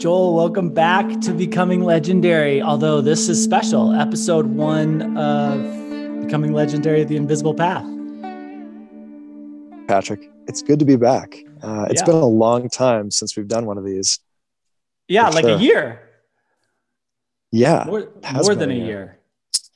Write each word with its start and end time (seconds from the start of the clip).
Joel, 0.00 0.34
welcome 0.34 0.70
back 0.70 1.20
to 1.20 1.32
Becoming 1.34 1.82
Legendary. 1.84 2.62
Although 2.62 3.02
this 3.02 3.28
is 3.28 3.42
special, 3.44 3.92
episode 3.92 4.46
one 4.46 5.14
of 5.18 5.60
Becoming 6.24 6.54
Legendary 6.54 7.04
The 7.04 7.16
Invisible 7.16 7.52
Path. 7.54 7.84
Patrick, 9.88 10.30
it's 10.48 10.62
good 10.62 10.78
to 10.78 10.86
be 10.86 10.96
back. 10.96 11.36
Uh, 11.62 11.86
it's 11.90 12.00
Yeah. 12.00 12.06
been 12.06 12.14
a 12.14 12.24
long 12.26 12.70
time 12.70 13.10
since 13.10 13.36
we've 13.36 13.46
done 13.46 13.66
one 13.66 13.76
of 13.76 13.84
these. 13.84 14.20
Yeah, 15.06 15.28
like 15.28 15.44
sure. 15.44 15.56
a 15.56 15.58
year, 15.58 16.00
Yeah, 17.52 17.84
more, 17.86 18.08
more 18.42 18.54
than 18.54 18.70
a 18.70 18.74
year. 18.74 18.86
year. 18.86 19.18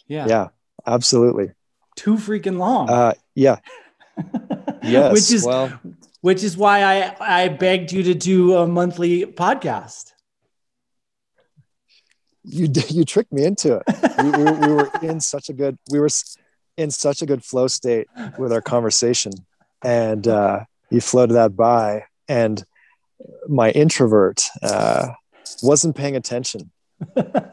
Yeah, 0.09 0.27
yeah, 0.27 0.48
absolutely. 0.87 1.51
too 1.97 2.15
freaking 2.16 2.56
long. 2.59 2.88
Uh, 2.88 3.12
yeah, 3.34 3.56
yes. 4.83 5.12
which 5.12 5.30
is 5.33 5.45
well, 5.45 5.70
which 6.23 6.43
is 6.43 6.56
why 6.56 6.83
I 6.83 7.16
I 7.20 7.48
begged 7.48 7.93
you 7.93 8.02
to 8.05 8.15
do 8.15 8.55
a 8.56 8.66
monthly 8.66 9.27
podcast. 9.27 10.12
You 12.45 12.69
you 12.89 13.05
tricked 13.05 13.33
me 13.33 13.45
into 13.45 13.77
it. 13.77 13.83
We, 14.23 14.30
we, 14.30 14.52
we 14.52 14.73
were 14.73 14.91
in 15.02 15.21
such 15.21 15.48
a 15.48 15.52
good 15.52 15.79
we 15.91 15.98
were 15.98 16.09
in 16.77 16.91
such 16.91 17.23
a 17.23 17.27
good 17.27 17.45
flow 17.45 17.66
state 17.69 18.09
with 18.39 18.52
our 18.52 18.61
conversation, 18.61 19.33
and 19.83 20.27
uh, 20.29 20.61
you 20.91 21.01
floated 21.01 21.35
that 21.35 21.57
by, 21.57 22.05
and 22.29 22.65
my 23.49 23.71
introvert 23.71 24.45
uh, 24.62 25.09
wasn't 25.62 25.97
paying 25.97 26.16
attention, 26.16 26.71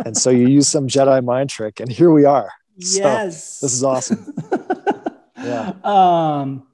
and 0.05 0.17
so 0.17 0.29
you 0.29 0.47
used 0.47 0.69
some 0.69 0.87
Jedi 0.87 1.23
mind 1.23 1.49
trick, 1.49 1.79
and 1.79 1.91
here 1.91 2.11
we 2.11 2.25
are. 2.25 2.51
So, 2.79 2.99
yes, 2.99 3.59
This 3.59 3.73
is 3.73 3.83
awesome. 3.83 4.33
Yeah. 5.43 5.73
Um, 5.83 6.67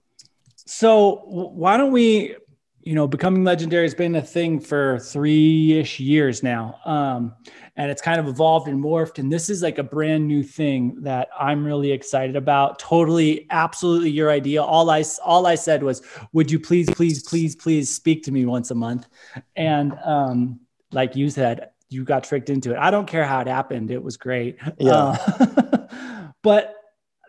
so 0.65 1.21
why 1.25 1.77
don't 1.77 1.91
we, 1.91 2.35
you 2.87 2.95
know, 2.95 3.05
becoming 3.05 3.43
legendary 3.43 3.83
has 3.83 3.93
been 3.93 4.15
a 4.15 4.21
thing 4.21 4.61
for 4.61 4.97
three 4.99 5.77
ish 5.77 5.99
years 5.99 6.41
now. 6.41 6.79
Um, 6.85 7.35
and 7.75 7.91
it's 7.91 8.01
kind 8.01 8.17
of 8.17 8.29
evolved 8.29 8.69
and 8.69 8.81
morphed. 8.81 9.19
And 9.19 9.29
this 9.29 9.49
is 9.49 9.61
like 9.61 9.77
a 9.77 9.83
brand 9.83 10.25
new 10.25 10.41
thing 10.41 10.95
that 11.01 11.27
I'm 11.37 11.65
really 11.65 11.91
excited 11.91 12.37
about. 12.37 12.79
Totally, 12.79 13.45
absolutely 13.49 14.11
your 14.11 14.31
idea. 14.31 14.63
All 14.63 14.89
I, 14.89 15.03
all 15.21 15.47
I 15.47 15.55
said 15.55 15.83
was, 15.83 16.01
would 16.31 16.49
you 16.49 16.61
please, 16.61 16.89
please, 16.89 17.21
please, 17.27 17.57
please 17.57 17.93
speak 17.93 18.23
to 18.23 18.31
me 18.31 18.45
once 18.45 18.71
a 18.71 18.75
month? 18.75 19.05
And, 19.57 19.93
um, 20.05 20.61
like 20.93 21.13
you 21.13 21.29
said, 21.29 21.71
you 21.89 22.05
got 22.05 22.23
tricked 22.23 22.49
into 22.49 22.71
it. 22.71 22.77
I 22.77 22.89
don't 22.89 23.05
care 23.05 23.25
how 23.25 23.41
it 23.41 23.47
happened. 23.47 23.91
It 23.91 24.01
was 24.01 24.15
great. 24.15 24.59
Yeah. 24.77 24.93
Uh, 24.93 25.87
but 26.41 26.73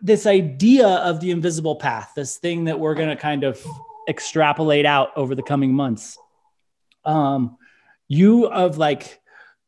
this 0.00 0.24
idea 0.24 0.86
of 0.86 1.18
the 1.18 1.32
invisible 1.32 1.74
path, 1.74 2.12
this 2.14 2.36
thing 2.36 2.66
that 2.66 2.78
we're 2.78 2.94
going 2.94 3.08
to 3.08 3.16
kind 3.16 3.42
of 3.42 3.60
extrapolate 4.08 4.86
out 4.86 5.10
over 5.16 5.34
the 5.34 5.42
coming 5.42 5.72
months. 5.72 6.18
Um, 7.04 7.56
you 8.08 8.46
of 8.46 8.78
like 8.78 9.20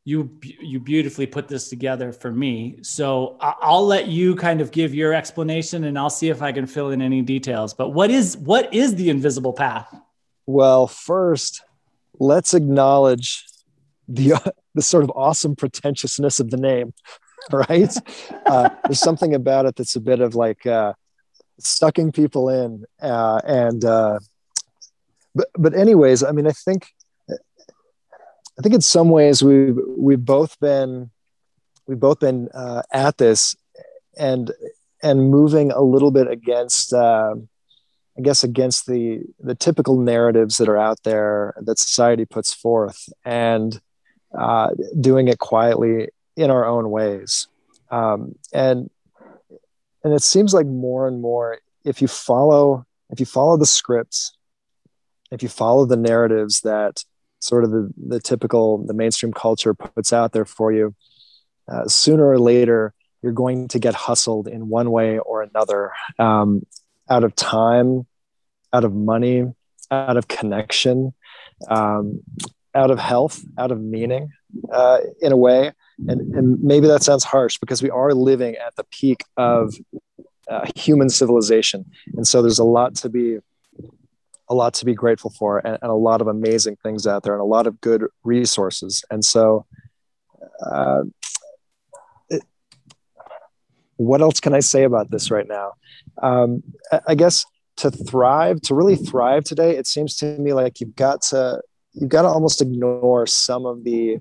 you 0.05 0.39
you 0.43 0.81
beautifully 0.81 1.27
put 1.27 1.47
this 1.47 1.69
together 1.69 2.13
for 2.13 2.33
me. 2.33 2.79
So 2.83 3.37
I'll 3.41 3.87
let 3.87 4.09
you 4.09 4.35
kind 4.35 4.61
of 4.61 4.71
give 4.71 4.95
your 4.95 5.13
explanation, 5.13 5.85
and 5.85 5.99
I'll 5.99 6.11
see 6.11 6.31
if 6.31 6.43
I 6.43 6.53
can 6.53 6.67
fill 6.67 6.91
in 6.91 7.03
any 7.03 7.23
details. 7.23 7.75
But 7.75 7.91
what 7.91 8.11
is 8.11 8.37
what 8.37 8.73
is 8.73 8.95
the 8.95 9.11
invisible 9.11 9.53
path? 9.53 9.95
Well, 10.47 10.87
first, 10.87 11.63
let's 12.19 12.55
acknowledge 12.55 13.45
the 14.09 14.35
the 14.75 14.83
sort 14.83 15.05
of 15.05 15.13
awesome 15.15 15.55
pretentiousness 15.55 16.41
of 16.41 16.51
the 16.51 16.57
name, 16.57 16.95
right? 17.53 17.95
uh, 18.47 18.71
there's 18.85 19.01
something 19.01 19.35
about 19.35 19.67
it 19.67 19.77
that's 19.77 19.97
a 19.97 20.01
bit 20.01 20.21
of 20.21 20.35
like 20.35 20.67
uh, 20.67 20.95
sucking 21.63 22.13
people 22.13 22.49
in, 22.49 22.85
uh, 23.01 23.41
and 23.45 23.85
uh, 23.85 24.19
but 25.35 25.49
but 25.57 25.75
anyways, 25.75 26.23
I 26.23 26.33
mean, 26.33 26.47
I 26.47 26.53
think 26.53 26.89
I 27.31 28.63
think 28.63 28.75
in 28.75 28.81
some 28.81 29.09
ways 29.09 29.43
we've 29.43 29.79
we've 29.97 30.25
both 30.25 30.59
been 30.61 31.11
we've 31.87 32.01
both 32.01 32.21
been 32.21 32.49
uh, 32.55 32.83
at 32.93 33.19
this 33.19 33.57
and 34.19 34.51
and 35.03 35.31
moving 35.31 35.71
a 35.73 35.81
little 35.83 36.11
bit 36.11 36.29
against. 36.29 36.93
um 36.93 37.49
I 38.19 38.23
guess 38.23 38.45
against 38.45 38.87
the 38.87 39.23
the 39.39 39.55
typical 39.55 39.97
narratives 39.99 40.59
that 40.59 40.69
are 40.69 40.77
out 40.77 40.99
there 41.05 41.55
that 41.63 41.79
society 41.79 42.27
puts 42.27 42.53
forth, 42.53 43.09
and 43.25 43.81
uh, 44.37 44.71
doing 45.01 45.29
it 45.29 45.39
quietly 45.39 46.09
in 46.37 46.51
our 46.51 46.67
own 46.67 46.91
ways. 46.91 47.49
Um, 47.91 48.35
and 48.53 48.91
and 50.05 50.15
it 50.15 50.23
seems 50.23 50.55
like 50.55 50.67
more 50.67 51.07
and 51.07 51.21
more, 51.21 51.59
if 51.85 52.01
you 52.03 52.09
follow 52.09 52.87
if 53.11 53.19
you 53.19 53.27
follow 53.27 53.57
the 53.57 53.67
scripts, 53.67 54.37
if 55.33 55.43
you 55.43 55.49
follow 55.49 55.85
the 55.85 55.97
narratives 55.97 56.61
that 56.61 57.05
sort 57.41 57.65
of 57.65 57.71
the 57.71 57.93
the 57.97 58.21
typical 58.21 58.85
the 58.87 58.95
mainstream 58.95 59.33
culture 59.33 59.75
puts 59.75 60.13
out 60.13 60.33
there 60.33 60.45
for 60.45 60.73
you, 60.73 60.95
uh, 61.69 61.87
sooner 61.87 62.27
or 62.27 62.39
later 62.39 62.95
you're 63.23 63.33
going 63.33 63.69
to 63.69 63.79
get 63.79 63.95
hustled 63.95 64.49
in 64.49 64.69
one 64.69 64.91
way 64.91 65.19
or 65.19 65.43
another. 65.43 65.93
Um, 66.19 66.65
out 67.09 67.25
of 67.25 67.35
time, 67.35 68.07
out 68.73 68.85
of 68.85 68.95
money, 68.95 69.45
out 69.91 70.17
of 70.17 70.29
connection, 70.29 71.13
um, 71.69 72.23
out 72.75 72.91
of 72.91 72.99
health, 72.99 73.45
out 73.59 73.73
of 73.73 73.81
meaning, 73.81 74.31
uh, 74.73 74.99
in 75.21 75.33
a 75.33 75.37
way. 75.37 75.73
And, 76.09 76.35
and 76.35 76.63
maybe 76.63 76.87
that 76.87 77.03
sounds 77.03 77.25
harsh 77.25 77.59
because 77.59 77.83
we 77.83 77.91
are 77.91 78.15
living 78.15 78.57
at 78.57 78.77
the 78.77 78.85
peak 78.85 79.25
of 79.37 79.75
uh, 80.49 80.67
human 80.75 81.09
civilization, 81.09 81.85
and 82.17 82.27
so 82.27 82.43
there's 82.43 82.59
a 82.59 82.65
lot 82.65 82.95
to 82.97 83.09
be 83.09 83.39
a 84.49 84.55
lot 84.55 84.75
to 84.75 84.85
be 84.85 84.95
grateful 84.95 85.31
for, 85.31 85.59
and, 85.59 85.79
and 85.81 85.91
a 85.91 85.95
lot 85.95 86.21
of 86.21 86.27
amazing 86.27 86.77
things 86.83 87.07
out 87.07 87.23
there, 87.23 87.33
and 87.33 87.41
a 87.41 87.45
lot 87.45 87.67
of 87.67 87.81
good 87.81 88.05
resources. 88.25 89.05
And 89.11 89.25
so, 89.25 89.65
uh, 90.67 91.03
it, 92.29 92.43
what 93.97 94.21
else 94.21 94.41
can 94.41 94.53
I 94.53 94.61
say 94.61 94.83
about 94.83 95.11
this 95.11 95.31
right 95.31 95.47
now? 95.47 95.75
Um, 96.21 96.63
I, 96.91 97.01
I 97.09 97.15
guess 97.15 97.45
to 97.77 97.91
thrive, 97.91 98.61
to 98.63 98.75
really 98.75 98.97
thrive 98.97 99.45
today, 99.45 99.77
it 99.77 99.87
seems 99.87 100.17
to 100.17 100.37
me 100.39 100.53
like 100.53 100.81
you've 100.81 100.97
got 100.97 101.23
to 101.23 101.63
you've 101.93 102.11
got 102.11 102.23
to 102.23 102.29
almost 102.29 102.63
ignore 102.63 103.27
some 103.27 103.67
of 103.67 103.85
the 103.85 104.19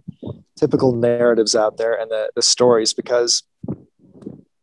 typical 0.57 0.94
narratives 0.94 1.56
out 1.56 1.78
there 1.78 1.94
and 1.94 2.09
the, 2.12 2.30
the 2.35 2.41
stories 2.41 2.94
because 2.94 3.44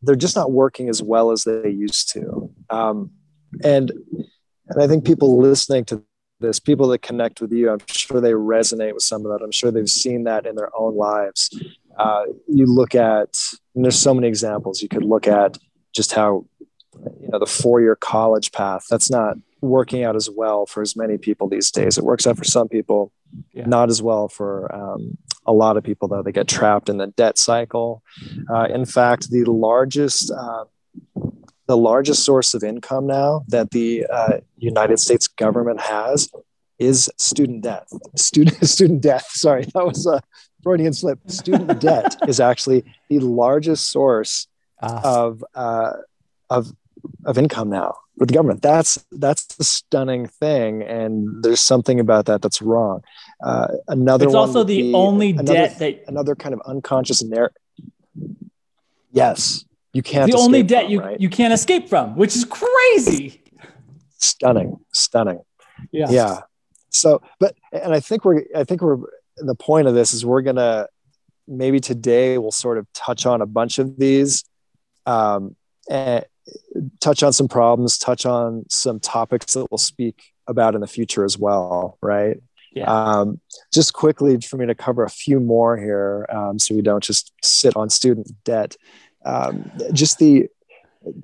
they're 0.03 0.15
just 0.17 0.37
not 0.37 0.53
working 0.53 0.89
as 0.89 1.03
well 1.03 1.31
as 1.31 1.44
they 1.44 1.71
used 1.71 2.11
to. 2.12 2.50
Um, 2.71 3.11
and 3.65 3.93
and 4.69 4.83
I 4.83 4.89
think 4.89 5.05
people 5.05 5.39
listening 5.39 5.84
to 5.87 6.03
this, 6.41 6.59
people 6.59 6.89
that 6.89 7.00
connect 7.00 7.41
with 7.41 7.53
you, 7.53 7.71
I'm 7.71 7.78
sure 7.87 8.21
they 8.21 8.33
resonate 8.33 8.94
with 8.94 9.03
some 9.03 9.25
of 9.25 9.33
that. 9.33 9.44
I'm 9.44 9.53
sure 9.53 9.71
they've 9.71 9.88
seen 9.88 10.25
that 10.25 10.44
in 10.44 10.56
their 10.56 10.71
own 10.77 10.97
lives. 10.97 11.50
Uh, 11.99 12.25
you 12.49 12.67
look 12.67 12.94
at, 12.94 13.41
and 13.75 13.84
there's 13.84 13.99
so 13.99 14.12
many 14.12 14.28
examples. 14.28 14.83
You 14.83 14.88
could 14.88 15.05
look 15.05 15.27
at 15.27 15.56
just 15.94 16.12
how 16.12 16.44
you 17.21 17.28
know 17.28 17.38
the 17.38 17.47
four-year 17.47 17.97
college 17.97 18.53
path 18.53 18.84
that's 18.91 19.11
not 19.11 19.37
working 19.61 20.05
out 20.05 20.17
as 20.17 20.28
well 20.31 20.67
for 20.67 20.83
as 20.83 20.97
many 20.97 21.17
people 21.19 21.49
these 21.49 21.71
days. 21.71 21.99
It 21.99 22.05
works 22.05 22.27
out 22.27 22.37
for 22.37 22.44
some 22.44 22.69
people 22.69 23.12
Yeah. 23.53 23.67
not 23.67 23.89
as 23.91 24.00
well 24.03 24.28
for 24.28 24.72
um, 24.75 25.17
a 25.47 25.53
lot 25.53 25.77
of 25.77 25.83
people 25.84 26.09
though. 26.09 26.22
They 26.22 26.33
get 26.33 26.49
trapped 26.49 26.89
in 26.89 26.99
the 26.99 27.09
debt 27.09 27.39
cycle. 27.39 28.03
Uh, 28.50 28.67
in 28.71 28.84
fact 28.84 29.31
the 29.31 29.44
largest 29.44 30.31
uh, 30.31 30.65
the 31.67 31.77
largest 31.77 32.25
source 32.25 32.55
of 32.55 32.62
income 32.62 33.06
now 33.06 33.43
that 33.49 33.71
the 33.72 34.06
uh, 34.19 34.39
united 34.56 34.99
states 35.00 35.27
government 35.27 35.81
has 35.81 36.31
is 36.78 37.11
student 37.17 37.62
debt. 37.62 37.88
Student 38.17 38.67
student 38.77 39.00
debt. 39.03 39.25
Sorry 39.31 39.65
that 39.75 39.87
was 39.87 40.06
a 40.06 40.21
freudian 40.62 40.93
slip. 40.93 41.19
Student 41.29 41.81
debt 41.81 42.17
is 42.29 42.38
actually 42.41 42.85
the 43.09 43.19
largest 43.20 43.91
source 43.91 44.47
Uh, 44.82 45.00
of 45.20 45.43
uh, 45.55 45.93
of 46.56 46.62
of 47.25 47.38
income 47.38 47.70
now 47.70 47.97
with 48.17 48.29
the 48.29 48.35
government. 48.35 48.62
That's 48.62 49.05
that's 49.12 49.44
the 49.47 49.64
stunning 49.64 50.26
thing, 50.26 50.82
and 50.82 51.43
there's 51.43 51.61
something 51.61 52.00
about 52.00 52.26
that 52.26 52.43
that's 52.43 52.62
wrong. 52.62 53.03
Uh, 53.43 53.69
another 53.88 54.26
it's 54.26 54.35
also 54.35 54.64
the 54.64 54.94
only 54.94 55.31
another, 55.31 55.53
debt 55.53 55.79
that 55.79 56.05
another 56.08 56.35
kind 56.35 56.55
of 56.55 56.61
unconscious 56.67 57.23
narrative. 57.23 57.56
Yes, 59.12 59.64
you 59.93 60.03
can't. 60.03 60.31
the 60.31 60.38
only 60.38 60.62
debt 60.62 60.85
from, 60.85 60.93
you 60.93 61.00
right? 61.00 61.20
you 61.20 61.29
can't 61.29 61.53
escape 61.53 61.88
from, 61.88 62.17
which 62.17 62.37
is 62.37 62.44
crazy. 62.44 63.43
stunning, 64.19 64.79
stunning. 64.93 65.41
Yeah. 65.93 66.06
yeah 66.11 66.41
so 66.97 67.23
but 67.38 67.55
and 67.73 67.93
i 67.93 68.00
think 68.00 68.25
we're 68.25 68.43
i 68.55 68.64
think 68.64 68.81
we're 68.81 68.99
the 69.37 69.55
point 69.55 69.87
of 69.87 69.94
this 69.94 70.12
is 70.12 70.25
we're 70.25 70.43
gonna 70.43 70.87
maybe 71.47 71.79
today 71.79 72.38
we'll 72.38 72.50
sort 72.50 72.79
of 72.79 72.87
touch 72.93 73.26
on 73.26 73.43
a 73.43 73.47
bunch 73.47 73.79
of 73.79 73.97
these 73.99 74.44
um 75.05 75.55
and 75.88 76.25
touch 77.00 77.22
on 77.22 77.32
some 77.32 77.48
problems 77.48 77.98
touch 77.98 78.25
on 78.26 78.64
some 78.69 79.00
topics 79.00 79.54
that 79.54 79.66
we'll 79.70 79.78
speak 79.78 80.32
about 80.46 80.75
in 80.75 80.81
the 80.81 80.87
future 80.87 81.25
as 81.25 81.38
well 81.38 81.98
right 82.02 82.38
Yeah. 82.72 82.90
um 82.93 83.40
just 83.72 83.93
quickly 83.94 84.38
for 84.40 84.56
me 84.56 84.66
to 84.66 84.75
cover 84.75 85.02
a 85.04 85.10
few 85.10 85.40
more 85.40 85.76
here 85.76 86.26
um, 86.31 86.58
so 86.58 86.75
we 86.75 86.82
don't 86.82 87.02
just 87.02 87.32
sit 87.43 87.76
on 87.76 87.90
student 87.90 88.28
debt 88.44 88.76
um, 89.25 89.70
just 89.93 90.19
the 90.19 90.48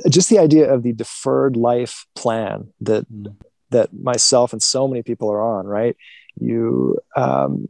just 0.08 0.28
the 0.28 0.38
idea 0.38 0.72
of 0.72 0.82
the 0.82 0.92
deferred 0.92 1.56
life 1.56 2.06
plan 2.14 2.72
that 2.80 3.04
Mm. 3.12 3.34
that 3.70 3.92
myself 3.92 4.52
and 4.52 4.62
so 4.62 4.88
many 4.88 5.02
people 5.02 5.30
are 5.30 5.42
on 5.42 5.66
right 5.66 5.96
you 6.40 6.98
um, 7.16 7.66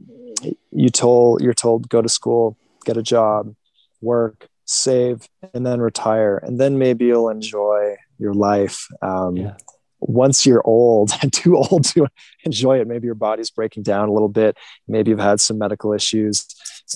you 0.70 0.88
told 0.88 1.40
you're 1.42 1.54
told 1.54 1.88
go 1.88 2.00
to 2.02 2.08
school, 2.08 2.56
get 2.84 2.96
a 2.96 3.02
job, 3.02 3.54
work, 4.00 4.48
save, 4.72 5.28
and 5.54 5.64
then 5.64 5.80
retire, 5.80 6.38
and 6.38 6.58
then 6.58 6.78
maybe 6.78 7.06
you'll 7.06 7.28
enjoy 7.28 7.96
your 8.18 8.34
life. 8.34 8.86
Um, 9.02 9.36
yeah. 9.36 9.56
Once 10.00 10.44
you're 10.44 10.66
old 10.66 11.12
and 11.22 11.32
too 11.42 11.56
old 11.56 11.84
to 11.84 12.06
enjoy 12.44 12.80
it, 12.80 12.88
maybe 12.88 13.06
your 13.06 13.14
body's 13.14 13.50
breaking 13.50 13.82
down 13.82 14.08
a 14.08 14.12
little 14.12 14.28
bit. 14.28 14.56
Maybe 14.88 15.10
you've 15.10 15.20
had 15.20 15.40
some 15.40 15.58
medical 15.58 15.92
issues, 15.92 16.46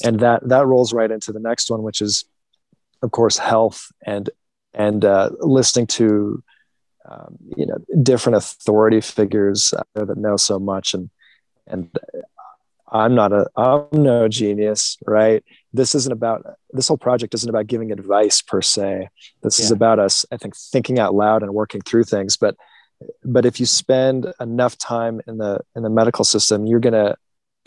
and 0.02 0.20
that 0.20 0.48
that 0.48 0.66
rolls 0.66 0.92
right 0.92 1.10
into 1.10 1.32
the 1.32 1.40
next 1.40 1.70
one, 1.70 1.82
which 1.82 2.00
is, 2.00 2.24
of 3.02 3.10
course, 3.12 3.38
health 3.38 3.92
and 4.04 4.28
and 4.74 5.04
uh, 5.04 5.30
listening 5.40 5.86
to 5.86 6.42
um, 7.08 7.36
you 7.56 7.66
know 7.66 7.78
different 8.02 8.36
authority 8.36 9.00
figures 9.00 9.72
that 9.94 10.16
know 10.16 10.36
so 10.36 10.58
much 10.58 10.94
and 10.94 11.10
and 11.66 11.90
i'm 12.92 13.14
not 13.14 13.32
a 13.32 13.46
i'm 13.56 13.86
no 13.92 14.28
genius 14.28 14.96
right? 15.06 15.44
This 15.72 15.94
isn't 15.94 16.12
about 16.12 16.46
this 16.70 16.88
whole 16.88 16.96
project 16.96 17.34
isn't 17.34 17.48
about 17.48 17.66
giving 17.66 17.92
advice 17.92 18.40
per 18.40 18.62
se. 18.62 19.08
This 19.42 19.58
yeah. 19.58 19.64
is 19.64 19.70
about 19.70 19.98
us 19.98 20.24
i 20.32 20.36
think 20.36 20.56
thinking 20.56 20.98
out 20.98 21.14
loud 21.14 21.42
and 21.42 21.52
working 21.54 21.80
through 21.80 22.04
things. 22.04 22.36
But 22.36 22.56
but 23.24 23.44
if 23.44 23.60
you 23.60 23.66
spend 23.66 24.32
enough 24.40 24.78
time 24.78 25.20
in 25.26 25.38
the 25.38 25.60
in 25.74 25.82
the 25.82 25.90
medical 25.90 26.24
system 26.24 26.66
you're 26.66 26.80
going 26.80 26.92
to 26.94 27.16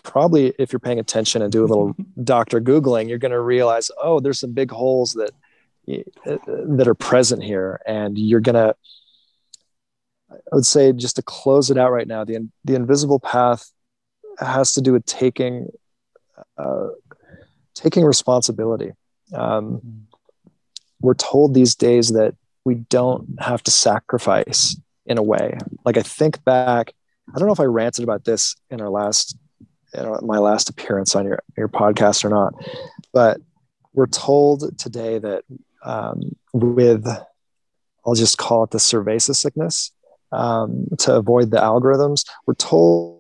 probably 0.02 0.54
if 0.58 0.72
you're 0.72 0.80
paying 0.80 1.00
attention 1.00 1.42
and 1.42 1.52
do 1.52 1.64
a 1.64 1.68
little 1.68 1.96
doctor 2.24 2.60
googling 2.60 3.10
you're 3.10 3.18
going 3.20 3.32
to 3.32 3.42
realize 3.42 3.92
oh 4.02 4.20
there's 4.20 4.40
some 4.40 4.54
big 4.54 4.72
holes 4.72 5.14
that 5.14 5.32
uh, 5.90 6.38
that 6.46 6.88
are 6.88 6.94
present 6.94 7.44
here. 7.44 7.82
And 7.86 8.18
you're 8.18 8.42
going 8.42 8.56
to 8.56 8.76
I 10.32 10.56
would 10.56 10.66
say 10.66 10.94
just 10.94 11.16
to 11.16 11.24
close 11.24 11.72
it 11.72 11.78
out 11.78 11.92
right 11.92 12.08
now, 12.08 12.24
the 12.24 12.48
the 12.64 12.76
invisible 12.76 13.20
path 13.20 13.72
has 14.48 14.74
to 14.74 14.82
do 14.82 14.94
with 14.94 15.06
taking 15.06 15.68
uh, 16.58 16.88
taking 17.74 18.04
responsibility. 18.06 18.92
Um, 19.34 20.08
we're 21.02 21.14
told 21.14 21.54
these 21.54 21.76
days 21.76 22.10
that 22.14 22.36
we 22.66 22.76
don't 22.76 23.40
have 23.40 23.64
to 23.64 23.72
sacrifice 23.72 24.80
in 25.06 25.18
a 25.18 25.24
way. 25.24 25.58
Like 25.86 25.98
I 25.98 26.02
think 26.02 26.44
back, 26.44 26.94
I 27.34 27.40
don't 27.40 27.48
know 27.48 27.54
if 27.54 27.60
I 27.60 27.66
ranted 27.66 28.04
about 28.04 28.26
this 28.26 28.56
in 28.70 28.82
our 28.82 28.90
last, 28.90 29.38
know, 29.96 30.20
my 30.22 30.38
last 30.38 30.70
appearance 30.70 31.16
on 31.16 31.26
your 31.26 31.40
your 31.58 31.70
podcast 31.70 32.26
or 32.26 32.30
not, 32.30 32.54
but 33.14 33.40
we're 33.94 34.08
told 34.08 34.78
today 34.78 35.20
that 35.20 35.44
um, 35.84 36.36
with 36.54 37.08
I'll 38.06 38.16
just 38.16 38.38
call 38.38 38.64
it 38.64 38.72
the 38.72 38.78
cerveza 38.78 39.36
sickness 39.36 39.92
um, 40.32 40.88
to 41.00 41.16
avoid 41.16 41.52
the 41.52 41.58
algorithms. 41.58 42.26
We're 42.46 42.56
told 42.56 43.20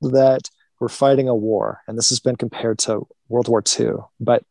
that 0.00 0.48
we're 0.80 0.88
fighting 0.88 1.28
a 1.28 1.34
war, 1.34 1.82
and 1.86 1.98
this 1.98 2.08
has 2.08 2.20
been 2.20 2.36
compared 2.36 2.78
to 2.80 3.06
World 3.28 3.48
War 3.48 3.62
II. 3.78 3.92
But 4.18 4.44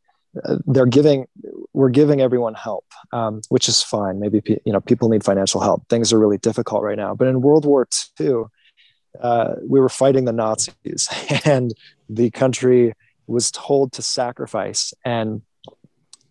uh, 0.43 0.57
they're 0.67 0.85
giving, 0.85 1.27
we're 1.73 1.89
giving 1.89 2.21
everyone 2.21 2.53
help, 2.53 2.85
um, 3.11 3.41
which 3.49 3.67
is 3.67 3.81
fine. 3.81 4.19
Maybe 4.19 4.41
you 4.65 4.73
know 4.73 4.81
people 4.81 5.09
need 5.09 5.23
financial 5.23 5.61
help. 5.61 5.87
Things 5.89 6.13
are 6.13 6.19
really 6.19 6.37
difficult 6.37 6.83
right 6.83 6.97
now. 6.97 7.15
But 7.15 7.27
in 7.27 7.41
World 7.41 7.65
War 7.65 7.87
II, 8.19 8.43
uh, 9.19 9.55
we 9.67 9.79
were 9.79 9.89
fighting 9.89 10.25
the 10.25 10.33
Nazis, 10.33 11.09
and 11.45 11.73
the 12.09 12.29
country 12.31 12.93
was 13.29 13.51
told 13.51 13.93
to 13.93 14.01
sacrifice 14.01 14.91
and 15.05 15.41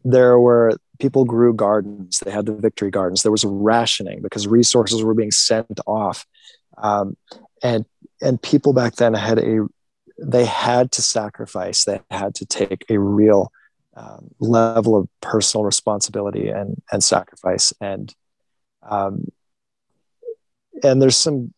there 0.05 0.39
were 0.39 0.73
people 0.99 1.25
grew 1.25 1.55
gardens 1.55 2.19
they 2.21 2.31
had 2.31 2.47
the 2.47 2.55
victory 2.55 2.91
gardens 2.91 3.23
there 3.23 3.33
was 3.33 3.45
rationing 3.45 4.21
because 4.21 4.47
resources 4.47 5.03
were 5.03 5.15
being 5.15 5.31
sent 5.31 5.79
off 5.87 6.27
um, 6.79 7.17
and 7.63 7.85
and 8.21 8.41
people 8.41 8.73
back 8.73 8.97
then 8.97 9.15
had 9.15 9.39
a 9.39 9.67
they 10.21 10.45
had 10.45 10.91
to 10.93 11.03
sacrifice. 11.03 11.85
They 11.85 12.01
had 12.11 12.35
to 12.37 12.47
take 12.47 12.85
a 12.89 12.99
real 12.99 13.53
um, 13.97 14.31
level 14.41 14.97
of 14.97 15.09
personal 15.21 15.65
responsibility 15.65 16.49
and 16.49 16.81
and 16.93 17.03
sacrifice. 17.03 17.73
And 17.81 18.15
um, 18.83 19.29
and 20.83 21.01
there's 21.01 21.17
some 21.17 21.55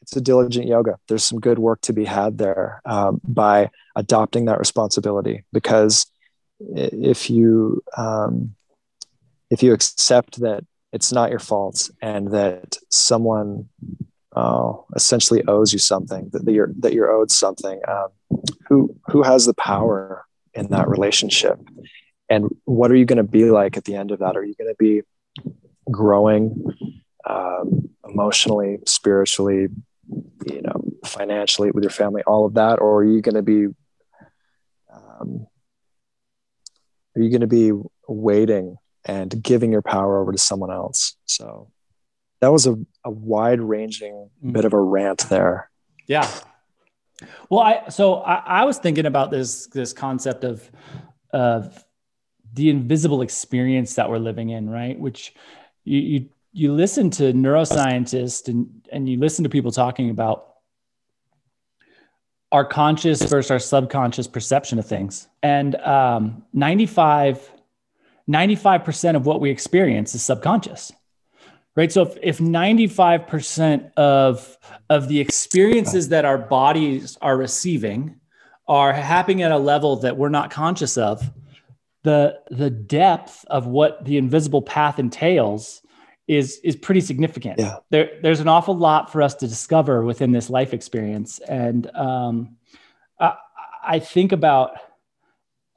it's 0.00 0.16
a 0.16 0.20
diligent 0.20 0.66
yoga. 0.66 0.98
There's 1.08 1.24
some 1.24 1.40
good 1.40 1.58
work 1.58 1.80
to 1.82 1.92
be 1.92 2.04
had 2.04 2.38
there 2.38 2.82
um, 2.84 3.20
by 3.24 3.70
adopting 3.96 4.46
that 4.46 4.58
responsibility. 4.58 5.44
Because 5.52 6.06
if 6.60 7.30
you 7.30 7.82
um, 7.96 8.54
if 9.50 9.62
you 9.62 9.72
accept 9.72 10.40
that 10.40 10.64
it's 10.92 11.12
not 11.12 11.30
your 11.30 11.40
fault 11.40 11.90
and 12.00 12.30
that 12.32 12.76
someone 12.90 13.68
uh, 14.34 14.72
essentially 14.94 15.42
owes 15.46 15.72
you 15.72 15.78
something 15.78 16.30
that 16.32 16.50
you're 16.50 16.72
that 16.80 16.92
you're 16.92 17.10
owed 17.10 17.30
something. 17.30 17.80
Um, 17.86 18.08
who 18.68 18.94
who 19.06 19.22
has 19.22 19.46
the 19.46 19.54
power 19.54 20.24
in 20.54 20.68
that 20.68 20.88
relationship? 20.88 21.58
And 22.28 22.48
what 22.64 22.90
are 22.90 22.96
you 22.96 23.04
going 23.04 23.18
to 23.18 23.22
be 23.22 23.50
like 23.50 23.76
at 23.76 23.84
the 23.84 23.96
end 23.96 24.10
of 24.10 24.20
that? 24.20 24.36
Are 24.36 24.44
you 24.44 24.54
going 24.54 24.70
to 24.70 24.76
be 24.78 25.02
growing 25.90 26.64
um, 27.28 27.90
emotionally 28.08 28.78
spiritually 28.86 29.68
you 30.46 30.62
know 30.62 30.84
financially 31.04 31.70
with 31.70 31.84
your 31.84 31.90
family 31.90 32.22
all 32.26 32.46
of 32.46 32.54
that? 32.54 32.80
Or 32.80 33.00
are 33.00 33.04
you 33.04 33.20
going 33.20 33.36
to 33.36 33.42
be 33.42 33.66
um, 34.92 35.46
are 37.16 37.22
you 37.22 37.30
going 37.30 37.40
to 37.42 37.46
be 37.46 37.72
waiting 38.08 38.76
and 39.04 39.42
giving 39.42 39.70
your 39.70 39.82
power 39.82 40.20
over 40.20 40.32
to 40.32 40.38
someone 40.38 40.70
else? 40.70 41.16
So 41.26 41.70
that 42.44 42.52
was 42.52 42.66
a, 42.66 42.76
a 43.04 43.10
wide 43.10 43.60
ranging 43.60 44.30
mm. 44.44 44.52
bit 44.52 44.64
of 44.64 44.72
a 44.72 44.80
rant 44.80 45.28
there 45.28 45.70
yeah 46.06 46.28
well 47.48 47.60
i 47.60 47.88
so 47.88 48.16
I, 48.16 48.60
I 48.60 48.64
was 48.64 48.78
thinking 48.78 49.06
about 49.06 49.30
this 49.30 49.66
this 49.68 49.92
concept 49.92 50.44
of 50.44 50.70
of 51.32 51.84
the 52.52 52.70
invisible 52.70 53.22
experience 53.22 53.94
that 53.94 54.08
we're 54.08 54.18
living 54.18 54.50
in 54.50 54.68
right 54.70 54.98
which 54.98 55.34
you 55.84 55.98
you, 56.00 56.28
you 56.52 56.72
listen 56.72 57.10
to 57.10 57.32
neuroscientists 57.32 58.48
and 58.48 58.86
and 58.92 59.08
you 59.08 59.18
listen 59.18 59.44
to 59.44 59.50
people 59.50 59.72
talking 59.72 60.10
about 60.10 60.54
our 62.54 62.64
conscious 62.64 63.20
versus 63.20 63.50
our 63.50 63.58
subconscious 63.58 64.28
perception 64.28 64.78
of 64.78 64.86
things. 64.86 65.26
And 65.42 65.74
um, 65.74 66.44
95, 66.52 67.50
95% 68.30 69.16
of 69.16 69.26
what 69.26 69.40
we 69.40 69.50
experience 69.50 70.14
is 70.14 70.22
subconscious, 70.22 70.92
right? 71.76 71.90
So 71.90 72.02
if, 72.02 72.16
if 72.22 72.38
95% 72.38 73.92
of, 73.94 74.58
of 74.88 75.08
the 75.08 75.20
experiences 75.20 76.08
that 76.10 76.24
our 76.24 76.38
bodies 76.38 77.18
are 77.20 77.36
receiving 77.36 78.20
are 78.66 78.92
happening 78.92 79.42
at 79.42 79.52
a 79.52 79.58
level 79.58 79.96
that 79.96 80.16
we're 80.16 80.28
not 80.28 80.50
conscious 80.50 80.96
of, 80.96 81.30
the, 82.02 82.38
the 82.50 82.70
depth 82.70 83.44
of 83.48 83.66
what 83.66 84.04
the 84.04 84.18
invisible 84.18 84.62
path 84.62 84.98
entails 84.98 85.82
is 86.26 86.58
is 86.64 86.76
pretty 86.76 87.00
significant. 87.00 87.58
Yeah. 87.58 87.76
There, 87.90 88.10
there's 88.22 88.40
an 88.40 88.48
awful 88.48 88.76
lot 88.76 89.12
for 89.12 89.22
us 89.22 89.34
to 89.36 89.48
discover 89.48 90.02
within 90.04 90.32
this 90.32 90.48
life 90.48 90.72
experience, 90.72 91.38
and 91.38 91.86
um, 91.94 92.56
I, 93.20 93.34
I, 93.86 93.98
think 93.98 94.32
about 94.32 94.78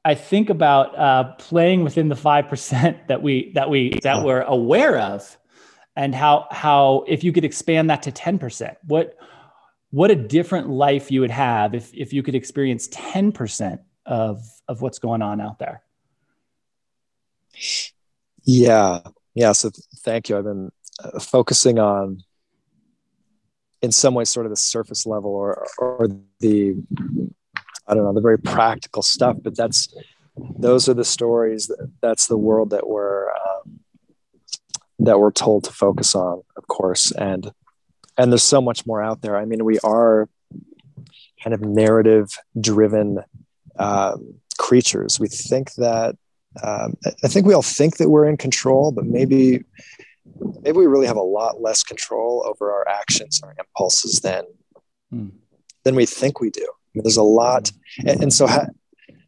I 0.06 0.16
think 0.16 0.50
about 0.50 0.98
uh, 0.98 1.24
playing 1.34 1.84
within 1.84 2.08
the 2.08 2.16
five 2.16 2.48
percent 2.48 3.08
that 3.10 3.22
we 3.22 3.52
that 3.56 3.70
we 3.70 4.00
that 4.04 4.24
we're 4.24 4.42
aware 4.42 4.98
of, 4.98 5.38
and 5.98 6.14
how 6.14 6.46
how 6.52 7.04
if 7.08 7.24
you 7.24 7.34
could 7.34 7.44
expand 7.44 7.90
that 7.90 8.04
to 8.04 8.12
ten 8.12 8.38
percent, 8.38 8.78
what 8.84 9.18
what 9.90 10.12
a 10.12 10.16
different 10.16 10.70
life 10.70 11.12
you 11.12 11.22
would 11.22 11.32
have 11.32 11.74
if 11.74 11.92
if 11.94 12.14
you 12.14 12.22
could 12.22 12.36
experience 12.36 12.88
ten 12.92 13.32
percent 13.32 13.82
of 14.06 14.42
of 14.68 14.82
what's 14.82 15.00
going 15.00 15.24
on 15.24 15.42
out 15.42 15.58
there. 15.58 15.82
Yeah, 18.44 19.00
yeah. 19.34 19.52
So 19.54 19.72
thank 19.98 20.30
you. 20.30 20.38
I've 20.38 20.44
been 20.44 20.72
uh, 21.04 21.20
focusing 21.20 21.80
on 21.80 22.22
in 23.82 23.92
some 23.92 24.14
ways 24.14 24.30
sort 24.30 24.46
of 24.46 24.52
the 24.52 24.56
surface 24.56 25.08
level 25.08 25.32
or 25.32 25.68
or 25.78 26.08
the 26.40 26.76
i 27.88 27.94
don't 27.94 28.04
know 28.04 28.14
the 28.14 28.22
very 28.22 28.40
practical 28.40 29.04
stuff 29.04 29.38
but 29.44 29.56
that's 29.56 29.94
those 30.58 30.90
are 30.90 30.96
the 30.96 31.06
stories 31.06 31.68
that, 31.68 31.92
that's 32.02 32.26
the 32.26 32.38
world 32.38 32.72
that 32.72 32.88
we're 32.88 33.30
that 35.00 35.20
we're 35.20 35.32
told 35.32 35.64
to 35.64 35.72
focus 35.72 36.16
on 36.16 36.42
of 36.56 36.68
course 36.68 37.12
and 37.12 37.52
and 38.18 38.32
there's 38.32 38.44
so 38.44 38.62
much 38.62 38.86
more 38.86 39.02
out 39.02 39.22
there 39.22 39.36
i 39.36 39.46
mean 39.46 39.64
we 39.64 39.80
are 39.80 40.28
kind 41.44 41.54
of 41.54 41.62
narrative 41.62 42.30
driven 42.60 43.20
um, 43.80 44.34
creatures 44.58 45.20
we 45.20 45.28
think 45.28 45.74
that 45.76 46.16
um, 46.64 46.98
I 47.24 47.28
think 47.28 47.46
we 47.46 47.54
all 47.54 47.62
think 47.62 47.98
that 47.98 48.10
we're 48.10 48.28
in 48.28 48.38
control, 48.38 48.92
but 48.92 49.06
maybe 49.06 49.64
maybe 50.62 50.78
we 50.78 50.88
really 50.88 51.08
have 51.08 51.18
a 51.18 51.22
lot 51.22 51.62
less 51.62 51.84
control 51.84 52.44
over 52.46 52.72
our 52.72 52.88
actions, 52.88 53.42
our 53.44 53.56
impulses 53.58 54.20
than 54.22 54.44
hmm. 55.12 55.30
than 55.84 55.96
we 55.96 56.06
think 56.06 56.40
we 56.40 56.50
do. 56.50 56.64
I 56.64 56.90
mean, 56.94 57.04
there's 57.04 57.18
a 57.18 57.24
lot, 57.24 57.72
and, 58.06 58.24
and 58.24 58.34
so 58.34 58.48
ha- 58.48 58.68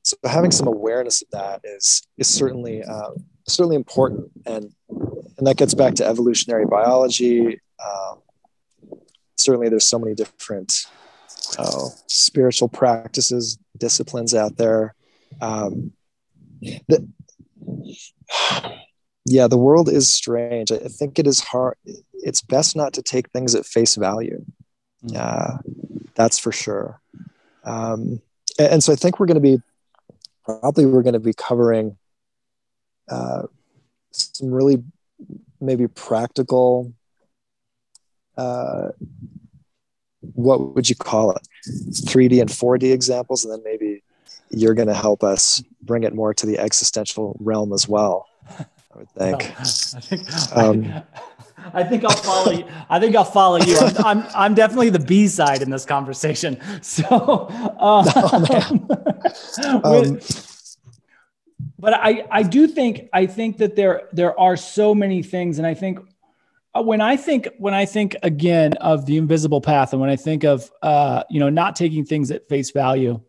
so 0.03 0.17
having 0.23 0.51
some 0.51 0.67
awareness 0.67 1.21
of 1.21 1.29
that 1.31 1.61
is 1.63 2.01
is 2.17 2.27
certainly 2.27 2.83
uh, 2.83 3.11
certainly 3.47 3.75
important, 3.75 4.31
and 4.45 4.73
and 5.39 5.47
that 5.47 5.57
gets 5.57 5.73
back 5.73 5.95
to 5.95 6.05
evolutionary 6.05 6.65
biology. 6.65 7.61
Um, 7.83 8.19
certainly, 9.37 9.69
there's 9.69 9.85
so 9.85 9.97
many 9.97 10.13
different 10.13 10.85
oh, 11.57 11.91
spiritual 12.07 12.67
practices, 12.67 13.57
disciplines 13.77 14.35
out 14.35 14.57
there. 14.57 14.95
Um, 15.41 15.93
the, 16.61 17.07
yeah, 19.25 19.47
the 19.47 19.57
world 19.57 19.87
is 19.87 20.13
strange. 20.13 20.73
I 20.73 20.77
think 20.77 21.17
it 21.17 21.25
is 21.25 21.39
hard. 21.39 21.77
It's 22.13 22.41
best 22.41 22.75
not 22.75 22.93
to 22.93 23.01
take 23.01 23.29
things 23.29 23.55
at 23.55 23.65
face 23.65 23.95
value. 23.95 24.43
Uh, 25.15 25.59
that's 26.15 26.37
for 26.37 26.51
sure. 26.51 26.99
Um, 27.63 28.21
and, 28.57 28.73
and, 28.73 28.83
so 28.83 28.91
I 28.91 28.97
think 28.97 29.19
we're 29.19 29.27
going 29.27 29.35
to 29.35 29.41
be 29.41 29.61
probably 30.43 30.85
we're 30.85 31.03
going 31.03 31.13
to 31.13 31.19
be 31.19 31.33
covering 31.33 31.97
uh, 33.07 33.43
some 34.11 34.51
really 34.51 34.83
maybe 35.61 35.87
practical. 35.87 36.93
Uh, 38.37 38.89
what 40.33 40.75
would 40.75 40.89
you 40.89 40.95
call 40.95 41.31
it? 41.31 41.47
3D 41.67 42.41
and 42.41 42.49
4D 42.49 42.91
examples, 42.93 43.45
and 43.45 43.53
then 43.53 43.61
maybe 43.63 44.03
you're 44.49 44.73
going 44.73 44.87
to 44.87 44.93
help 44.93 45.23
us 45.23 45.61
bring 45.81 46.03
it 46.03 46.13
more 46.13 46.33
to 46.33 46.45
the 46.45 46.57
existential 46.59 47.37
realm 47.39 47.73
as 47.73 47.87
well. 47.87 48.27
I 48.57 48.65
would 48.95 49.09
think. 49.11 49.53
I 49.59 49.99
think, 49.99 50.57
um, 50.57 50.85
I, 50.85 51.03
I 51.73 51.83
think 51.83 52.03
I'll 52.03 52.11
follow 52.11 52.51
you. 52.51 52.65
I 52.89 52.99
think 52.99 53.15
I'll 53.15 53.23
follow 53.23 53.57
you. 53.57 53.77
I'm, 53.77 54.05
I'm, 54.05 54.25
I'm 54.35 54.53
definitely 54.53 54.89
the 54.89 54.99
B 54.99 55.27
side 55.27 55.61
in 55.61 55.69
this 55.69 55.85
conversation. 55.85 56.59
So, 56.81 57.05
um, 57.79 58.05
oh, 59.63 59.81
um, 59.83 60.19
but 61.79 61.93
I, 61.93 62.27
I 62.29 62.43
do 62.43 62.67
think, 62.67 63.07
I 63.13 63.25
think 63.25 63.57
that 63.57 63.75
there, 63.75 64.09
there 64.11 64.37
are 64.37 64.57
so 64.57 64.93
many 64.93 65.23
things. 65.23 65.57
And 65.57 65.65
I 65.65 65.73
think 65.73 65.99
uh, 66.75 66.83
when 66.83 66.99
I 66.99 67.15
think, 67.15 67.47
when 67.57 67.73
I 67.73 67.85
think 67.85 68.17
again 68.21 68.73
of 68.73 69.05
the 69.05 69.17
invisible 69.17 69.61
path 69.61 69.93
and 69.93 70.01
when 70.01 70.09
I 70.09 70.17
think 70.17 70.43
of, 70.43 70.69
uh, 70.81 71.23
you 71.29 71.39
know, 71.39 71.49
not 71.49 71.77
taking 71.77 72.05
things 72.05 72.31
at 72.31 72.49
face 72.49 72.71
value, 72.71 73.21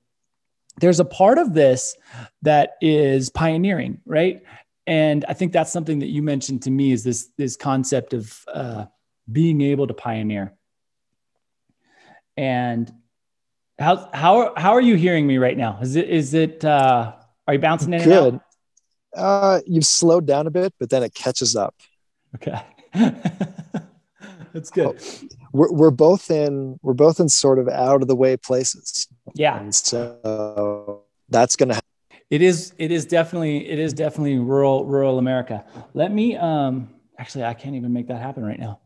there's 0.81 0.99
a 0.99 1.05
part 1.05 1.39
of 1.39 1.55
this 1.55 1.97
that 2.43 2.73
is 2.81 3.31
pioneering, 3.31 4.01
right? 4.05 4.43
And 4.87 5.25
I 5.29 5.35
think 5.35 5.53
that's 5.53 5.71
something 5.71 6.01
that 6.01 6.09
you 6.09 6.23
mentioned 6.23 6.63
to 6.63 6.71
me 6.71 6.91
is 6.91 7.05
this 7.05 7.29
this 7.39 7.57
concept 7.57 8.13
of 8.13 8.45
uh, 8.53 8.87
being 9.31 9.61
able 9.61 9.87
to 9.87 9.95
pioneer. 9.95 10.55
And 12.37 12.93
how 13.79 14.11
how 14.13 14.55
how 14.57 14.73
are 14.73 14.81
you 14.81 14.97
hearing 14.97 15.27
me 15.27 15.39
right 15.39 15.57
now? 15.57 15.79
Is 15.81 15.95
it 15.97 16.09
is 16.09 16.35
it 16.35 16.65
uh, 16.65 17.13
are 17.51 17.55
you 17.55 17.61
bouncing 17.61 17.93
in? 17.93 18.03
Good. 18.03 18.41
Uh, 19.15 19.61
you've 19.67 19.87
slowed 19.87 20.27
down 20.27 20.47
a 20.47 20.51
bit, 20.51 20.73
but 20.79 20.89
then 20.89 21.03
it 21.03 21.15
catches 21.15 21.57
up. 21.57 21.75
Okay. 22.37 22.61
That's 24.53 24.71
good. 24.71 24.87
Oh, 24.87 25.29
we're, 25.53 25.73
we're 25.73 25.91
both 25.91 26.31
in 26.31 26.79
we're 26.83 26.95
both 26.95 27.21
in 27.21 27.29
sort 27.29 27.59
of 27.59 27.69
out 27.69 28.03
of 28.03 28.09
the 28.09 28.17
way 28.17 28.37
places. 28.37 29.09
Yeah. 29.35 29.59
And 29.59 29.75
so 29.75 31.05
that's 31.29 31.57
going 31.57 31.69
to 31.71 31.75
happen. 31.77 32.23
it 32.31 32.43
is 32.43 32.73
it 32.79 32.91
is 32.91 33.07
definitely 33.07 33.69
it 33.69 33.79
is 33.79 33.93
definitely 33.93 34.39
rural 34.39 34.85
rural 34.87 35.19
America. 35.19 35.65
Let 35.95 36.13
me 36.13 36.37
um 36.37 36.91
actually 37.19 37.45
I 37.45 37.55
can't 37.55 37.77
even 37.77 37.93
make 37.93 38.09
that 38.09 38.21
happen 38.21 38.45
right 38.45 38.59
now. 38.59 38.81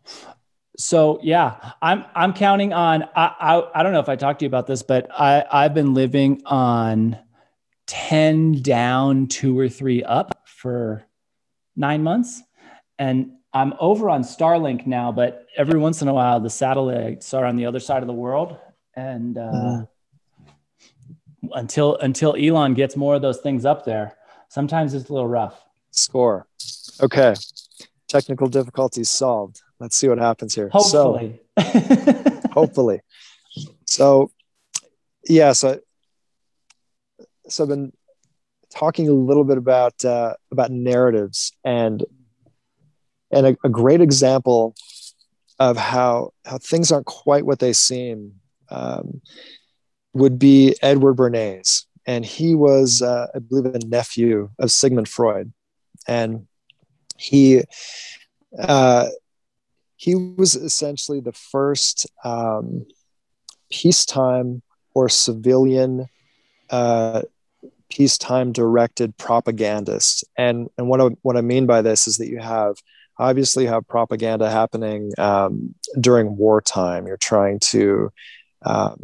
So 0.76 1.20
yeah, 1.22 1.72
I'm 1.80 2.04
I'm 2.14 2.32
counting 2.32 2.72
on 2.72 3.04
I 3.14 3.34
I, 3.40 3.80
I 3.80 3.82
don't 3.82 3.92
know 3.92 4.00
if 4.00 4.08
I 4.08 4.16
talked 4.16 4.40
to 4.40 4.44
you 4.44 4.48
about 4.48 4.66
this, 4.66 4.82
but 4.82 5.08
I 5.10 5.44
I've 5.50 5.74
been 5.74 5.94
living 5.94 6.42
on 6.44 7.18
10 7.86 8.62
down, 8.62 9.26
2 9.26 9.58
or 9.58 9.68
3 9.68 10.02
up 10.04 10.42
for 10.46 11.04
9 11.76 12.02
months 12.02 12.42
and 12.98 13.32
I'm 13.52 13.74
over 13.78 14.10
on 14.10 14.22
Starlink 14.22 14.84
now, 14.84 15.12
but 15.12 15.46
every 15.56 15.78
once 15.78 16.02
in 16.02 16.08
a 16.08 16.14
while 16.14 16.40
the 16.40 16.50
satellites 16.50 17.32
are 17.34 17.44
on 17.44 17.56
the 17.56 17.66
other 17.66 17.78
side 17.80 18.02
of 18.02 18.08
the 18.08 18.14
world 18.14 18.56
and 18.96 19.38
uh, 19.38 19.40
mm 19.42 19.88
until 21.52 21.96
until 21.96 22.34
Elon 22.36 22.74
gets 22.74 22.96
more 22.96 23.14
of 23.14 23.22
those 23.22 23.38
things 23.38 23.64
up 23.64 23.84
there. 23.84 24.16
Sometimes 24.48 24.94
it's 24.94 25.08
a 25.08 25.12
little 25.12 25.28
rough. 25.28 25.62
Score. 25.90 26.46
Okay. 27.00 27.34
Technical 28.08 28.48
difficulties 28.48 29.10
solved. 29.10 29.60
Let's 29.80 29.96
see 29.96 30.08
what 30.08 30.18
happens 30.18 30.54
here. 30.54 30.68
Hopefully. 30.70 31.40
So, 31.58 32.40
hopefully. 32.52 33.00
So 33.86 34.30
yeah, 35.28 35.52
so 35.52 35.80
so 37.48 37.64
I've 37.64 37.68
been 37.70 37.92
talking 38.70 39.08
a 39.08 39.12
little 39.12 39.44
bit 39.44 39.58
about 39.58 40.04
uh, 40.04 40.34
about 40.50 40.70
narratives 40.70 41.52
and 41.64 42.04
and 43.30 43.46
a, 43.46 43.56
a 43.64 43.68
great 43.68 44.00
example 44.00 44.74
of 45.58 45.76
how 45.76 46.32
how 46.44 46.58
things 46.58 46.90
aren't 46.92 47.06
quite 47.06 47.46
what 47.46 47.58
they 47.58 47.72
seem 47.72 48.34
um, 48.70 49.20
would 50.12 50.38
be 50.38 50.74
Edward 50.82 51.16
Bernays. 51.16 51.84
And 52.06 52.24
he 52.24 52.54
was, 52.54 53.02
uh, 53.02 53.26
I 53.34 53.38
believe, 53.38 53.74
a 53.74 53.78
nephew 53.86 54.50
of 54.58 54.70
Sigmund 54.70 55.08
Freud. 55.08 55.52
And 56.06 56.46
he, 57.16 57.62
uh, 58.58 59.08
he 59.96 60.14
was 60.14 60.54
essentially 60.54 61.20
the 61.20 61.32
first 61.32 62.06
um, 62.24 62.86
peacetime 63.70 64.62
or 64.94 65.08
civilian 65.08 66.08
uh, 66.70 67.22
peacetime 67.90 68.52
directed 68.52 69.16
propagandist. 69.16 70.24
And, 70.36 70.68
and 70.78 70.88
what, 70.88 71.00
I, 71.00 71.08
what 71.22 71.36
I 71.36 71.40
mean 71.40 71.66
by 71.66 71.82
this 71.82 72.06
is 72.06 72.18
that 72.18 72.28
you 72.28 72.40
have 72.40 72.76
obviously 73.18 73.66
have 73.66 73.86
propaganda 73.86 74.50
happening 74.50 75.12
um, 75.18 75.74
during 76.00 76.36
wartime. 76.36 77.06
You're 77.06 77.16
trying 77.16 77.60
to 77.60 78.10
um, 78.64 78.96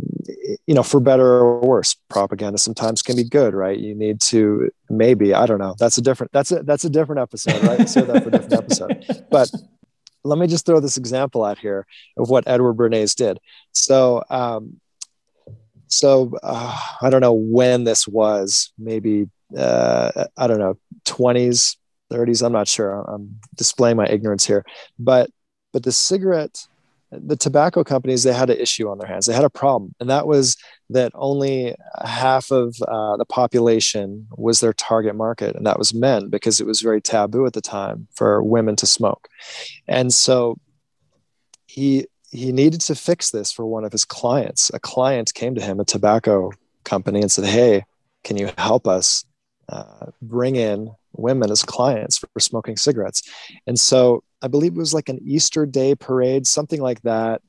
you 0.66 0.74
know, 0.74 0.82
for 0.82 1.00
better 1.00 1.26
or 1.26 1.60
worse, 1.60 1.94
propaganda 2.08 2.58
sometimes 2.58 3.02
can 3.02 3.16
be 3.16 3.24
good, 3.24 3.54
right? 3.54 3.78
You 3.78 3.94
need 3.94 4.20
to 4.22 4.70
maybe 4.88 5.34
I 5.34 5.46
don't 5.46 5.58
know. 5.58 5.74
That's 5.78 5.98
a 5.98 6.02
different. 6.02 6.32
That's 6.32 6.50
a 6.50 6.62
that's 6.62 6.84
a 6.84 6.90
different 6.90 7.20
episode, 7.20 7.62
right? 7.64 7.88
Save 7.88 8.06
that 8.06 8.22
for 8.22 8.30
a 8.30 8.32
different 8.32 8.54
episode. 8.54 9.26
But 9.30 9.50
let 10.24 10.38
me 10.38 10.46
just 10.46 10.64
throw 10.64 10.80
this 10.80 10.96
example 10.96 11.44
out 11.44 11.58
here 11.58 11.86
of 12.16 12.30
what 12.30 12.44
Edward 12.46 12.74
Bernays 12.74 13.14
did. 13.14 13.38
So, 13.72 14.22
um, 14.30 14.80
so 15.90 16.32
uh, 16.42 16.76
I 17.02 17.10
don't 17.10 17.20
know 17.20 17.32
when 17.32 17.84
this 17.84 18.08
was. 18.08 18.72
Maybe 18.78 19.28
uh, 19.56 20.26
I 20.36 20.46
don't 20.46 20.58
know, 20.58 20.78
twenties, 21.04 21.76
thirties. 22.10 22.42
I'm 22.42 22.52
not 22.52 22.68
sure. 22.68 23.02
I'm 23.08 23.40
displaying 23.56 23.96
my 23.96 24.06
ignorance 24.06 24.46
here, 24.46 24.64
but 24.98 25.30
but 25.72 25.82
the 25.82 25.92
cigarette 25.92 26.66
the 27.12 27.36
tobacco 27.36 27.82
companies 27.82 28.22
they 28.22 28.32
had 28.32 28.50
an 28.50 28.58
issue 28.58 28.88
on 28.88 28.98
their 28.98 29.08
hands 29.08 29.26
they 29.26 29.34
had 29.34 29.44
a 29.44 29.50
problem 29.50 29.94
and 29.98 30.08
that 30.08 30.26
was 30.26 30.56
that 30.90 31.10
only 31.14 31.74
half 32.04 32.50
of 32.52 32.76
uh, 32.86 33.16
the 33.16 33.24
population 33.24 34.26
was 34.36 34.60
their 34.60 34.72
target 34.72 35.16
market 35.16 35.56
and 35.56 35.66
that 35.66 35.78
was 35.78 35.92
men 35.92 36.28
because 36.28 36.60
it 36.60 36.66
was 36.66 36.80
very 36.80 37.00
taboo 37.00 37.46
at 37.46 37.52
the 37.52 37.60
time 37.60 38.06
for 38.14 38.42
women 38.42 38.76
to 38.76 38.86
smoke 38.86 39.28
and 39.88 40.12
so 40.12 40.56
he 41.66 42.06
he 42.30 42.52
needed 42.52 42.80
to 42.80 42.94
fix 42.94 43.30
this 43.30 43.50
for 43.52 43.66
one 43.66 43.84
of 43.84 43.92
his 43.92 44.04
clients 44.04 44.70
a 44.72 44.78
client 44.80 45.34
came 45.34 45.54
to 45.54 45.62
him 45.62 45.80
a 45.80 45.84
tobacco 45.84 46.50
company 46.84 47.20
and 47.20 47.30
said 47.30 47.44
hey 47.44 47.84
can 48.24 48.36
you 48.36 48.50
help 48.58 48.86
us 48.86 49.24
uh, 49.68 50.06
bring 50.20 50.56
in 50.56 50.90
women 51.12 51.50
as 51.50 51.62
clients 51.62 52.18
for 52.18 52.40
smoking 52.40 52.76
cigarettes 52.76 53.22
and 53.66 53.78
so 53.78 54.22
I 54.42 54.48
believe 54.48 54.72
it 54.72 54.78
was 54.78 54.94
like 54.94 55.08
an 55.08 55.20
Easter 55.22 55.66
Day 55.66 55.94
parade, 55.94 56.46
something 56.46 56.80
like 56.80 57.02
that 57.02 57.42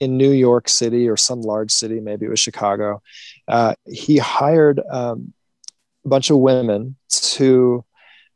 in 0.00 0.16
New 0.16 0.30
York 0.30 0.68
City 0.68 1.08
or 1.08 1.16
some 1.16 1.40
large 1.40 1.70
city, 1.70 2.00
maybe 2.00 2.26
it 2.26 2.30
was 2.30 2.40
Chicago. 2.40 3.02
Uh, 3.48 3.74
he 3.86 4.18
hired 4.18 4.80
um, 4.90 5.32
a 6.04 6.08
bunch 6.08 6.30
of 6.30 6.38
women 6.38 6.96
to, 7.08 7.84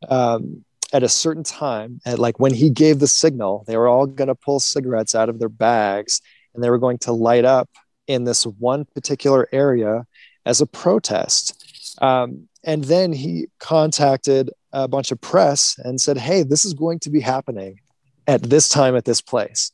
um, 0.09 0.65
at 0.93 1.03
a 1.03 1.09
certain 1.09 1.43
time, 1.43 2.01
at 2.07 2.19
like 2.19 2.41
when 2.41 2.55
he 2.55 2.71
gave 2.71 2.99
the 2.99 3.09
signal, 3.09 3.65
they 3.67 3.77
were 3.77 3.89
all 3.89 4.07
going 4.07 4.29
to 4.29 4.35
pull 4.35 4.61
cigarettes 4.61 5.15
out 5.15 5.29
of 5.29 5.39
their 5.39 5.49
bags 5.49 6.23
and 6.55 6.65
they 6.65 6.71
were 6.71 6.79
going 6.79 6.99
to 6.99 7.13
light 7.13 7.45
up 7.45 7.69
in 8.07 8.25
this 8.25 8.45
one 8.45 8.87
particular 8.87 9.49
area 9.53 10.07
as 10.47 10.61
a 10.61 10.67
protest. 10.67 11.97
Um, 12.01 12.49
and 12.65 12.85
then 12.85 13.13
he 13.13 13.49
contacted 13.59 14.51
a 14.73 14.89
bunch 14.89 15.13
of 15.13 15.21
press 15.21 15.79
and 15.79 16.01
said, 16.01 16.17
Hey, 16.17 16.43
this 16.43 16.65
is 16.65 16.75
going 16.75 17.01
to 17.01 17.11
be 17.11 17.21
happening 17.21 17.81
at 18.27 18.43
this 18.43 18.69
time 18.69 18.97
at 18.97 19.05
this 19.05 19.21
place. 19.21 19.73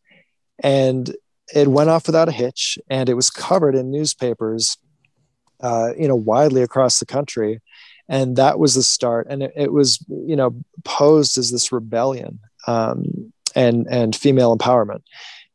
And 0.62 1.14
it 1.54 1.68
went 1.68 1.90
off 1.90 2.06
without 2.06 2.28
a 2.28 2.32
hitch 2.32 2.78
and 2.88 3.08
it 3.08 3.14
was 3.14 3.30
covered 3.30 3.74
in 3.74 3.90
newspapers, 3.90 4.76
uh, 5.60 5.90
you 5.98 6.08
know, 6.08 6.16
widely 6.16 6.62
across 6.62 6.98
the 6.98 7.06
country. 7.06 7.60
And 8.08 8.36
that 8.36 8.58
was 8.58 8.74
the 8.74 8.82
start. 8.82 9.26
And 9.30 9.42
it, 9.42 9.52
it 9.56 9.72
was, 9.72 10.04
you 10.08 10.36
know, 10.36 10.54
posed 10.84 11.38
as 11.38 11.50
this 11.50 11.72
rebellion 11.72 12.38
um, 12.66 13.32
and, 13.54 13.86
and 13.88 14.14
female 14.14 14.56
empowerment. 14.56 15.02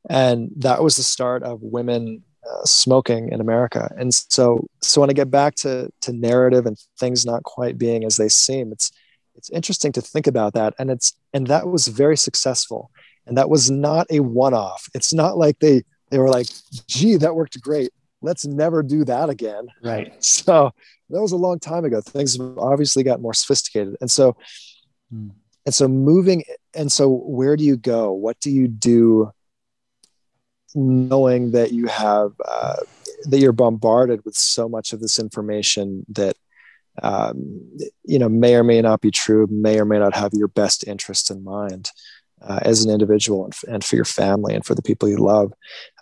And 0.09 0.49
that 0.57 0.81
was 0.81 0.95
the 0.95 1.03
start 1.03 1.43
of 1.43 1.61
women 1.61 2.23
uh, 2.49 2.65
smoking 2.65 3.31
in 3.31 3.41
America. 3.41 3.93
And 3.97 4.13
so, 4.13 4.67
so 4.81 5.01
when 5.01 5.09
I 5.09 5.13
get 5.13 5.29
back 5.29 5.55
to, 5.55 5.91
to 6.01 6.13
narrative 6.13 6.65
and 6.65 6.77
things 6.99 7.25
not 7.25 7.43
quite 7.43 7.77
being 7.77 8.03
as 8.03 8.17
they 8.17 8.29
seem, 8.29 8.71
it's, 8.71 8.91
it's 9.35 9.49
interesting 9.51 9.91
to 9.93 10.01
think 10.01 10.27
about 10.27 10.53
that 10.53 10.73
and 10.79 10.91
it's 10.91 11.13
and 11.33 11.47
that 11.47 11.65
was 11.65 11.87
very 11.87 12.17
successful 12.17 12.91
and 13.25 13.37
that 13.37 13.49
was 13.49 13.71
not 13.71 14.05
a 14.09 14.19
one-off 14.19 14.89
it's 14.93 15.13
not 15.13 15.37
like 15.37 15.57
they 15.59 15.81
they 16.11 16.19
were 16.19 16.29
like 16.29 16.47
gee 16.87 17.15
that 17.15 17.33
worked 17.33 17.61
great 17.61 17.93
let's 18.21 18.45
never 18.45 18.83
do 18.83 19.03
that 19.05 19.29
again. 19.29 19.67
Right. 19.81 20.13
So 20.23 20.71
that 21.09 21.21
was 21.21 21.31
a 21.31 21.37
long 21.37 21.59
time 21.59 21.85
ago. 21.85 22.01
Things 22.01 22.37
have 22.37 22.57
obviously 22.57 23.03
got 23.03 23.21
more 23.21 23.33
sophisticated. 23.33 23.95
And 24.01 24.09
so, 24.09 24.37
hmm. 25.11 25.29
and 25.65 25.73
so 25.73 25.87
moving, 25.87 26.43
and 26.73 26.91
so 26.91 27.09
where 27.09 27.55
do 27.55 27.63
you 27.63 27.77
go? 27.77 28.11
What 28.11 28.39
do 28.39 28.51
you 28.51 28.67
do 28.67 29.31
knowing 30.75 31.51
that 31.51 31.71
you 31.71 31.87
have, 31.87 32.31
uh, 32.45 32.77
that 33.25 33.39
you're 33.39 33.51
bombarded 33.51 34.23
with 34.23 34.35
so 34.35 34.69
much 34.69 34.93
of 34.93 34.99
this 34.99 35.19
information 35.19 36.05
that 36.09 36.35
um, 37.01 37.77
you 38.03 38.19
know 38.19 38.29
may 38.29 38.55
or 38.55 38.63
may 38.63 38.81
not 38.81 39.01
be 39.01 39.11
true 39.11 39.47
may 39.49 39.79
or 39.79 39.85
may 39.85 39.99
not 39.99 40.15
have 40.15 40.33
your 40.33 40.47
best 40.47 40.87
interest 40.87 41.31
in 41.31 41.43
mind 41.43 41.91
uh, 42.41 42.59
as 42.61 42.83
an 42.83 42.91
individual 42.91 43.45
and, 43.45 43.55
and, 43.67 43.83
for 43.83 43.95
your 43.95 44.05
family 44.05 44.55
and 44.55 44.65
for 44.65 44.75
the 44.75 44.81
people 44.81 45.07
you 45.07 45.17
love 45.17 45.53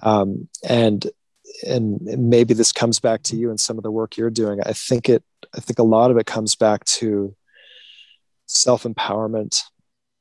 um, 0.04 0.48
and 0.68 1.08
and 1.66 2.00
maybe 2.02 2.54
this 2.54 2.72
comes 2.72 3.00
back 3.00 3.24
to 3.24 3.36
you 3.36 3.50
and 3.50 3.60
some 3.60 3.78
of 3.78 3.84
the 3.84 3.92
work 3.92 4.18
you're 4.18 4.30
doing 4.30 4.60
i 4.66 4.74
think 4.74 5.10
it 5.10 5.24
i 5.56 5.60
think 5.60 5.80
a 5.80 5.84
lot 5.84 6.12
of 6.12 6.18
it 6.18 6.26
comes 6.26 6.56
back 6.56 6.84
to 6.86 7.36
self-empowerment 8.46 9.62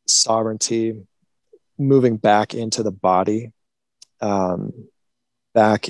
sovereignty 0.07 1.03
moving 1.79 2.17
back 2.17 2.55
into 2.55 2.83
the 2.83 2.91
body 2.93 3.53
um, 4.21 4.73
back 5.55 5.89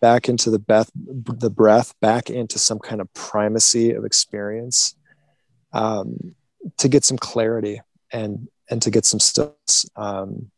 back 0.00 0.28
into 0.28 0.50
the 0.50 0.58
breath, 0.58 0.90
the 0.94 1.50
breath, 1.50 1.94
back 2.00 2.30
into 2.30 2.58
some 2.58 2.78
kind 2.78 3.00
of 3.00 3.12
primacy 3.14 3.92
of 3.92 4.04
experience, 4.04 4.94
um, 5.72 6.34
to 6.78 6.88
get 6.88 7.04
some 7.04 7.18
clarity 7.18 7.80
and 8.12 8.48
and 8.70 8.82
to 8.82 8.90
get 8.90 9.04
some 9.04 9.20
stills. 9.20 9.90
Um, 9.96 10.50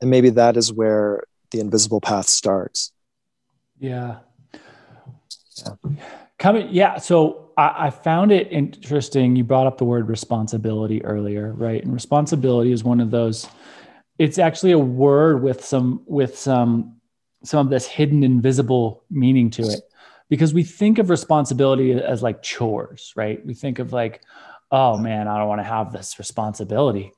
and 0.00 0.10
maybe 0.10 0.30
that 0.30 0.56
is 0.56 0.72
where 0.72 1.24
the 1.50 1.60
invisible 1.60 2.00
path 2.00 2.28
starts. 2.28 2.92
Yeah. 3.78 4.18
Yeah. 5.56 5.92
Coming, 6.38 6.68
yeah. 6.70 6.98
So 6.98 7.50
I, 7.56 7.86
I 7.86 7.90
found 7.90 8.32
it 8.32 8.52
interesting. 8.52 9.36
You 9.36 9.44
brought 9.44 9.66
up 9.66 9.78
the 9.78 9.84
word 9.84 10.08
responsibility 10.08 11.04
earlier, 11.04 11.52
right? 11.52 11.82
And 11.82 11.92
responsibility 11.92 12.72
is 12.72 12.84
one 12.84 13.00
of 13.00 13.10
those. 13.10 13.48
It's 14.18 14.38
actually 14.38 14.72
a 14.72 14.78
word 14.78 15.42
with 15.42 15.64
some 15.64 16.02
with 16.06 16.38
some 16.38 16.96
some 17.44 17.66
of 17.66 17.70
this 17.70 17.86
hidden 17.86 18.24
invisible 18.24 19.04
meaning 19.10 19.50
to 19.50 19.62
it 19.62 19.80
because 20.28 20.52
we 20.52 20.64
think 20.64 20.98
of 20.98 21.10
responsibility 21.10 21.92
as 21.92 22.22
like 22.22 22.42
chores 22.42 23.12
right 23.16 23.44
we 23.46 23.54
think 23.54 23.78
of 23.78 23.92
like 23.92 24.22
oh 24.70 24.96
man 24.98 25.28
i 25.28 25.38
don't 25.38 25.48
want 25.48 25.60
to 25.60 25.64
have 25.64 25.92
this 25.92 26.18
responsibility 26.18 27.12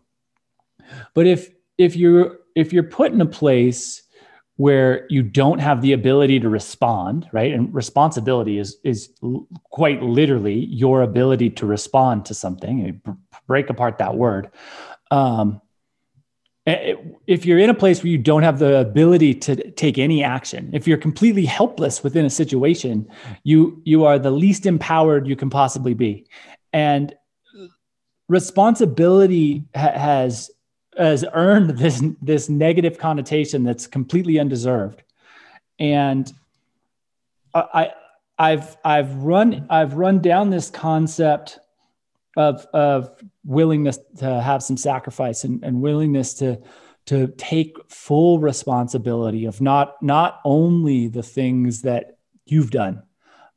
but 1.14 1.26
if 1.26 1.50
if 1.78 1.96
you're 1.96 2.38
if 2.54 2.72
you're 2.72 2.82
put 2.82 3.12
in 3.12 3.20
a 3.20 3.26
place 3.26 4.02
where 4.58 5.06
you 5.08 5.22
don't 5.22 5.60
have 5.60 5.82
the 5.82 5.92
ability 5.92 6.40
to 6.40 6.48
respond 6.48 7.28
right? 7.32 7.52
And 7.52 7.72
responsibility 7.72 8.58
is 8.58 8.76
is 8.84 9.10
quite 9.70 10.02
literally 10.02 10.66
your 10.66 11.02
ability 11.02 11.50
to 11.50 11.66
respond 11.66 12.26
to 12.26 12.34
something. 12.34 13.00
Break 13.46 13.70
apart 13.70 13.98
that 13.98 14.16
word. 14.16 14.50
Um, 15.10 15.62
if 16.66 17.46
you're 17.46 17.58
in 17.58 17.70
a 17.70 17.74
place 17.74 18.02
where 18.02 18.10
you 18.10 18.18
don't 18.18 18.42
have 18.42 18.58
the 18.58 18.78
ability 18.78 19.32
to 19.32 19.70
take 19.70 19.96
any 19.96 20.22
action 20.22 20.68
if 20.74 20.86
you're 20.86 20.98
completely 20.98 21.46
helpless 21.46 22.04
within 22.04 22.26
a 22.26 22.30
situation 22.30 23.08
you 23.42 23.80
you 23.84 24.04
are 24.04 24.18
the 24.18 24.30
least 24.30 24.66
empowered 24.66 25.26
you 25.26 25.36
can 25.36 25.48
possibly 25.48 25.94
be. 25.94 26.26
And 26.72 27.14
responsibility 28.28 29.64
ha- 29.74 29.98
has 29.98 30.50
has 30.98 31.24
earned 31.32 31.70
this 31.78 32.02
this 32.20 32.48
negative 32.48 32.98
connotation 32.98 33.64
that's 33.64 33.86
completely 33.86 34.38
undeserved. 34.38 35.02
And 35.78 36.32
i 37.54 37.90
i've 38.38 38.76
i've 38.84 39.14
run 39.16 39.66
i've 39.70 39.94
run 39.94 40.20
down 40.20 40.50
this 40.50 40.70
concept 40.70 41.58
of 42.36 42.66
of 42.72 43.10
willingness 43.44 43.98
to 44.18 44.40
have 44.40 44.62
some 44.62 44.76
sacrifice 44.76 45.44
and, 45.44 45.62
and 45.64 45.80
willingness 45.80 46.34
to 46.34 46.60
to 47.06 47.28
take 47.38 47.76
full 47.88 48.38
responsibility 48.38 49.46
of 49.46 49.60
not 49.60 50.00
not 50.02 50.40
only 50.44 51.08
the 51.08 51.22
things 51.22 51.82
that 51.82 52.18
you've 52.44 52.70
done 52.70 53.02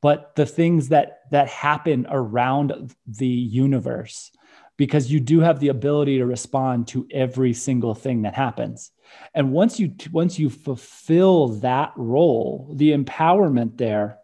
but 0.01 0.35
the 0.35 0.45
things 0.45 0.89
that 0.89 1.19
that 1.31 1.47
happen 1.47 2.07
around 2.09 2.95
the 3.05 3.27
universe 3.27 4.31
because 4.81 5.11
you 5.11 5.19
do 5.19 5.41
have 5.41 5.59
the 5.59 5.67
ability 5.67 6.17
to 6.17 6.25
respond 6.25 6.87
to 6.87 7.05
every 7.11 7.53
single 7.53 7.93
thing 7.93 8.23
that 8.23 8.33
happens. 8.33 8.89
And 9.35 9.51
once 9.51 9.79
you 9.79 9.93
once 10.11 10.39
you 10.39 10.49
fulfill 10.49 11.49
that 11.59 11.93
role 11.95 12.73
the 12.73 12.89
empowerment 12.91 13.77
there 13.77 14.17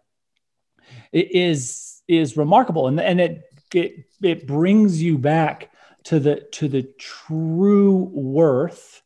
is 1.12 2.02
is 2.08 2.36
remarkable. 2.36 2.88
And 2.88 2.98
and 2.98 3.20
it 3.20 3.44
it 3.72 4.06
it 4.20 4.48
brings 4.48 5.00
you 5.00 5.16
back 5.16 5.70
to 6.06 6.18
the 6.18 6.40
to 6.54 6.66
the 6.66 6.82
true 6.98 8.10
worth 8.12 9.00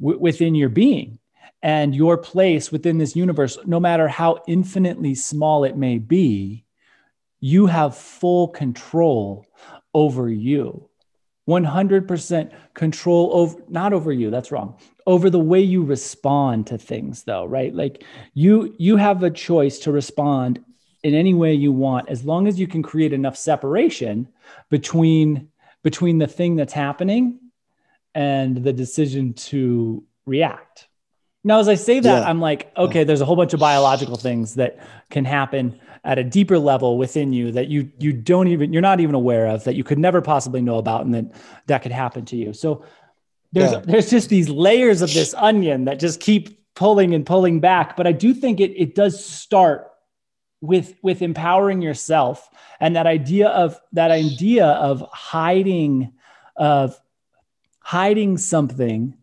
w- 0.00 0.20
within 0.20 0.54
your 0.54 0.68
being 0.68 1.18
and 1.62 1.96
your 1.96 2.16
place 2.16 2.70
within 2.70 2.98
this 2.98 3.16
universe. 3.16 3.58
No 3.66 3.80
matter 3.80 4.06
how 4.06 4.44
infinitely 4.46 5.16
small 5.16 5.64
it 5.64 5.76
may 5.76 5.98
be 5.98 6.64
you 7.40 7.66
have 7.66 7.96
full 7.96 8.46
control 8.46 9.44
over 9.92 10.30
you 10.30 10.88
100% 11.48 12.52
control 12.74 13.30
over 13.32 13.60
not 13.68 13.92
over 13.92 14.12
you 14.12 14.30
that's 14.30 14.52
wrong 14.52 14.76
over 15.06 15.28
the 15.28 15.40
way 15.40 15.60
you 15.60 15.82
respond 15.82 16.66
to 16.68 16.78
things 16.78 17.24
though 17.24 17.44
right? 17.44 17.74
Like 17.74 18.04
you 18.34 18.74
you 18.78 18.96
have 18.96 19.22
a 19.22 19.30
choice 19.30 19.78
to 19.80 19.92
respond 19.92 20.64
in 21.02 21.14
any 21.14 21.34
way 21.34 21.52
you 21.52 21.72
want 21.72 22.08
as 22.08 22.24
long 22.24 22.46
as 22.46 22.60
you 22.60 22.68
can 22.68 22.82
create 22.82 23.12
enough 23.12 23.36
separation 23.36 24.28
between 24.70 25.48
between 25.82 26.18
the 26.18 26.28
thing 26.28 26.54
that's 26.54 26.72
happening 26.72 27.40
and 28.14 28.62
the 28.62 28.72
decision 28.72 29.32
to 29.34 30.04
react 30.26 30.86
now 31.44 31.58
as 31.58 31.68
i 31.68 31.74
say 31.74 32.00
that 32.00 32.22
yeah. 32.22 32.28
i'm 32.28 32.40
like 32.40 32.72
okay 32.76 33.04
there's 33.04 33.20
a 33.20 33.24
whole 33.24 33.36
bunch 33.36 33.52
of 33.52 33.60
biological 33.60 34.16
things 34.16 34.54
that 34.54 34.78
can 35.10 35.24
happen 35.24 35.78
at 36.04 36.18
a 36.18 36.24
deeper 36.24 36.58
level 36.58 36.98
within 36.98 37.32
you 37.32 37.52
that 37.52 37.68
you 37.68 37.90
you 37.98 38.12
don't 38.12 38.48
even 38.48 38.72
you're 38.72 38.82
not 38.82 39.00
even 39.00 39.14
aware 39.14 39.46
of 39.46 39.64
that 39.64 39.74
you 39.74 39.84
could 39.84 39.98
never 39.98 40.20
possibly 40.20 40.60
know 40.60 40.78
about 40.78 41.04
and 41.04 41.14
that 41.14 41.24
that 41.66 41.82
could 41.82 41.92
happen 41.92 42.24
to 42.24 42.36
you 42.36 42.52
so 42.52 42.84
there's 43.52 43.72
yeah. 43.72 43.80
there's 43.80 44.10
just 44.10 44.28
these 44.28 44.48
layers 44.48 45.02
of 45.02 45.12
this 45.12 45.34
onion 45.34 45.84
that 45.84 46.00
just 46.00 46.20
keep 46.20 46.58
pulling 46.74 47.14
and 47.14 47.26
pulling 47.26 47.60
back 47.60 47.96
but 47.96 48.06
i 48.06 48.12
do 48.12 48.34
think 48.34 48.60
it 48.60 48.70
it 48.80 48.94
does 48.94 49.24
start 49.24 49.92
with 50.60 50.94
with 51.02 51.22
empowering 51.22 51.82
yourself 51.82 52.48
and 52.80 52.96
that 52.96 53.06
idea 53.06 53.48
of 53.48 53.78
that 53.92 54.10
idea 54.10 54.66
of 54.66 55.04
hiding 55.12 56.12
of 56.56 56.98
hiding 57.80 58.38
something 58.38 59.14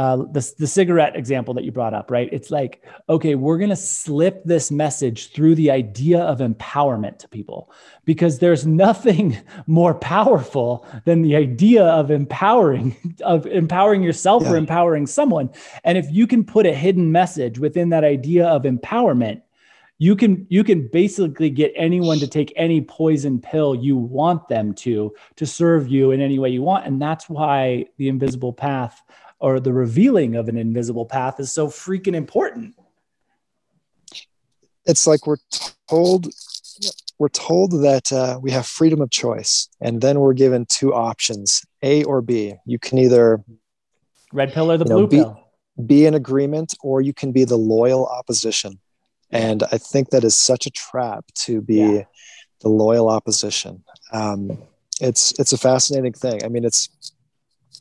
uh, 0.00 0.16
the, 0.16 0.54
the 0.56 0.66
cigarette 0.66 1.14
example 1.14 1.52
that 1.52 1.62
you 1.62 1.70
brought 1.70 1.92
up, 1.92 2.10
right? 2.10 2.30
It's 2.32 2.50
like, 2.50 2.82
okay, 3.10 3.34
we're 3.34 3.58
going 3.58 3.68
to 3.68 3.76
slip 3.76 4.42
this 4.44 4.70
message 4.70 5.30
through 5.34 5.56
the 5.56 5.70
idea 5.70 6.20
of 6.20 6.38
empowerment 6.38 7.18
to 7.18 7.28
people 7.28 7.70
because 8.06 8.38
there's 8.38 8.66
nothing 8.66 9.36
more 9.66 9.92
powerful 9.92 10.86
than 11.04 11.20
the 11.20 11.36
idea 11.36 11.84
of 11.84 12.10
empowering, 12.10 12.96
of 13.24 13.44
empowering 13.46 14.02
yourself 14.02 14.44
yeah. 14.44 14.52
or 14.52 14.56
empowering 14.56 15.06
someone. 15.06 15.50
And 15.84 15.98
if 15.98 16.06
you 16.10 16.26
can 16.26 16.44
put 16.44 16.64
a 16.64 16.72
hidden 16.72 17.12
message 17.12 17.58
within 17.58 17.90
that 17.90 18.02
idea 18.02 18.46
of 18.46 18.62
empowerment, 18.62 19.42
you 19.98 20.16
can 20.16 20.46
you 20.48 20.64
can 20.64 20.88
basically 20.88 21.50
get 21.50 21.74
anyone 21.76 22.18
to 22.20 22.26
take 22.26 22.54
any 22.56 22.80
poison 22.80 23.38
pill 23.38 23.74
you 23.74 23.98
want 23.98 24.48
them 24.48 24.72
to 24.72 25.14
to 25.36 25.44
serve 25.44 25.88
you 25.88 26.10
in 26.10 26.22
any 26.22 26.38
way 26.38 26.48
you 26.48 26.62
want 26.62 26.86
and 26.86 27.02
that's 27.02 27.28
why 27.28 27.84
the 27.98 28.08
invisible 28.08 28.54
path 28.54 29.02
or 29.40 29.60
the 29.60 29.72
revealing 29.72 30.36
of 30.36 30.48
an 30.48 30.56
invisible 30.56 31.06
path 31.06 31.40
is 31.40 31.52
so 31.52 31.68
freaking 31.68 32.14
important 32.14 32.74
it's 34.86 35.06
like 35.06 35.26
we're 35.26 35.36
told 35.88 36.28
we're 37.18 37.28
told 37.28 37.82
that 37.82 38.10
uh, 38.12 38.38
we 38.40 38.50
have 38.50 38.64
freedom 38.66 39.02
of 39.02 39.10
choice 39.10 39.68
and 39.80 40.00
then 40.00 40.20
we're 40.20 40.32
given 40.32 40.64
two 40.66 40.94
options 40.94 41.64
a 41.82 42.02
or 42.04 42.22
b 42.22 42.54
you 42.66 42.78
can 42.78 42.98
either 42.98 43.42
red 44.32 44.52
pill 44.52 44.70
or 44.70 44.76
the 44.76 44.84
blue 44.84 45.02
know, 45.02 45.06
be, 45.06 45.16
pill 45.18 45.46
be 45.86 46.06
in 46.06 46.14
agreement 46.14 46.74
or 46.82 47.00
you 47.00 47.12
can 47.12 47.32
be 47.32 47.44
the 47.44 47.56
loyal 47.56 48.06
opposition 48.06 48.78
and 49.32 49.62
I 49.64 49.78
think 49.78 50.10
that 50.10 50.24
is 50.24 50.34
such 50.34 50.66
a 50.66 50.70
trap 50.70 51.24
to 51.34 51.60
be 51.60 51.76
yeah. 51.76 52.02
the 52.60 52.68
loyal 52.68 53.08
opposition. 53.08 53.84
Um, 54.12 54.58
it's 55.00 55.32
it's 55.38 55.52
a 55.52 55.58
fascinating 55.58 56.12
thing. 56.12 56.44
I 56.44 56.48
mean, 56.48 56.64
it's 56.64 57.12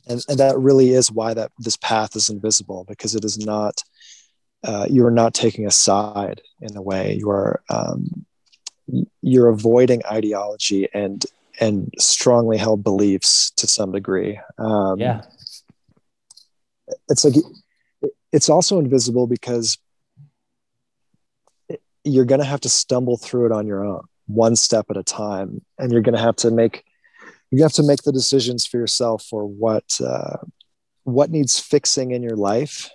and, 0.07 0.23
and 0.27 0.39
that 0.39 0.57
really 0.57 0.89
is 0.91 1.11
why 1.11 1.33
that 1.33 1.51
this 1.59 1.77
path 1.77 2.15
is 2.15 2.29
invisible 2.29 2.85
because 2.87 3.15
it 3.15 3.23
is 3.23 3.37
not 3.37 3.83
uh, 4.63 4.85
you 4.89 5.05
are 5.05 5.11
not 5.11 5.33
taking 5.33 5.65
a 5.65 5.71
side 5.71 6.41
in 6.61 6.75
a 6.75 6.81
way. 6.81 7.15
You 7.17 7.29
are 7.29 7.61
um, 7.69 8.25
you're 9.21 9.49
avoiding 9.49 10.01
ideology 10.05 10.87
and 10.93 11.25
and 11.61 11.93
strongly 11.97 12.57
held 12.57 12.83
beliefs 12.83 13.51
to 13.51 13.67
some 13.67 13.91
degree. 13.91 14.39
Um, 14.57 14.99
yeah, 14.99 15.21
it's 17.09 17.23
like 17.23 17.35
it's 18.31 18.49
also 18.49 18.79
invisible 18.79 19.27
because 19.27 19.77
you're 22.03 22.25
going 22.25 22.41
to 22.41 22.45
have 22.45 22.61
to 22.61 22.69
stumble 22.69 23.17
through 23.17 23.45
it 23.45 23.51
on 23.51 23.67
your 23.67 23.85
own, 23.85 24.01
one 24.27 24.55
step 24.55 24.87
at 24.89 24.97
a 24.97 25.03
time, 25.03 25.61
and 25.77 25.91
you're 25.91 26.01
going 26.01 26.15
to 26.15 26.21
have 26.21 26.35
to 26.37 26.51
make 26.51 26.83
you 27.51 27.63
have 27.63 27.73
to 27.73 27.83
make 27.83 28.03
the 28.03 28.11
decisions 28.11 28.65
for 28.65 28.77
yourself 28.77 29.23
for 29.23 29.45
what 29.45 29.99
uh, 30.05 30.37
what 31.03 31.31
needs 31.31 31.59
fixing 31.59 32.11
in 32.11 32.21
your 32.21 32.35
life 32.35 32.89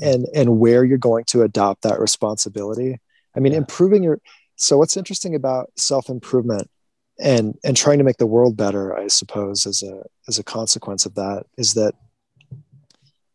and 0.00 0.26
and 0.34 0.58
where 0.58 0.84
you're 0.84 0.98
going 0.98 1.24
to 1.24 1.42
adopt 1.42 1.82
that 1.82 2.00
responsibility 2.00 2.98
i 3.36 3.40
mean 3.40 3.52
yeah. 3.52 3.58
improving 3.58 4.02
your 4.02 4.20
so 4.56 4.78
what's 4.78 4.96
interesting 4.96 5.34
about 5.34 5.70
self 5.76 6.08
improvement 6.08 6.70
and 7.18 7.58
and 7.64 7.76
trying 7.76 7.98
to 7.98 8.04
make 8.04 8.18
the 8.18 8.26
world 8.26 8.56
better 8.56 8.96
i 8.96 9.06
suppose 9.06 9.66
as 9.66 9.82
a 9.82 10.02
as 10.28 10.38
a 10.38 10.44
consequence 10.44 11.06
of 11.06 11.14
that 11.14 11.44
is 11.56 11.74
that 11.74 11.94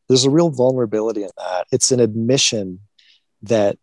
there's 0.08 0.26
a 0.26 0.30
real 0.30 0.50
vulnerability 0.50 1.24
in 1.24 1.30
that 1.38 1.66
it's 1.72 1.92
an 1.92 2.00
admission 2.00 2.80
that 3.42 3.78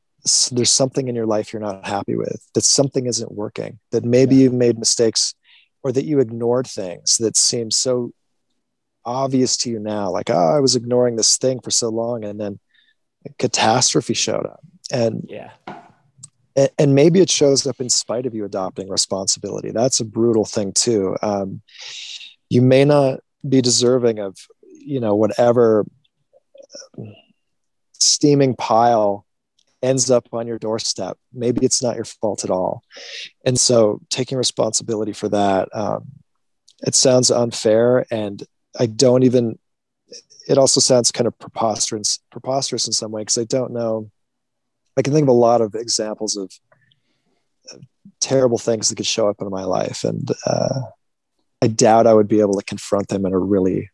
there's 0.53 0.71
something 0.71 1.09
in 1.09 1.15
your 1.15 1.27
life 1.27 1.53
you're 1.53 1.63
not 1.63 1.87
happy 1.87 2.17
with 2.17 2.47
that 2.55 2.65
something 2.65 3.07
isn't 3.07 3.33
working 3.33 3.79
that 3.93 4.05
maybe 4.05 4.37
yeah. 4.37 4.43
you've 4.43 4.53
made 4.53 4.79
mistakes 4.79 5.35
or 5.83 5.93
that 5.93 6.05
you 6.05 6.21
ignored 6.21 6.67
things 6.67 7.19
that 7.19 7.37
seem 7.37 7.71
so 7.71 8.13
obvious 9.05 9.57
to 9.57 9.71
you 9.71 9.79
now 9.79 10.11
like 10.11 10.29
oh 10.29 10.57
i 10.57 10.61
was 10.61 10.77
ignoring 10.77 11.17
this 11.17 11.39
thing 11.39 11.61
for 11.61 11.71
so 11.71 11.89
long 11.89 12.25
and 12.25 12.41
then 12.41 12.59
catastrophe 13.39 14.15
showed 14.15 14.47
up. 14.47 14.61
And 14.91 15.27
yeah. 15.29 15.51
and, 16.79 16.95
maybe 16.95 17.21
it 17.21 17.31
shows 17.31 17.67
up 17.67 17.81
in 17.81 17.89
spite 17.89 18.27
of 18.27 18.35
you 18.35 18.45
adopting 18.45 18.89
responsibility. 18.89 19.71
That's 19.71 20.01
a 20.01 20.05
brutal 20.05 20.45
thing 20.45 20.73
too. 20.73 21.17
Um, 21.23 21.61
you 22.49 22.63
may 22.63 22.85
not 22.85 23.21
be 23.47 23.61
deserving 23.61 24.19
of 24.19 24.37
you 24.63 25.01
know 25.01 25.15
whatever 25.15 25.87
steaming 27.93 28.57
pile 28.57 29.27
ends 29.83 30.11
up 30.11 30.29
on 30.33 30.47
your 30.47 30.59
doorstep 30.59 31.17
maybe 31.33 31.65
it's 31.65 31.83
not 31.83 31.97
your 31.97 32.05
fault 32.05 32.45
at 32.45 32.51
all 32.51 32.83
and 33.45 33.59
so 33.59 34.01
taking 34.11 34.37
responsibility 34.37 35.13
for 35.13 35.29
that 35.29 35.69
um, 35.75 36.05
it 36.81 36.95
sounds 36.95 37.31
unfair 37.31 38.05
and 38.11 38.45
I 38.79 38.87
don't 38.87 39.23
even. 39.23 39.59
It 40.49 40.57
also 40.57 40.81
sounds 40.81 41.13
kind 41.13 41.27
of 41.27 41.39
preposterous, 41.39 42.21
preposterous 42.31 42.87
in 42.87 42.93
some 42.93 43.11
way 43.11 43.21
because 43.21 43.37
I 43.37 43.45
don't 43.45 43.73
know. 43.73 44.11
I 44.97 45.03
can 45.03 45.13
think 45.13 45.25
of 45.25 45.29
a 45.29 45.33
lot 45.33 45.61
of 45.61 45.75
examples 45.75 46.37
of 46.37 46.51
terrible 48.21 48.59
things 48.59 48.89
that 48.89 48.97
could 48.97 49.07
show 49.07 49.29
up 49.29 49.41
in 49.41 49.51
my 49.51 49.65
life, 49.65 50.05
and 50.05 50.31
uh, 50.47 50.81
I 51.61 51.67
doubt 51.67 52.07
I 52.07 52.15
would 52.15 52.29
be 52.29 52.41
able 52.41 52.55
to 52.55 52.65
confront 52.65 53.09
them 53.09 53.27
in 53.27 53.35
a 53.35 53.39
really 53.39 53.91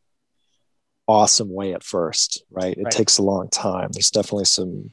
awesome 1.09 1.53
way 1.53 1.75
at 1.75 1.83
first. 1.83 2.45
Right? 2.51 2.77
It 2.77 2.85
right. 2.85 2.93
takes 2.93 3.19
a 3.19 3.23
long 3.23 3.49
time. 3.49 3.91
There's 3.93 4.11
definitely 4.11 4.47
some. 4.47 4.91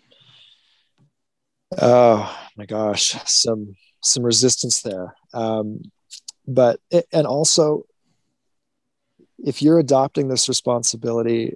Oh 1.79 2.37
my 2.57 2.65
gosh, 2.65 3.15
some 3.25 3.75
some 4.01 4.23
resistance 4.23 4.81
there. 4.81 5.15
Um, 5.33 5.91
but 6.47 6.79
it, 6.89 7.05
and 7.13 7.27
also 7.27 7.85
if 9.43 9.61
you're 9.61 9.79
adopting 9.79 10.27
this 10.27 10.47
responsibility, 10.47 11.55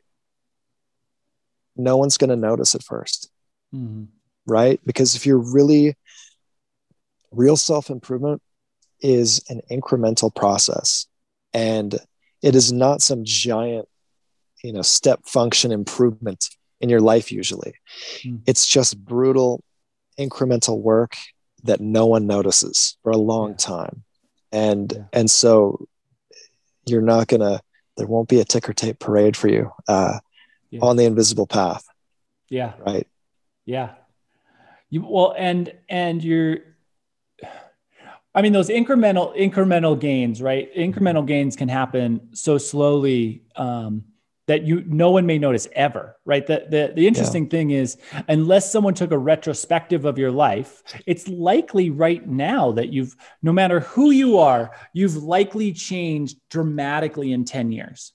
no 1.75 1.97
one's 1.97 2.17
going 2.17 2.29
to 2.29 2.35
notice 2.35 2.73
at 2.75 2.81
1st 2.81 3.27
mm-hmm. 3.75 4.03
right? 4.45 4.79
Because 4.85 5.15
if 5.15 5.25
you're 5.25 5.37
really, 5.37 5.95
real 7.31 7.57
self 7.57 7.89
improvement 7.89 8.41
is 9.01 9.43
an 9.49 9.61
incremental 9.69 10.33
process 10.33 11.05
and 11.53 11.95
it 12.41 12.55
is 12.55 12.71
not 12.71 13.01
some 13.01 13.23
giant, 13.23 13.87
you 14.63 14.71
know, 14.71 14.81
step 14.81 15.21
function 15.25 15.71
improvement 15.71 16.49
in 16.79 16.89
your 16.89 17.01
life 17.01 17.31
usually. 17.31 17.73
Mm-hmm. 18.23 18.37
It's 18.45 18.67
just 18.67 18.97
brutal 19.03 19.63
incremental 20.19 20.79
work 20.79 21.15
that 21.63 21.81
no 21.81 22.05
one 22.05 22.27
notices 22.27 22.97
for 23.03 23.11
a 23.11 23.17
long 23.17 23.55
time. 23.55 24.03
And 24.51 24.91
yeah. 24.95 25.03
and 25.13 25.29
so 25.29 25.87
you're 26.85 27.01
not 27.01 27.27
going 27.27 27.41
to 27.41 27.61
there 27.97 28.07
won't 28.07 28.29
be 28.29 28.39
a 28.39 28.45
ticker 28.45 28.73
tape 28.73 28.99
parade 28.99 29.37
for 29.37 29.47
you 29.47 29.71
uh, 29.87 30.19
yeah. 30.69 30.81
on 30.81 30.97
the 30.97 31.05
invisible 31.05 31.47
path. 31.47 31.85
Yeah. 32.49 32.73
Right. 32.85 33.07
Yeah. 33.65 33.91
You 34.89 35.05
well, 35.07 35.33
and 35.37 35.73
and 35.89 36.23
you're. 36.23 36.59
I 38.33 38.41
mean, 38.41 38.51
those 38.51 38.67
incremental 38.67 39.35
incremental 39.35 39.97
gains, 39.99 40.41
right? 40.41 40.73
Incremental 40.75 41.25
gains 41.25 41.55
can 41.55 41.69
happen 41.69 42.29
so 42.33 42.57
slowly. 42.57 43.43
Um, 43.55 44.03
that 44.47 44.63
you 44.63 44.83
no 44.85 45.11
one 45.11 45.25
may 45.25 45.37
notice 45.37 45.67
ever 45.73 46.17
right? 46.25 46.45
The 46.45 46.65
the, 46.69 46.93
the 46.95 47.07
interesting 47.07 47.45
yeah. 47.45 47.49
thing 47.49 47.71
is 47.71 47.97
unless 48.27 48.71
someone 48.71 48.93
took 48.93 49.11
a 49.11 49.17
retrospective 49.17 50.05
of 50.05 50.17
your 50.17 50.31
life 50.31 50.83
it's 51.05 51.27
likely 51.27 51.89
right 51.89 52.27
now 52.27 52.71
that 52.73 52.89
you've 52.89 53.15
no 53.41 53.51
matter 53.51 53.81
who 53.81 54.11
you 54.11 54.37
are 54.37 54.71
you've 54.93 55.15
likely 55.17 55.73
changed 55.73 56.37
dramatically 56.49 57.31
in 57.31 57.45
10 57.45 57.71
years. 57.71 58.13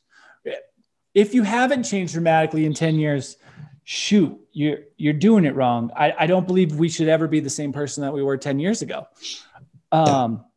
If 1.15 1.35
you 1.35 1.43
haven't 1.43 1.85
changed 1.85 2.13
dramatically 2.13 2.67
in 2.67 2.75
10 2.75 2.97
years 2.97 3.37
shoot 3.85 4.39
you're 4.53 4.79
you're 4.97 5.13
doing 5.15 5.45
it 5.45 5.55
wrong. 5.55 5.91
I, 5.97 6.15
I 6.21 6.27
don't 6.27 6.47
believe 6.47 6.77
we 6.77 6.89
should 6.89 7.09
ever 7.09 7.27
be 7.29 7.41
the 7.41 7.51
same 7.51 7.73
person 7.73 8.03
that 8.03 8.13
we 8.13 8.23
were 8.23 8.37
10 8.37 8.59
years 8.59 8.83
ago. 8.83 9.07
Um, 9.93 10.07
yeah 10.41 10.50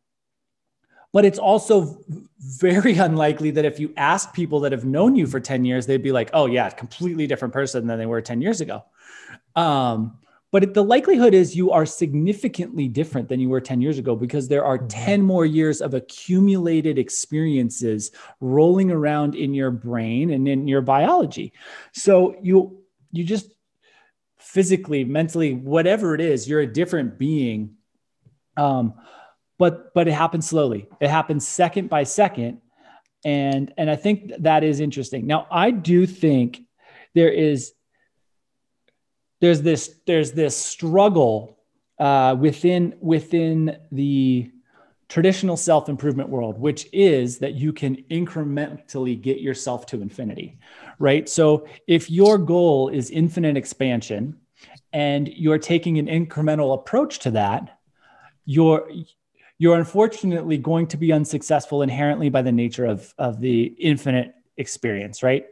but 1.14 1.24
it's 1.24 1.40
also 1.40 2.04
very 2.40 2.98
unlikely 2.98 3.52
that 3.52 3.64
if 3.64 3.80
you 3.80 3.94
ask 3.96 4.34
people 4.34 4.60
that 4.62 4.74
have 4.74 4.84
known 4.84 5.16
you 5.16 5.26
for 5.26 5.40
10 5.40 5.64
years, 5.64 5.86
they'd 5.86 6.04
be 6.04 6.12
like, 6.12 6.30
oh, 6.34 6.48
yeah, 6.48 6.70
completely 6.70 7.26
different 7.28 7.54
person 7.54 7.88
than 7.88 7.98
they 7.98 8.06
were 8.06 8.22
10 8.22 8.42
years 8.42 8.60
ago. 8.60 8.84
Um, 9.56 10.18
but 10.52 10.62
it, 10.62 10.74
the 10.76 10.84
likelihood 10.84 11.34
is 11.34 11.56
you 11.56 11.72
are 11.72 11.86
significantly 11.86 12.88
different 12.88 13.28
than 13.28 13.40
you 13.40 13.50
were 13.50 13.62
10 13.62 13.82
years 13.82 13.98
ago 13.98 14.16
because 14.16 14.48
there 14.48 14.66
are 14.66 14.78
mm-hmm. 14.78 14.88
10 14.88 15.22
more 15.22 15.46
years 15.46 15.82
of 15.82 15.94
accumulated 15.94 17.00
experiences 17.00 18.12
rolling 18.40 18.92
around 18.92 19.34
in 19.34 19.54
your 19.54 19.72
brain 19.72 20.32
and 20.32 20.48
in 20.48 20.68
your 20.68 20.82
biology. 20.82 21.54
So 21.94 22.36
you 22.42 22.84
you 23.12 23.24
just 23.24 23.52
physically, 24.38 25.04
mentally, 25.04 25.54
whatever 25.54 26.14
it 26.14 26.22
is, 26.22 26.48
you're 26.48 26.62
a 26.62 26.68
different 26.68 27.18
being. 27.18 27.76
Um, 28.58 28.94
but 29.58 29.94
but 29.94 30.08
it 30.08 30.14
happens 30.14 30.48
slowly. 30.48 30.88
It 31.00 31.10
happens 31.10 31.48
second 31.48 31.90
by 31.90 32.04
second, 32.04 32.62
and 33.24 33.74
and 33.78 33.90
I 33.90 33.96
think 33.96 34.32
that 34.40 34.64
is 34.64 34.80
interesting. 34.80 35.28
Now 35.28 35.48
I 35.52 35.72
do 35.72 36.06
think 36.06 36.62
there 37.14 37.32
is 37.32 37.74
there's 39.42 39.62
this 39.62 40.00
there's 40.08 40.32
this 40.32 40.56
struggle 40.56 41.60
uh, 42.00 42.36
within 42.40 42.96
within 43.02 43.78
the 43.92 44.50
traditional 45.10 45.58
self 45.58 45.90
improvement 45.90 46.30
world, 46.30 46.58
which 46.58 46.88
is 46.92 47.38
that 47.40 47.54
you 47.54 47.72
can 47.72 47.98
incrementally 48.10 49.22
get 49.22 49.42
yourself 49.42 49.86
to 49.86 50.02
infinity, 50.02 50.58
right? 50.98 51.30
So 51.30 51.68
if 51.88 52.10
your 52.10 52.38
goal 52.38 52.90
is 52.90 53.12
infinite 53.12 53.56
expansion 53.56 54.40
and 54.92 55.28
you're 55.28 55.60
taking 55.60 56.00
an 56.00 56.08
incremental 56.08 56.74
approach 56.74 57.20
to 57.20 57.32
that, 57.32 57.80
you're 58.46 58.90
you're 59.64 59.78
unfortunately 59.78 60.58
going 60.58 60.86
to 60.86 60.98
be 60.98 61.14
unsuccessful 61.14 61.84
inherently 61.84 62.28
by 62.28 62.42
the 62.42 62.52
nature 62.52 62.84
of, 62.84 63.14
of 63.18 63.40
the 63.40 63.74
infinite 63.80 64.36
experience, 64.58 65.24
right? 65.24 65.46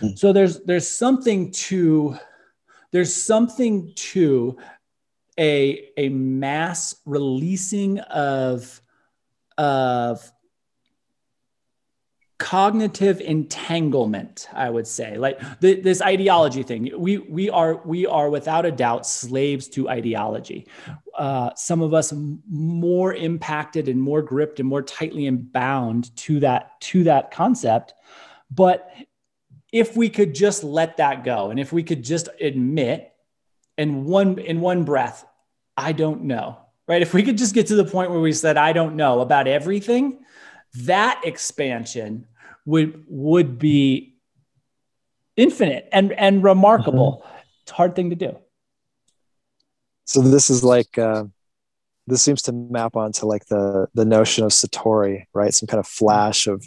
Mm. 0.00 0.18
So 0.18 0.32
there's 0.32 0.60
there's 0.60 0.88
something 0.88 1.50
to 1.50 2.16
there's 2.92 3.14
something 3.14 3.92
to 3.94 4.56
a 5.38 5.90
a 5.98 6.08
mass 6.08 6.96
releasing 7.04 7.98
of 7.98 8.80
of 9.58 10.32
cognitive 12.44 13.22
entanglement 13.22 14.48
i 14.52 14.68
would 14.68 14.86
say. 14.86 15.16
Like 15.16 15.40
the, 15.60 15.80
this 15.80 16.02
ideology 16.02 16.62
thing 16.62 16.90
we 16.94 17.16
we 17.16 17.48
are 17.48 17.80
we 17.86 18.04
are 18.06 18.28
without 18.28 18.66
a 18.66 18.70
doubt 18.70 19.06
slaves 19.06 19.66
to 19.68 19.88
ideology. 19.88 20.66
Uh, 21.16 21.54
some 21.54 21.80
of 21.80 21.94
us 21.94 22.12
more 22.50 23.14
impacted 23.14 23.88
and 23.88 23.98
more 23.98 24.20
gripped 24.20 24.60
and 24.60 24.68
more 24.68 24.82
tightly 24.82 25.26
and 25.26 25.50
bound 25.50 26.14
to 26.16 26.40
that 26.40 26.78
to 26.82 27.04
that 27.04 27.30
concept. 27.30 27.94
But 28.50 28.90
if 29.72 29.96
we 29.96 30.10
could 30.10 30.34
just 30.34 30.62
let 30.62 30.98
that 30.98 31.24
go 31.24 31.48
and 31.48 31.58
if 31.58 31.72
we 31.72 31.82
could 31.82 32.04
just 32.04 32.28
admit 32.42 33.10
in 33.78 34.04
one 34.04 34.38
in 34.38 34.60
one 34.60 34.84
breath 34.84 35.24
i 35.78 35.92
don't 35.92 36.22
know 36.22 36.58
right? 36.86 37.00
If 37.00 37.14
we 37.14 37.22
could 37.22 37.38
just 37.38 37.54
get 37.54 37.68
to 37.68 37.76
the 37.76 37.86
point 37.86 38.10
where 38.10 38.20
we 38.20 38.32
said 38.34 38.56
i 38.58 38.72
don't 38.74 38.94
know 38.94 39.20
about 39.20 39.48
everything 39.48 40.20
that 40.74 41.20
expansion 41.24 42.26
would 42.64 43.04
would 43.08 43.58
be 43.58 44.16
infinite 45.36 45.88
and 45.92 46.12
and 46.12 46.42
remarkable. 46.42 47.22
Mm-hmm. 47.24 47.38
It's 47.62 47.72
a 47.72 47.74
hard 47.74 47.96
thing 47.96 48.10
to 48.10 48.16
do. 48.16 48.38
So 50.04 50.20
this 50.20 50.50
is 50.50 50.62
like 50.62 50.98
uh, 50.98 51.24
this 52.06 52.22
seems 52.22 52.42
to 52.42 52.52
map 52.52 52.96
onto 52.96 53.26
like 53.26 53.46
the 53.46 53.88
the 53.94 54.04
notion 54.04 54.44
of 54.44 54.52
satori, 54.52 55.24
right? 55.32 55.52
Some 55.52 55.66
kind 55.66 55.80
of 55.80 55.86
flash 55.86 56.46
of 56.46 56.64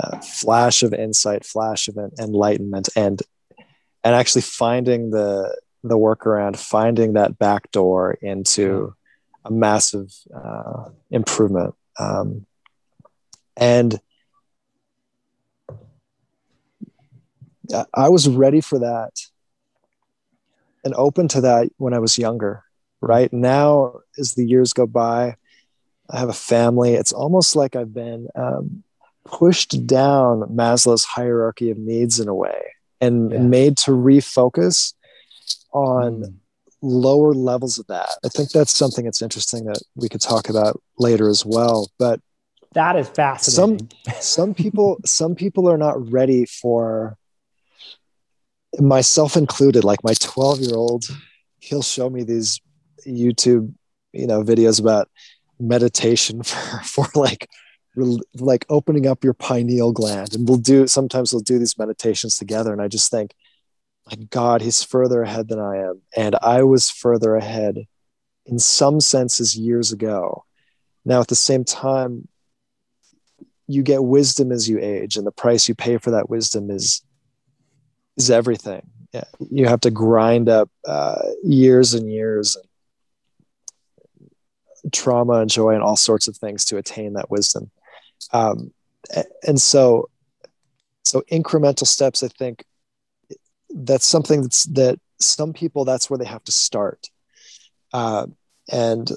uh, 0.00 0.18
flash 0.20 0.82
of 0.82 0.92
insight, 0.92 1.44
flash 1.44 1.88
of 1.88 1.96
enlightenment, 2.18 2.88
and 2.96 3.22
and 4.02 4.14
actually 4.14 4.42
finding 4.42 5.10
the 5.10 5.56
the 5.82 5.96
workaround, 5.96 6.56
finding 6.56 7.12
that 7.12 7.38
back 7.38 7.70
door 7.70 8.16
into 8.22 8.94
a 9.44 9.50
massive 9.50 10.12
uh, 10.34 10.88
improvement. 11.10 11.74
Um, 11.98 12.46
and 13.56 14.00
I 17.92 18.08
was 18.08 18.28
ready 18.28 18.60
for 18.60 18.78
that 18.80 19.12
and 20.84 20.94
open 20.94 21.28
to 21.28 21.40
that 21.42 21.70
when 21.78 21.94
I 21.94 21.98
was 21.98 22.18
younger. 22.18 22.62
Right 23.00 23.32
now, 23.32 24.00
as 24.18 24.34
the 24.34 24.46
years 24.46 24.72
go 24.72 24.86
by, 24.86 25.36
I 26.10 26.18
have 26.18 26.28
a 26.28 26.34
family. 26.34 26.94
It's 26.94 27.12
almost 27.12 27.56
like 27.56 27.76
I've 27.76 27.94
been 27.94 28.28
um, 28.34 28.82
pushed 29.24 29.86
down 29.86 30.40
Maslow's 30.50 31.04
hierarchy 31.04 31.70
of 31.70 31.78
needs 31.78 32.20
in 32.20 32.28
a 32.28 32.34
way 32.34 32.74
and 33.00 33.32
yeah. 33.32 33.38
made 33.38 33.76
to 33.78 33.90
refocus 33.90 34.94
on 35.72 36.22
mm. 36.22 36.34
lower 36.82 37.32
levels 37.32 37.78
of 37.78 37.86
that. 37.88 38.10
I 38.24 38.28
think 38.28 38.50
that's 38.50 38.74
something 38.74 39.04
that's 39.04 39.22
interesting 39.22 39.64
that 39.64 39.82
we 39.96 40.08
could 40.08 40.20
talk 40.20 40.48
about 40.48 40.80
later 40.98 41.28
as 41.28 41.44
well. 41.44 41.90
But 41.98 42.20
that 42.72 42.96
is 42.96 43.08
fascinating. 43.08 43.90
Some 44.04 44.20
some 44.20 44.54
people 44.54 45.00
some 45.04 45.34
people 45.34 45.70
are 45.70 45.78
not 45.78 46.10
ready 46.10 46.46
for 46.46 47.16
myself 48.80 49.36
included. 49.36 49.84
Like 49.84 50.02
my 50.04 50.14
12 50.14 50.60
year 50.60 50.74
old, 50.74 51.04
he'll 51.60 51.82
show 51.82 52.10
me 52.10 52.24
these 52.24 52.60
YouTube, 53.06 53.72
you 54.12 54.26
know, 54.26 54.42
videos 54.42 54.80
about 54.80 55.08
meditation 55.58 56.42
for, 56.42 56.80
for 56.82 57.06
like 57.14 57.48
like 58.40 58.66
opening 58.68 59.06
up 59.06 59.22
your 59.22 59.34
pineal 59.34 59.92
gland. 59.92 60.34
And 60.34 60.48
we'll 60.48 60.58
do 60.58 60.86
sometimes 60.86 61.32
we'll 61.32 61.42
do 61.42 61.58
these 61.58 61.78
meditations 61.78 62.36
together. 62.36 62.72
And 62.72 62.82
i 62.82 62.88
just 62.88 63.10
think 63.10 63.34
my 64.06 64.16
god 64.30 64.62
he's 64.62 64.82
further 64.82 65.22
ahead 65.22 65.48
than 65.48 65.60
i 65.60 65.76
am. 65.76 66.02
And 66.16 66.34
i 66.42 66.64
was 66.64 66.90
further 66.90 67.36
ahead 67.36 67.86
in 68.46 68.58
some 68.58 69.00
senses 69.00 69.56
years 69.56 69.92
ago. 69.92 70.44
Now 71.04 71.20
at 71.20 71.28
the 71.28 71.36
same 71.36 71.64
time 71.64 72.26
you 73.66 73.82
get 73.82 74.04
wisdom 74.04 74.52
as 74.52 74.68
you 74.68 74.78
age 74.80 75.16
and 75.16 75.26
the 75.26 75.32
price 75.32 75.68
you 75.68 75.74
pay 75.74 75.96
for 75.96 76.10
that 76.10 76.28
wisdom 76.28 76.70
is 76.70 77.02
is 78.16 78.30
everything. 78.30 78.86
Yeah, 79.12 79.24
you 79.50 79.66
have 79.66 79.80
to 79.80 79.90
grind 79.90 80.48
up 80.48 80.70
uh, 80.86 81.22
years 81.42 81.94
and 81.94 82.10
years 82.10 82.56
and 84.82 84.92
trauma 84.92 85.34
and 85.34 85.50
joy 85.50 85.70
and 85.70 85.82
all 85.82 85.96
sorts 85.96 86.28
of 86.28 86.36
things 86.36 86.64
to 86.66 86.76
attain 86.76 87.14
that 87.14 87.30
wisdom. 87.30 87.70
Um, 88.32 88.72
and 89.46 89.60
so 89.60 90.08
so 91.04 91.22
incremental 91.30 91.86
steps 91.86 92.22
i 92.22 92.28
think 92.28 92.64
that's 93.74 94.06
something 94.06 94.40
that's 94.40 94.64
that 94.64 94.98
some 95.18 95.52
people 95.52 95.84
that's 95.84 96.08
where 96.08 96.18
they 96.18 96.24
have 96.24 96.44
to 96.44 96.52
start. 96.52 97.08
Uh, 97.92 98.26
and 98.70 99.10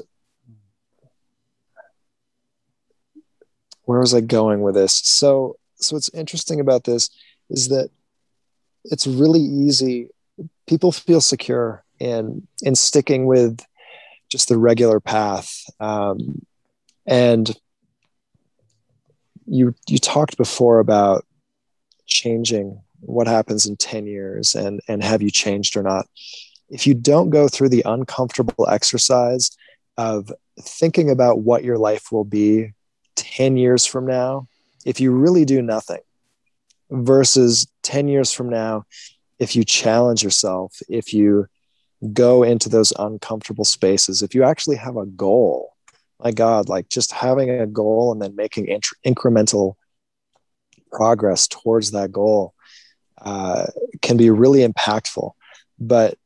where 3.83 3.99
was 3.99 4.13
i 4.13 4.21
going 4.21 4.61
with 4.61 4.75
this? 4.75 4.93
So 4.93 5.57
so 5.75 5.95
what's 5.95 6.09
interesting 6.09 6.59
about 6.59 6.83
this 6.83 7.09
is 7.49 7.69
that 7.69 7.89
it's 8.85 9.07
really 9.07 9.39
easy. 9.39 10.09
People 10.67 10.91
feel 10.91 11.21
secure 11.21 11.83
in 11.99 12.47
in 12.61 12.75
sticking 12.75 13.25
with 13.25 13.59
just 14.29 14.49
the 14.49 14.57
regular 14.57 14.99
path. 14.99 15.63
Um, 15.79 16.45
and 17.05 17.57
you 19.45 19.73
you 19.87 19.97
talked 19.97 20.37
before 20.37 20.79
about 20.79 21.25
changing 22.05 22.81
what 22.99 23.27
happens 23.27 23.65
in 23.65 23.75
10 23.75 24.07
years 24.07 24.55
and 24.55 24.81
and 24.87 25.03
have 25.03 25.21
you 25.21 25.31
changed 25.31 25.77
or 25.77 25.83
not. 25.83 26.07
If 26.69 26.85
you 26.85 26.93
don't 26.93 27.29
go 27.29 27.47
through 27.47 27.69
the 27.69 27.83
uncomfortable 27.85 28.67
exercise 28.69 29.51
of 29.97 30.31
thinking 30.59 31.09
about 31.09 31.39
what 31.39 31.63
your 31.63 31.77
life 31.77 32.11
will 32.11 32.25
be 32.25 32.73
10 33.15 33.57
years 33.57 33.85
from 33.85 34.05
now 34.05 34.47
if 34.85 34.99
you 34.99 35.11
really 35.11 35.45
do 35.45 35.61
nothing 35.61 35.99
versus 36.89 37.67
10 37.83 38.07
years 38.07 38.31
from 38.31 38.49
now 38.49 38.85
if 39.39 39.55
you 39.55 39.63
challenge 39.63 40.23
yourself 40.23 40.79
if 40.89 41.13
you 41.13 41.47
go 42.13 42.43
into 42.43 42.69
those 42.69 42.93
uncomfortable 42.99 43.65
spaces 43.65 44.21
if 44.21 44.33
you 44.33 44.43
actually 44.43 44.75
have 44.75 44.97
a 44.97 45.05
goal 45.05 45.73
my 46.23 46.31
God, 46.31 46.67
like 46.67 46.89
just 46.89 47.11
having 47.11 47.49
a 47.49 47.67
goal 47.67 48.11
and 48.11 48.21
then 48.21 48.35
making 48.35 48.67
int- 48.67 48.87
incremental 49.05 49.75
progress 50.91 51.47
towards 51.47 51.91
that 51.91 52.11
goal 52.11 52.53
uh, 53.21 53.67
can 54.01 54.17
be 54.17 54.29
really 54.29 54.65
impactful. 54.67 55.31
But 55.79 56.17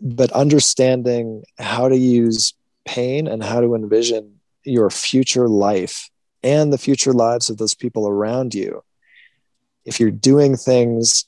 but 0.00 0.30
understanding 0.32 1.42
how 1.58 1.88
to 1.88 1.96
use 1.96 2.52
pain 2.84 3.26
and 3.26 3.42
how 3.42 3.60
to 3.60 3.74
envision 3.74 4.40
your 4.62 4.90
future 4.90 5.48
life 5.48 6.10
and 6.42 6.70
the 6.70 6.78
future 6.78 7.14
lives 7.14 7.48
of 7.48 7.56
those 7.56 7.74
people 7.74 8.06
around 8.06 8.54
you. 8.54 8.82
If 9.84 10.00
you're 10.00 10.10
doing 10.10 10.56
things, 10.56 11.26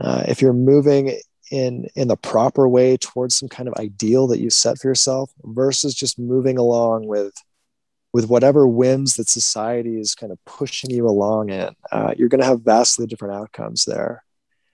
uh, 0.00 0.24
if 0.28 0.40
you're 0.40 0.52
moving 0.52 1.18
in 1.50 1.88
in 1.94 2.08
the 2.08 2.16
proper 2.16 2.68
way 2.68 2.96
towards 2.96 3.36
some 3.36 3.48
kind 3.48 3.68
of 3.68 3.74
ideal 3.74 4.26
that 4.28 4.38
you 4.38 4.50
set 4.50 4.78
for 4.78 4.88
yourself 4.88 5.30
versus 5.42 5.94
just 5.94 6.18
moving 6.18 6.58
along 6.58 7.06
with 7.06 7.32
with 8.12 8.28
whatever 8.28 8.66
whims 8.66 9.14
that 9.14 9.28
society 9.28 9.98
is 9.98 10.14
kind 10.14 10.32
of 10.32 10.42
pushing 10.44 10.90
you 10.90 11.06
along 11.06 11.50
in 11.50 11.74
uh, 11.92 12.14
you're 12.16 12.28
going 12.28 12.40
to 12.40 12.46
have 12.46 12.62
vastly 12.62 13.06
different 13.06 13.34
outcomes 13.34 13.84
there. 13.84 14.24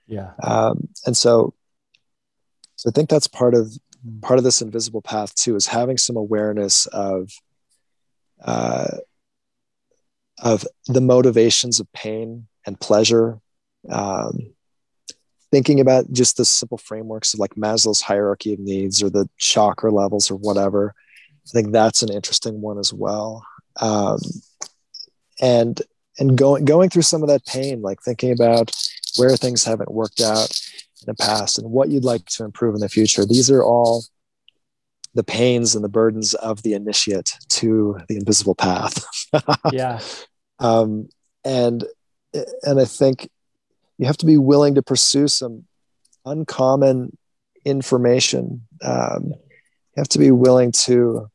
Yeah. 0.07 0.33
Um, 0.43 0.89
and 1.07 1.17
so 1.17 1.55
so 2.77 2.91
i 2.91 2.93
think 2.93 3.09
that's 3.09 3.27
part 3.27 3.55
of 3.55 3.73
part 4.21 4.39
of 4.39 4.45
this 4.45 4.61
invisible 4.61 5.03
path 5.03 5.35
too 5.35 5.57
is 5.57 5.67
having 5.67 5.97
some 5.97 6.17
awareness 6.17 6.87
of 6.87 7.31
uh, 8.45 8.99
of 10.39 10.67
the 10.87 11.01
motivations 11.01 11.81
of 11.81 11.91
pain 11.93 12.47
and 12.67 12.81
pleasure 12.81 13.41
um, 13.91 14.55
thinking 15.51 15.81
about 15.81 16.11
just 16.13 16.37
the 16.37 16.45
simple 16.45 16.79
frameworks 16.79 17.35
of 17.35 17.41
like 17.41 17.55
Maslow's 17.55 18.01
hierarchy 18.01 18.55
of 18.55 18.59
needs 18.61 19.03
or 19.03 19.11
the 19.11 19.29
chakra 19.39 19.91
levels 19.91 20.31
or 20.31 20.37
whatever. 20.37 20.95
I 21.47 21.51
think 21.51 21.73
that's 21.73 22.03
an 22.03 22.13
interesting 22.13 22.61
one 22.61 22.79
as 22.79 22.93
well. 22.93 23.47
Um, 23.81 24.19
and 25.41 25.81
and 26.19 26.37
going 26.39 26.65
going 26.65 26.91
through 26.91 27.03
some 27.03 27.23
of 27.23 27.29
that 27.29 27.45
pain, 27.47 27.83
like 27.83 28.01
thinking 28.03 28.33
about 28.33 28.71
where 29.17 29.37
things 29.37 29.65
haven't 29.65 29.93
worked 29.93 30.21
out 30.21 30.51
in 31.01 31.07
the 31.07 31.15
past 31.15 31.59
and 31.59 31.71
what 31.71 31.89
you'd 31.89 32.05
like 32.05 32.25
to 32.27 32.45
improve 32.45 32.75
in 32.75 32.81
the 32.81 32.89
future. 32.89 33.25
These 33.25 33.51
are 33.51 33.63
all 33.63 34.05
the 35.15 35.25
pains 35.25 35.75
and 35.75 35.85
the 35.85 35.89
burdens 35.89 36.35
of 36.35 36.63
the 36.63 36.73
initiate 36.73 37.37
to 37.49 37.99
the 38.09 38.17
invisible 38.17 38.55
path. 38.55 39.05
yeah. 39.73 40.01
Um, 40.59 41.09
and 41.45 41.85
and 42.63 42.81
I 42.81 42.85
think 42.85 43.29
you 43.99 44.07
have 44.07 44.17
to 44.19 44.27
be 44.27 44.39
willing 44.39 44.75
to 44.75 44.83
pursue 44.83 45.29
some 45.29 45.65
uncommon 46.25 47.17
information. 47.65 48.67
Um, 48.83 49.27
you 49.27 49.99
have 49.99 50.09
to 50.09 50.19
be 50.19 50.31
willing 50.31 50.73
to 50.73 51.31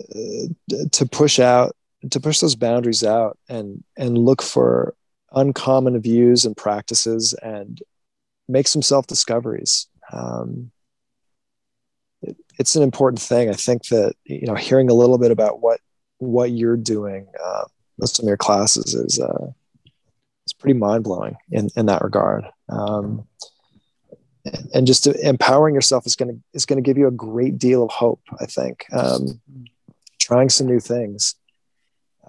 uh, 0.00 0.74
to 0.92 1.06
push 1.06 1.38
out 1.38 1.74
to 2.10 2.20
push 2.20 2.40
those 2.40 2.56
boundaries 2.56 3.04
out 3.04 3.38
and 3.48 3.82
and 3.96 4.16
look 4.16 4.42
for 4.42 4.94
uncommon 5.32 6.00
views 6.00 6.44
and 6.44 6.56
practices 6.56 7.34
and 7.34 7.82
make 8.48 8.68
some 8.68 8.82
self 8.82 9.06
discoveries. 9.06 9.86
Um, 10.12 10.70
it, 12.22 12.36
it's 12.58 12.76
an 12.76 12.82
important 12.82 13.20
thing. 13.22 13.48
I 13.48 13.54
think 13.54 13.88
that 13.88 14.14
you 14.24 14.46
know 14.46 14.54
hearing 14.54 14.90
a 14.90 14.94
little 14.94 15.18
bit 15.18 15.30
about 15.30 15.60
what 15.60 15.80
what 16.18 16.50
you're 16.50 16.76
doing 16.76 17.26
uh, 17.42 17.64
some 18.06 18.24
of 18.24 18.28
your 18.28 18.36
classes 18.36 18.94
is 18.94 19.20
uh, 19.20 19.52
it's 20.50 20.60
pretty 20.60 20.78
mind 20.78 21.04
blowing 21.04 21.36
in, 21.50 21.68
in 21.76 21.86
that 21.86 22.02
regard. 22.02 22.44
Um, 22.68 23.26
and 24.74 24.84
just 24.86 25.06
empowering 25.06 25.74
yourself 25.74 26.06
is 26.06 26.16
going 26.16 26.34
to 26.34 26.40
is 26.54 26.66
going 26.66 26.82
to 26.82 26.86
give 26.86 26.98
you 26.98 27.06
a 27.06 27.12
great 27.12 27.56
deal 27.58 27.84
of 27.84 27.90
hope. 27.90 28.20
I 28.40 28.46
think 28.46 28.84
um, 28.92 29.40
trying 30.18 30.48
some 30.48 30.66
new 30.66 30.80
things 30.80 31.36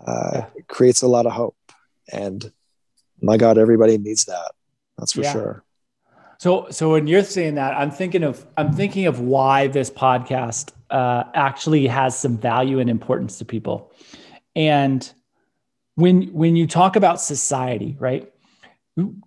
uh, 0.06 0.44
creates 0.68 1.02
a 1.02 1.08
lot 1.08 1.26
of 1.26 1.32
hope, 1.32 1.58
and 2.12 2.52
my 3.22 3.38
God, 3.38 3.58
everybody 3.58 3.98
needs 3.98 4.26
that. 4.26 4.52
That's 4.98 5.14
for 5.14 5.22
yeah. 5.22 5.32
sure. 5.32 5.64
So, 6.38 6.68
so 6.70 6.92
when 6.92 7.08
you're 7.08 7.24
saying 7.24 7.56
that, 7.56 7.76
I'm 7.76 7.92
thinking 7.92 8.24
of 8.24 8.46
I'm 8.58 8.74
thinking 8.74 9.08
of 9.08 9.20
why 9.20 9.68
this 9.68 9.90
podcast 9.90 10.74
uh, 10.90 11.24
actually 11.34 11.88
has 11.88 12.18
some 12.18 12.38
value 12.38 12.80
and 12.80 12.90
importance 12.90 13.38
to 13.40 13.46
people, 13.46 13.94
and 14.56 15.12
when 16.02 16.24
when 16.34 16.56
you 16.56 16.68
talk 16.68 16.96
about 16.96 17.22
society, 17.22 17.96
right? 18.00 18.32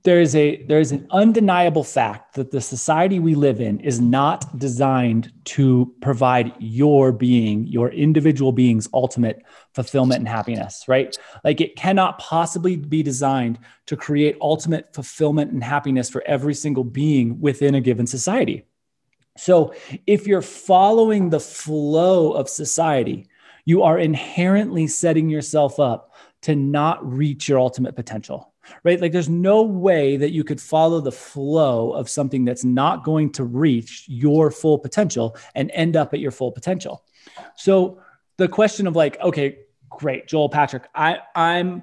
there 0.03 0.21
is 0.21 0.37
a 0.37 0.63
there 0.65 0.79
is 0.79 0.93
an 0.93 1.07
undeniable 1.11 1.85
fact 1.85 2.35
that 2.35 2.51
the 2.51 2.61
society 2.61 3.19
we 3.19 3.35
live 3.35 3.63
in 3.63 3.81
is 3.81 3.99
not 3.99 4.59
designed 4.59 5.33
to 5.45 5.95
provide 6.03 6.53
your 6.59 7.13
being 7.13 7.67
your 7.67 7.91
individual 7.91 8.53
being's 8.53 8.89
ultimate 8.93 9.43
fulfillment 9.73 10.19
and 10.19 10.29
happiness 10.29 10.85
right 10.87 11.17
like 11.45 11.63
it 11.63 11.77
cannot 11.77 12.19
possibly 12.19 12.77
be 12.77 13.03
designed 13.03 13.59
to 13.87 13.97
create 13.97 14.37
ultimate 14.43 14.95
fulfillment 14.95 15.51
and 15.51 15.65
happiness 15.65 16.11
for 16.11 16.23
every 16.27 16.55
single 16.55 16.85
being 16.85 17.41
within 17.41 17.75
a 17.75 17.81
given 17.81 18.07
society 18.07 18.67
so 19.39 19.75
if 20.07 20.27
you're 20.27 20.43
following 20.43 21.31
the 21.31 21.41
flow 21.41 22.33
of 22.33 22.51
society 22.51 23.27
you 23.65 23.83
are 23.83 23.99
inherently 23.99 24.87
setting 24.87 25.31
yourself 25.31 25.81
up 25.81 26.14
to 26.45 26.57
not 26.57 27.05
reach 27.07 27.49
your 27.49 27.59
ultimate 27.59 27.95
potential 27.95 28.55
right? 28.83 29.01
Like 29.01 29.13
there's 29.13 29.29
no 29.29 29.63
way 29.63 30.17
that 30.17 30.31
you 30.31 30.45
could 30.45 30.61
follow 30.61 31.01
the 31.01 31.13
flow 31.13 31.93
of 31.93 32.09
something 32.09 32.45
that's 32.45 32.65
not 32.65 33.05
going 33.05 33.33
to 33.33 33.45
reach 33.45 34.05
your 34.09 34.51
full 34.51 34.79
potential 34.79 35.37
and 35.55 35.71
end 35.73 35.97
up 35.97 36.15
at 36.15 36.21
your 36.21 36.31
full 36.31 36.53
potential. 36.53 37.05
So 37.57 38.01
the 38.37 38.49
question 38.49 38.87
of 38.87 38.97
like, 38.97 39.21
okay, 39.21 39.59
great, 39.91 40.27
Joel 40.27 40.49
Patrick, 40.49 40.85
I 40.95 41.19
I'm 41.35 41.83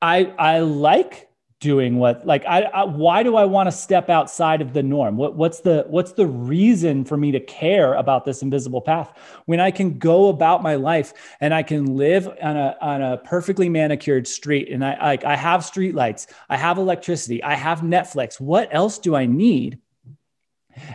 I 0.00 0.32
I 0.38 0.60
like 0.60 1.27
doing 1.60 1.96
what 1.96 2.24
like 2.24 2.44
I, 2.46 2.62
I 2.62 2.84
why 2.84 3.24
do 3.24 3.34
I 3.34 3.44
want 3.44 3.66
to 3.66 3.72
step 3.72 4.08
outside 4.08 4.60
of 4.60 4.72
the 4.72 4.82
norm? 4.82 5.16
What 5.16 5.34
what's 5.34 5.60
the 5.60 5.84
what's 5.88 6.12
the 6.12 6.26
reason 6.26 7.04
for 7.04 7.16
me 7.16 7.32
to 7.32 7.40
care 7.40 7.94
about 7.94 8.24
this 8.24 8.42
invisible 8.42 8.80
path 8.80 9.12
when 9.46 9.58
I 9.58 9.72
can 9.72 9.98
go 9.98 10.28
about 10.28 10.62
my 10.62 10.76
life 10.76 11.12
and 11.40 11.52
I 11.52 11.64
can 11.64 11.96
live 11.96 12.28
on 12.28 12.56
a 12.56 12.76
on 12.80 13.02
a 13.02 13.16
perfectly 13.18 13.68
manicured 13.68 14.28
street 14.28 14.68
and 14.70 14.84
I 14.84 14.96
like 15.02 15.24
I 15.24 15.34
have 15.34 15.64
street 15.64 15.96
lights, 15.96 16.28
I 16.48 16.56
have 16.56 16.78
electricity, 16.78 17.42
I 17.42 17.54
have 17.54 17.80
Netflix. 17.80 18.40
What 18.40 18.68
else 18.70 18.98
do 18.98 19.16
I 19.16 19.26
need? 19.26 19.78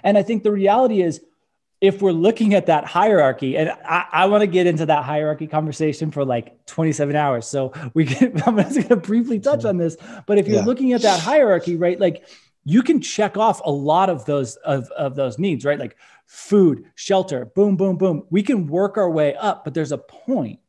And 0.04 0.17
I 0.17 0.23
think 0.23 0.43
the 0.43 0.52
reality 0.52 1.02
is 1.02 1.19
if 1.83 2.01
we're 2.01 2.13
looking 2.13 2.53
at 2.53 2.67
that 2.67 2.85
hierarchy, 2.85 3.57
and 3.57 3.69
I, 3.69 4.05
I 4.09 4.25
want 4.27 4.39
to 4.39 4.47
get 4.47 4.67
into 4.67 4.85
that 4.85 5.03
hierarchy 5.03 5.47
conversation 5.47 6.11
for 6.11 6.23
like 6.23 6.65
27 6.65 7.13
hours. 7.13 7.45
So 7.45 7.73
we 7.93 8.05
can, 8.05 8.41
I'm 8.45 8.55
just 8.55 8.75
going 8.75 8.87
to 8.87 8.95
briefly 8.95 9.37
touch 9.37 9.65
on 9.65 9.75
this. 9.75 9.97
But 10.25 10.37
if 10.37 10.47
you're 10.47 10.59
yeah. 10.59 10.65
looking 10.65 10.93
at 10.93 11.01
that 11.01 11.19
hierarchy, 11.19 11.75
right, 11.75 11.99
like 11.99 12.25
you 12.63 12.83
can 12.83 13.01
check 13.01 13.35
off 13.35 13.59
a 13.65 13.69
lot 13.69 14.09
of 14.09 14.23
those 14.23 14.55
of, 14.55 14.89
of 14.91 15.15
those 15.15 15.37
needs, 15.37 15.65
right? 15.65 15.77
Like 15.77 15.97
food, 16.25 16.85
shelter, 16.95 17.47
boom, 17.53 17.75
boom, 17.75 17.97
boom. 17.97 18.27
We 18.29 18.43
can 18.43 18.67
work 18.67 18.97
our 18.97 19.09
way 19.09 19.35
up, 19.35 19.65
but 19.65 19.73
there's 19.73 19.91
a 19.91 19.97
point 19.97 20.61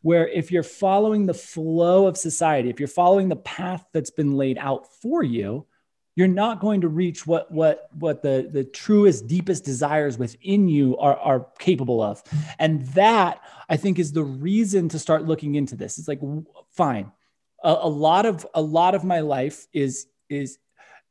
where 0.00 0.26
if 0.26 0.50
you're 0.50 0.62
following 0.62 1.26
the 1.26 1.34
flow 1.34 2.06
of 2.06 2.16
society, 2.16 2.70
if 2.70 2.80
you're 2.80 2.88
following 2.88 3.28
the 3.28 3.36
path 3.36 3.84
that's 3.92 4.10
been 4.10 4.38
laid 4.38 4.56
out 4.56 4.90
for 5.02 5.22
you, 5.22 5.66
you're 6.14 6.28
not 6.28 6.60
going 6.60 6.82
to 6.82 6.88
reach 6.88 7.26
what 7.26 7.50
what 7.50 7.88
what 7.98 8.22
the 8.22 8.48
the 8.50 8.64
truest 8.64 9.26
deepest 9.26 9.64
desires 9.64 10.18
within 10.18 10.68
you 10.68 10.96
are 10.98 11.16
are 11.18 11.46
capable 11.58 12.02
of. 12.02 12.22
And 12.58 12.86
that 12.88 13.40
i 13.68 13.76
think 13.76 13.98
is 13.98 14.12
the 14.12 14.24
reason 14.24 14.88
to 14.90 14.98
start 14.98 15.26
looking 15.26 15.54
into 15.54 15.76
this. 15.76 15.98
It's 15.98 16.08
like 16.08 16.20
fine. 16.70 17.10
A, 17.64 17.76
a 17.82 17.88
lot 17.88 18.26
of 18.26 18.46
a 18.54 18.62
lot 18.62 18.94
of 18.94 19.04
my 19.04 19.20
life 19.20 19.66
is 19.72 20.06
is 20.28 20.58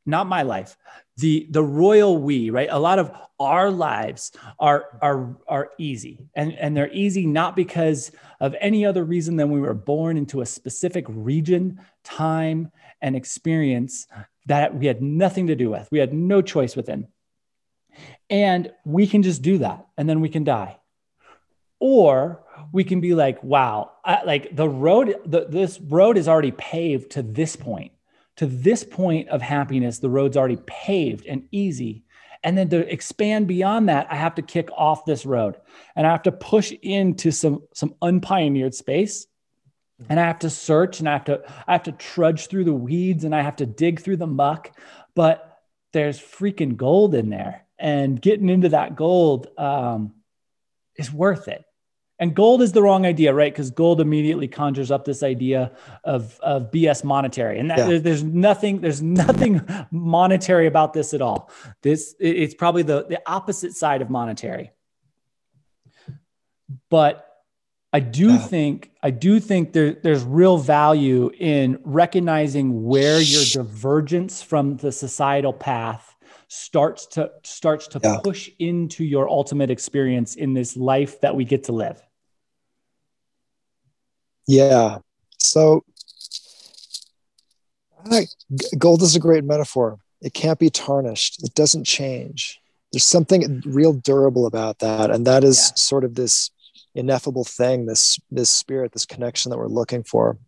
not 0.06 0.26
my 0.26 0.42
life. 0.42 0.76
The 1.16 1.46
the 1.50 1.62
royal 1.62 2.18
we 2.18 2.50
right? 2.50 2.68
A 2.70 2.78
lot 2.78 2.98
of 2.98 3.12
our 3.40 3.70
lives 3.70 4.32
are 4.58 4.98
are 5.00 5.36
are 5.48 5.70
easy. 5.78 6.28
And 6.34 6.52
and 6.54 6.76
they're 6.76 6.92
easy 6.92 7.26
not 7.26 7.56
because 7.56 8.12
of 8.40 8.54
any 8.60 8.86
other 8.86 9.04
reason 9.04 9.36
than 9.36 9.50
we 9.50 9.60
were 9.60 9.74
born 9.74 10.16
into 10.16 10.42
a 10.42 10.46
specific 10.46 11.04
region 11.08 11.80
time 12.04 12.70
and 13.00 13.16
experience 13.16 14.06
that 14.46 14.74
we 14.74 14.86
had 14.86 15.02
nothing 15.02 15.48
to 15.48 15.54
do 15.54 15.70
with. 15.70 15.88
We 15.90 15.98
had 15.98 16.12
no 16.12 16.42
choice 16.42 16.76
within. 16.76 17.08
And 18.30 18.72
we 18.84 19.06
can 19.06 19.22
just 19.22 19.42
do 19.42 19.58
that 19.58 19.86
and 19.96 20.08
then 20.08 20.20
we 20.20 20.28
can 20.28 20.44
die. 20.44 20.78
Or 21.78 22.44
we 22.72 22.84
can 22.84 23.00
be 23.00 23.14
like, 23.14 23.42
wow, 23.42 23.92
I, 24.04 24.22
like 24.24 24.54
the 24.54 24.68
road, 24.68 25.16
the, 25.26 25.46
this 25.48 25.80
road 25.80 26.16
is 26.16 26.28
already 26.28 26.52
paved 26.52 27.12
to 27.12 27.22
this 27.22 27.56
point. 27.56 27.92
To 28.36 28.46
this 28.46 28.82
point 28.82 29.28
of 29.28 29.42
happiness, 29.42 29.98
the 29.98 30.08
road's 30.08 30.36
already 30.36 30.58
paved 30.66 31.26
and 31.26 31.46
easy. 31.50 32.04
And 32.42 32.56
then 32.56 32.70
to 32.70 32.90
expand 32.90 33.46
beyond 33.46 33.88
that, 33.88 34.06
I 34.10 34.16
have 34.16 34.34
to 34.36 34.42
kick 34.42 34.70
off 34.72 35.04
this 35.04 35.26
road 35.26 35.56
and 35.94 36.06
I 36.06 36.10
have 36.10 36.22
to 36.22 36.32
push 36.32 36.72
into 36.82 37.30
some, 37.30 37.62
some 37.74 37.94
unpioneered 38.02 38.74
space 38.74 39.26
and 40.08 40.18
I 40.20 40.26
have 40.26 40.40
to 40.40 40.50
search 40.50 41.00
and 41.00 41.08
I 41.08 41.12
have 41.12 41.24
to 41.24 41.42
I 41.66 41.72
have 41.72 41.84
to 41.84 41.92
trudge 41.92 42.48
through 42.48 42.64
the 42.64 42.74
weeds 42.74 43.24
and 43.24 43.34
I 43.34 43.42
have 43.42 43.56
to 43.56 43.66
dig 43.66 44.00
through 44.00 44.18
the 44.18 44.26
muck, 44.26 44.76
but 45.14 45.60
there's 45.92 46.18
freaking 46.18 46.76
gold 46.76 47.14
in 47.14 47.28
there, 47.28 47.66
and 47.78 48.20
getting 48.20 48.48
into 48.48 48.70
that 48.70 48.96
gold 48.96 49.48
um, 49.58 50.14
is 50.96 51.12
worth 51.12 51.48
it. 51.48 51.64
And 52.18 52.36
gold 52.36 52.62
is 52.62 52.70
the 52.70 52.82
wrong 52.82 53.04
idea, 53.04 53.34
right? 53.34 53.52
Because 53.52 53.72
gold 53.72 54.00
immediately 54.00 54.46
conjures 54.46 54.92
up 54.92 55.04
this 55.04 55.24
idea 55.24 55.72
of, 56.04 56.38
of 56.40 56.70
BS 56.70 57.02
monetary, 57.02 57.58
and 57.58 57.70
that, 57.70 57.78
yeah. 57.78 57.98
there's 57.98 58.22
nothing 58.22 58.80
there's 58.80 59.02
nothing 59.02 59.60
monetary 59.90 60.66
about 60.66 60.92
this 60.92 61.14
at 61.14 61.20
all. 61.20 61.50
This 61.82 62.14
it's 62.20 62.54
probably 62.54 62.82
the 62.82 63.06
the 63.08 63.20
opposite 63.26 63.74
side 63.74 64.02
of 64.02 64.10
monetary. 64.10 64.70
But 66.90 67.31
I 67.92 68.00
do 68.00 68.38
think 68.38 68.90
I 69.02 69.10
do 69.10 69.38
think 69.38 69.72
there, 69.72 69.92
there's 69.92 70.24
real 70.24 70.56
value 70.56 71.30
in 71.38 71.78
recognizing 71.84 72.84
where 72.84 73.20
your 73.20 73.44
divergence 73.44 74.40
from 74.40 74.78
the 74.78 74.90
societal 74.90 75.52
path 75.52 76.14
starts 76.48 77.06
to 77.06 77.30
starts 77.44 77.88
to 77.88 78.00
yeah. 78.02 78.18
push 78.24 78.48
into 78.58 79.04
your 79.04 79.28
ultimate 79.28 79.70
experience 79.70 80.36
in 80.36 80.54
this 80.54 80.74
life 80.74 81.20
that 81.20 81.36
we 81.36 81.44
get 81.44 81.64
to 81.64 81.72
live. 81.72 82.02
Yeah. 84.46 84.98
So 85.38 85.84
gold 88.78 89.02
is 89.02 89.16
a 89.16 89.20
great 89.20 89.44
metaphor. 89.44 89.98
It 90.22 90.32
can't 90.32 90.58
be 90.58 90.70
tarnished. 90.70 91.42
It 91.42 91.54
doesn't 91.54 91.84
change. 91.84 92.58
There's 92.90 93.04
something 93.04 93.62
real 93.66 93.92
durable 93.92 94.46
about 94.46 94.78
that 94.78 95.10
and 95.10 95.26
that 95.26 95.44
is 95.44 95.58
yeah. 95.58 95.74
sort 95.74 96.04
of 96.04 96.14
this 96.14 96.50
ineffable 96.94 97.44
thing, 97.44 97.86
this 97.86 98.18
this 98.30 98.50
spirit, 98.50 98.92
this 98.92 99.06
connection 99.06 99.50
that 99.50 99.58
we're 99.58 99.66
looking 99.66 100.02
for. 100.02 100.38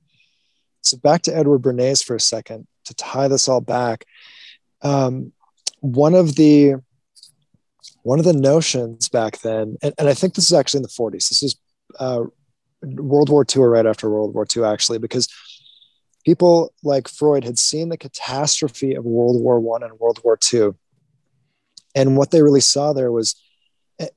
So 0.83 0.97
back 0.99 1.23
to 1.23 1.37
Edward 1.37 1.63
Bernays 1.63 2.05
for 2.05 2.15
a 2.15 2.21
second 2.21 2.67
to 2.85 2.95
tie 2.95 3.29
this 3.29 3.49
all 3.49 3.61
back. 3.61 4.05
Um, 4.83 5.33
one 5.81 6.15
of 6.15 6.37
the 6.37 6.75
one 8.03 8.19
of 8.19 8.27
the 8.27 8.35
notions 8.35 9.09
back 9.09 9.39
then, 9.39 9.77
and, 9.83 9.95
and 9.99 10.09
I 10.09 10.15
think 10.15 10.35
this 10.35 10.47
is 10.47 10.53
actually 10.53 10.79
in 10.79 10.83
the 10.83 10.89
40s. 10.89 11.29
This 11.31 11.43
is 11.43 11.57
uh, 11.99 12.25
World 12.83 13.31
War 13.31 13.45
II 13.45 13.63
or 13.63 13.71
right 13.71 13.87
after 13.87 14.11
World 14.11 14.35
War 14.35 14.47
II, 14.55 14.65
actually, 14.65 14.99
because 14.99 15.27
people 16.25 16.75
like 16.83 17.09
Freud 17.09 17.45
had 17.45 17.59
seen 17.59 17.89
the 17.89 17.97
catastrophe 17.97 18.95
of 18.95 19.05
World 19.05 19.41
War 19.41 19.59
One 19.59 19.83
and 19.83 19.99
World 19.99 20.21
War 20.23 20.39
II, 20.53 20.73
and 21.95 22.17
what 22.17 22.31
they 22.31 22.43
really 22.43 22.61
saw 22.61 22.93
there 22.93 23.13
was 23.13 23.35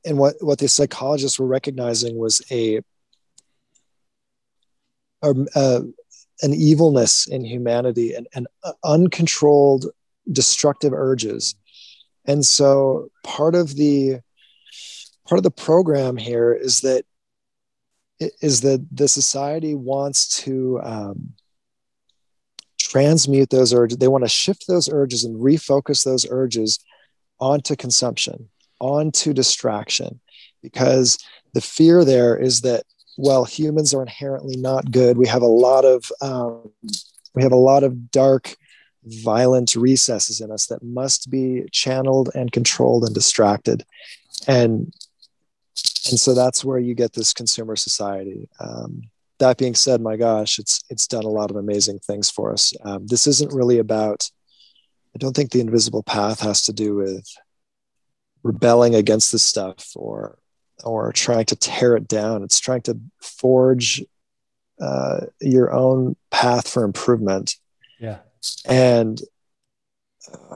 and 0.06 0.18
what 0.18 0.36
what 0.42 0.60
the 0.60 0.68
psychologists 0.68 1.40
were 1.40 1.48
recognizing 1.48 2.18
was 2.18 2.42
a, 2.52 2.82
a, 5.22 5.34
a 5.56 5.82
an 6.42 6.54
evilness 6.54 7.28
in 7.28 7.44
humanity 7.44 8.14
and, 8.14 8.28
and 8.34 8.48
uncontrolled 8.84 9.88
destructive 10.32 10.94
urges. 10.94 11.56
And 12.26 12.46
so 12.46 13.10
part 13.24 13.56
of 13.56 13.76
the 13.76 14.20
part 15.28 15.40
of 15.40 15.44
the 15.44 15.52
program 15.52 16.18
here 16.18 16.54
is 16.54 16.82
that 16.82 17.06
is 18.20 18.62
that 18.62 18.86
the 18.92 19.08
society 19.08 19.76
wants 19.76 20.42
to 20.44 20.80
um, 20.82 21.34
transmute 22.80 23.52
those 23.52 23.74
urges. 23.74 23.98
They 23.98 24.08
want 24.08 24.24
to 24.24 24.30
shift 24.30 24.66
those 24.68 24.90
urges 24.90 25.24
and 25.24 25.36
refocus 25.40 26.04
those 26.04 26.26
urges 26.30 26.80
onto 27.40 27.76
consumption 27.76 28.50
onto 28.80 29.34
distraction 29.34 30.20
because 30.62 31.18
the 31.54 31.62
fear 31.62 32.04
there 32.04 32.38
is 32.38 32.62
that 32.62 32.84
well 33.18 33.46
humans 33.46 33.94
are 33.94 34.02
inherently 34.02 34.56
not 34.58 34.92
good 34.92 35.18
we 35.18 35.28
have 35.28 35.42
a 35.42 35.48
lot 35.48 35.86
of 35.86 36.12
um, 36.22 36.72
we 37.34 37.44
have 37.44 37.52
a 37.52 37.56
lot 37.56 37.84
of 37.84 38.12
dark 38.12 38.56
violent 39.08 39.76
recesses 39.76 40.42
in 40.42 40.52
us 40.52 40.68
that 40.68 40.84
must 40.84 41.30
be 41.30 41.66
channeled 41.72 42.30
and 42.36 42.52
controlled 42.52 43.04
and 43.04 43.14
distracted. 43.14 43.86
And 44.48 44.94
and 46.10 46.20
so 46.20 46.34
that's 46.34 46.64
where 46.64 46.80
you 46.80 46.96
get 46.96 47.14
this 47.14 47.34
consumer 47.34 47.76
society. 47.76 48.50
Um, 48.60 49.04
that 49.40 49.58
being 49.58 49.76
said 49.76 50.02
my 50.02 50.18
gosh 50.18 50.58
it's 50.58 50.84
it's 50.90 51.08
done 51.08 51.24
a 51.24 51.30
lot 51.30 51.52
of 51.52 51.58
amazing 51.58 52.00
things 52.00 52.30
for 52.30 52.52
us. 52.52 52.74
Um, 52.84 53.06
this 53.08 53.28
isn't 53.28 53.54
really 53.54 53.78
about 53.78 54.30
i 55.16 55.18
don't 55.20 55.36
think 55.36 55.52
the 55.52 55.62
invisible 55.62 56.04
path 56.04 56.42
has 56.42 56.64
to 56.64 56.74
do 56.74 56.96
with 56.96 57.26
rebelling 58.44 58.96
against 58.96 59.32
this 59.32 59.44
stuff 59.44 59.92
or 59.96 60.38
or 60.84 61.12
trying 61.12 61.46
to 61.46 61.56
tear 61.56 61.96
it 61.96 62.08
down. 62.08 62.44
It's 62.44 62.60
trying 62.60 62.82
to 62.84 63.00
forge 63.20 64.04
uh, 64.80 65.22
your 65.42 65.74
own 65.74 66.16
path 66.30 66.68
for 66.68 66.84
improvement. 66.84 67.56
Yeah. 68.00 68.20
and 68.66 69.20
uh, 70.32 70.56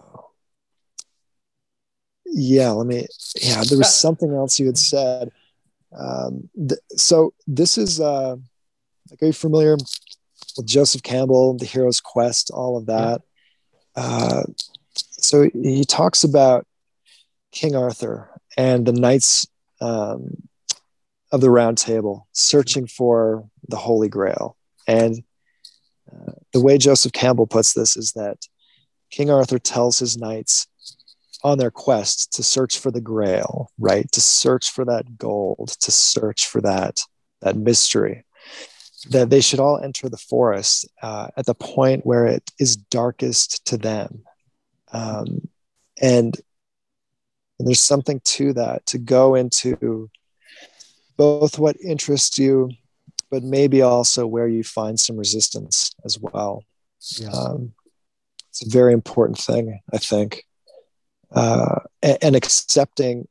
yeah, 2.25 2.69
let 2.69 2.87
me. 2.87 3.07
Yeah, 3.41 3.63
there 3.63 3.77
was 3.77 3.93
something 3.93 4.33
else 4.33 4.59
you 4.59 4.67
had 4.67 4.77
said. 4.77 5.31
Um, 5.97 6.49
th- 6.55 6.79
so 6.91 7.33
this 7.47 7.77
is 7.77 7.99
uh, 7.99 8.35
like, 9.09 9.21
are 9.21 9.25
you 9.25 9.33
familiar 9.33 9.75
with 9.75 10.65
Joseph 10.65 11.03
Campbell, 11.03 11.57
The 11.57 11.65
Hero's 11.65 11.99
Quest, 11.99 12.51
all 12.51 12.77
of 12.77 12.85
that? 12.85 13.21
Uh, 13.95 14.43
so 14.93 15.49
he 15.53 15.83
talks 15.83 16.23
about 16.23 16.65
King 17.51 17.75
Arthur 17.75 18.29
and 18.57 18.85
the 18.85 18.93
knights 18.93 19.47
um, 19.79 20.47
of 21.31 21.41
the 21.41 21.49
Round 21.49 21.77
Table 21.77 22.27
searching 22.31 22.87
for 22.87 23.49
the 23.67 23.77
Holy 23.77 24.09
Grail. 24.09 24.57
And 24.87 25.23
uh, 26.11 26.33
the 26.53 26.61
way 26.61 26.77
Joseph 26.77 27.13
Campbell 27.13 27.47
puts 27.47 27.73
this 27.73 27.95
is 27.95 28.13
that 28.13 28.37
King 29.09 29.29
Arthur 29.29 29.59
tells 29.59 29.99
his 29.99 30.17
knights 30.17 30.67
on 31.43 31.57
their 31.57 31.71
quest 31.71 32.33
to 32.33 32.43
search 32.43 32.79
for 32.79 32.91
the 32.91 33.01
grail, 33.01 33.71
right? 33.79 34.11
To 34.11 34.21
search 34.21 34.69
for 34.69 34.85
that 34.85 35.17
gold, 35.17 35.69
to 35.79 35.91
search 35.91 36.47
for 36.47 36.61
that 36.61 37.01
that 37.41 37.55
mystery. 37.55 38.23
That 39.09 39.31
they 39.31 39.41
should 39.41 39.59
all 39.59 39.79
enter 39.79 40.09
the 40.09 40.17
forest 40.17 40.87
uh, 41.01 41.29
at 41.35 41.47
the 41.47 41.55
point 41.55 42.05
where 42.05 42.27
it 42.27 42.51
is 42.59 42.75
darkest 42.75 43.65
to 43.65 43.77
them, 43.77 44.23
um, 44.93 45.49
and, 45.99 46.39
and 47.61 47.67
there's 47.67 47.79
something 47.79 48.19
to 48.21 48.53
that 48.53 48.85
to 48.87 48.97
go 48.97 49.35
into 49.35 50.09
both 51.15 51.59
what 51.59 51.77
interests 51.79 52.39
you, 52.39 52.71
but 53.29 53.43
maybe 53.43 53.83
also 53.83 54.25
where 54.25 54.47
you 54.47 54.63
find 54.63 54.99
some 54.99 55.15
resistance 55.15 55.93
as 56.03 56.17
well. 56.19 56.63
Yeah. 57.17 57.29
Um, 57.29 57.73
it's 58.49 58.65
a 58.65 58.69
very 58.69 58.93
important 58.93 59.37
thing, 59.37 59.79
I 59.93 59.97
think 59.97 60.43
uh, 61.33 61.79
and, 62.01 62.17
and 62.21 62.35
accepting 62.35 63.27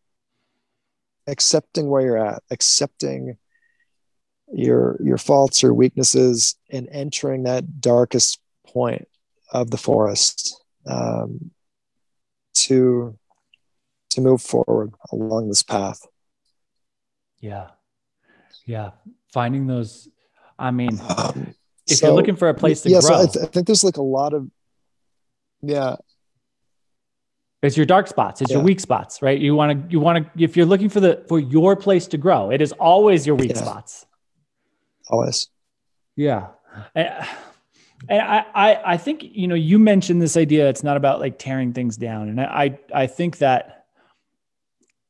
accepting 1.26 1.88
where 1.88 2.02
you're 2.02 2.26
at 2.26 2.42
accepting 2.50 3.36
your 4.52 4.98
your 5.02 5.18
faults 5.18 5.62
or 5.62 5.72
weaknesses 5.72 6.56
and 6.70 6.88
entering 6.90 7.44
that 7.44 7.80
darkest 7.80 8.40
point 8.66 9.06
of 9.52 9.70
the 9.70 9.76
forest 9.76 10.60
um, 10.86 11.50
to 12.54 13.16
to 14.10 14.20
move 14.20 14.42
forward 14.42 14.92
along 15.12 15.48
this 15.48 15.62
path 15.62 16.06
yeah 17.40 17.68
yeah 18.66 18.90
finding 19.32 19.66
those 19.66 20.08
i 20.58 20.70
mean 20.70 21.00
um, 21.16 21.54
if 21.86 21.98
so, 21.98 22.06
you're 22.06 22.16
looking 22.16 22.36
for 22.36 22.48
a 22.48 22.54
place 22.54 22.82
to 22.82 22.90
yeah, 22.90 23.00
grow 23.00 23.08
so 23.08 23.14
I, 23.14 23.26
th- 23.26 23.44
I 23.44 23.48
think 23.48 23.66
there's 23.66 23.84
like 23.84 23.96
a 23.96 24.02
lot 24.02 24.34
of 24.34 24.50
yeah 25.62 25.96
it's 27.62 27.76
your 27.76 27.86
dark 27.86 28.06
spots. 28.06 28.40
It's 28.40 28.50
yeah. 28.50 28.56
your 28.56 28.64
weak 28.64 28.80
spots, 28.80 29.20
right? 29.20 29.38
You 29.38 29.54
want 29.54 29.84
to, 29.84 29.92
you 29.92 30.00
want 30.00 30.24
to, 30.24 30.42
if 30.42 30.56
you're 30.56 30.66
looking 30.66 30.88
for 30.88 31.00
the, 31.00 31.24
for 31.28 31.38
your 31.38 31.76
place 31.76 32.06
to 32.08 32.18
grow, 32.18 32.50
it 32.50 32.62
is 32.62 32.72
always 32.72 33.26
your 33.26 33.36
weak 33.36 33.50
yeah. 33.50 33.58
spots. 33.58 34.06
Always. 35.10 35.48
Yeah. 36.16 36.48
And, 36.94 37.08
and 38.08 38.22
I, 38.22 38.46
I, 38.54 38.92
I 38.92 38.96
think, 38.96 39.22
you 39.22 39.46
know, 39.46 39.54
you 39.54 39.78
mentioned 39.78 40.22
this 40.22 40.38
idea. 40.38 40.70
It's 40.70 40.82
not 40.82 40.96
about 40.96 41.20
like 41.20 41.38
tearing 41.38 41.74
things 41.74 41.98
down. 41.98 42.30
And 42.30 42.40
I, 42.40 42.78
I 42.94 43.06
think 43.06 43.38
that 43.38 43.79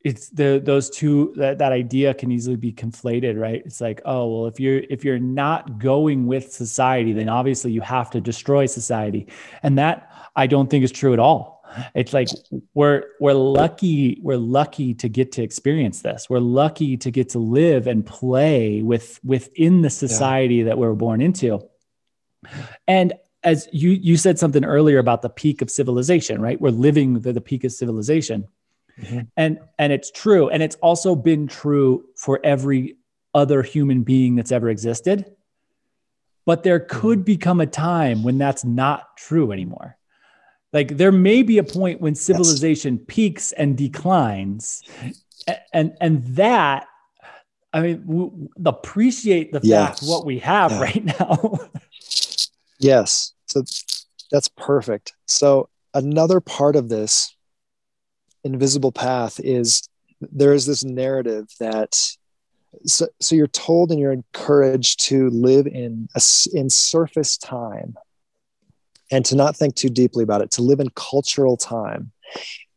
it's 0.03 0.31
the, 0.31 0.61
those 0.65 0.89
two, 0.89 1.33
that, 1.37 1.59
that 1.59 1.73
idea 1.73 2.15
can 2.15 2.33
easily 2.33 2.57
be 2.57 2.73
conflated, 2.73 3.39
right? 3.39 3.63
It's 3.67 3.81
like, 3.81 4.01
oh, 4.05 4.27
well, 4.29 4.47
if 4.47 4.59
you're, 4.59 4.83
if 4.89 5.05
you're 5.05 5.19
not 5.19 5.79
going 5.79 6.27
with 6.27 6.53
society, 6.53 7.13
then 7.13 7.29
obviously 7.29 7.73
you 7.73 7.83
have 7.83 8.11
to 8.11 8.21
destroy 8.21 8.67
society. 8.67 9.27
And 9.63 9.79
that 9.79 10.11
I 10.35 10.47
don't 10.47 10.71
think 10.71 10.85
is 10.85 10.93
true 10.93 11.13
at 11.13 11.19
all 11.19 11.61
it's 11.95 12.13
like 12.13 12.29
we're 12.75 13.05
we're 13.21 13.35
lucky 13.35 14.19
we're 14.23 14.37
lucky 14.37 14.95
to 14.95 15.09
get 15.09 15.33
to 15.33 15.43
experience 15.43 16.03
this 16.03 16.29
we're 16.29 16.39
lucky 16.39 16.97
to 16.97 17.11
get 17.11 17.29
to 17.29 17.39
live 17.39 17.87
and 17.87 18.05
play 18.05 18.83
with 18.83 19.21
within 19.25 19.83
the 19.83 19.91
society 19.91 20.57
yeah. 20.57 20.65
that 20.65 20.79
we're 20.79 20.95
born 20.95 21.21
into 21.21 21.61
and 22.87 23.13
as 23.43 23.69
you 23.73 23.91
you 23.91 24.17
said 24.17 24.39
something 24.39 24.65
earlier 24.65 24.99
about 24.99 25.23
the 25.23 25.31
peak 25.31 25.63
of 25.63 25.71
civilization 25.71 26.41
right 26.41 26.61
we're 26.61 26.71
living 26.71 27.21
the, 27.21 27.33
the 27.33 27.41
peak 27.41 27.65
of 27.65 27.73
civilization 27.73 28.47
mm-hmm. 29.01 29.21
and 29.37 29.59
and 29.79 29.93
it's 29.93 30.11
true 30.11 30.49
and 30.49 30.63
it's 30.63 30.77
also 30.77 31.15
been 31.15 31.47
true 31.47 32.05
for 32.17 32.41
every 32.45 32.97
other 33.35 33.63
human 33.63 34.03
being 34.03 34.37
that's 34.37 34.53
ever 34.53 34.69
existed 34.69 35.25
but 36.47 36.63
there 36.63 36.81
could 36.81 37.19
mm-hmm. 37.19 37.25
become 37.25 37.61
a 37.61 37.67
time 37.67 38.23
when 38.23 38.39
that's 38.39 38.65
not 38.65 39.17
true 39.17 39.53
anymore 39.53 39.97
like 40.73 40.97
there 40.97 41.13
may 41.13 41.43
be 41.43 41.59
a 41.59 41.65
point 41.65 42.01
when 42.01 42.15
civilization 42.15 42.97
yes. 42.97 43.05
peaks 43.09 43.53
and 43.53 43.77
declines, 43.77 44.83
and 45.73 45.97
and 46.01 46.25
that, 46.37 46.87
I 47.73 47.81
mean, 47.81 48.05
we 48.07 48.49
appreciate 48.65 49.53
the 49.53 49.61
yes. 49.63 49.99
fact 49.99 50.09
what 50.09 50.25
we 50.25 50.39
have 50.39 50.71
yeah. 50.71 50.81
right 50.81 51.05
now. 51.21 51.59
yes, 52.79 53.33
so 53.47 53.65
that's 54.31 54.49
perfect. 54.49 55.15
So 55.27 55.69
another 55.93 56.41
part 56.41 56.77
of 56.77 56.89
this 56.89 57.35
invisible 58.45 58.93
path 58.93 59.41
is 59.43 59.89
there 60.21 60.53
is 60.53 60.67
this 60.67 60.85
narrative 60.85 61.47
that 61.59 61.97
so, 62.87 63.07
so 63.21 63.35
you're 63.35 63.47
told 63.49 63.91
and 63.91 63.99
you're 63.99 64.13
encouraged 64.13 65.01
to 65.07 65.29
live 65.31 65.67
in 65.67 66.09
a, 66.15 66.21
in 66.55 66.71
surface 66.71 67.37
time 67.37 67.97
and 69.11 69.25
to 69.25 69.35
not 69.35 69.57
think 69.57 69.75
too 69.75 69.89
deeply 69.89 70.23
about 70.23 70.41
it, 70.41 70.51
to 70.53 70.63
live 70.63 70.81
in 70.81 70.89
cultural 70.91 71.57
time. 71.57 72.13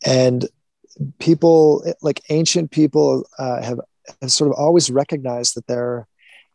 And 0.04 0.48
people, 1.20 1.86
like 2.02 2.22
ancient 2.30 2.72
people, 2.72 3.28
uh, 3.38 3.62
have, 3.62 3.80
have 4.22 4.32
sort 4.32 4.52
of 4.52 4.58
always 4.58 4.90
recognized 4.90 5.56
that 5.56 5.68
there 5.68 6.08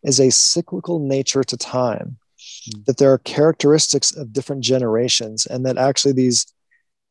is 0.02 0.20
a 0.20 0.30
cyclical 0.30 0.98
nature 0.98 1.44
to 1.44 1.56
time, 1.56 2.18
mm. 2.70 2.84
that 2.86 2.98
there 2.98 3.12
are 3.12 3.18
characteristics 3.18 4.14
of 4.14 4.32
different 4.32 4.64
generations, 4.64 5.46
and 5.46 5.64
that 5.64 5.78
actually 5.78 6.12
these 6.12 6.52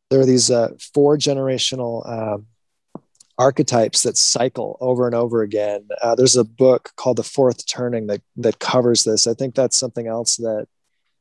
there 0.09 0.19
are 0.19 0.25
these 0.25 0.49
uh, 0.49 0.69
four 0.93 1.17
generational 1.17 2.03
uh, 2.07 2.37
archetypes 3.37 4.03
that 4.03 4.17
cycle 4.17 4.77
over 4.79 5.05
and 5.05 5.15
over 5.15 5.41
again. 5.41 5.87
Uh, 6.01 6.15
there's 6.15 6.37
a 6.37 6.43
book 6.43 6.91
called 6.95 7.17
The 7.17 7.23
Fourth 7.23 7.65
Turning 7.67 8.07
that 8.07 8.21
that 8.37 8.59
covers 8.59 9.03
this. 9.03 9.27
I 9.27 9.33
think 9.33 9.55
that's 9.55 9.77
something 9.77 10.07
else 10.07 10.37
that 10.37 10.67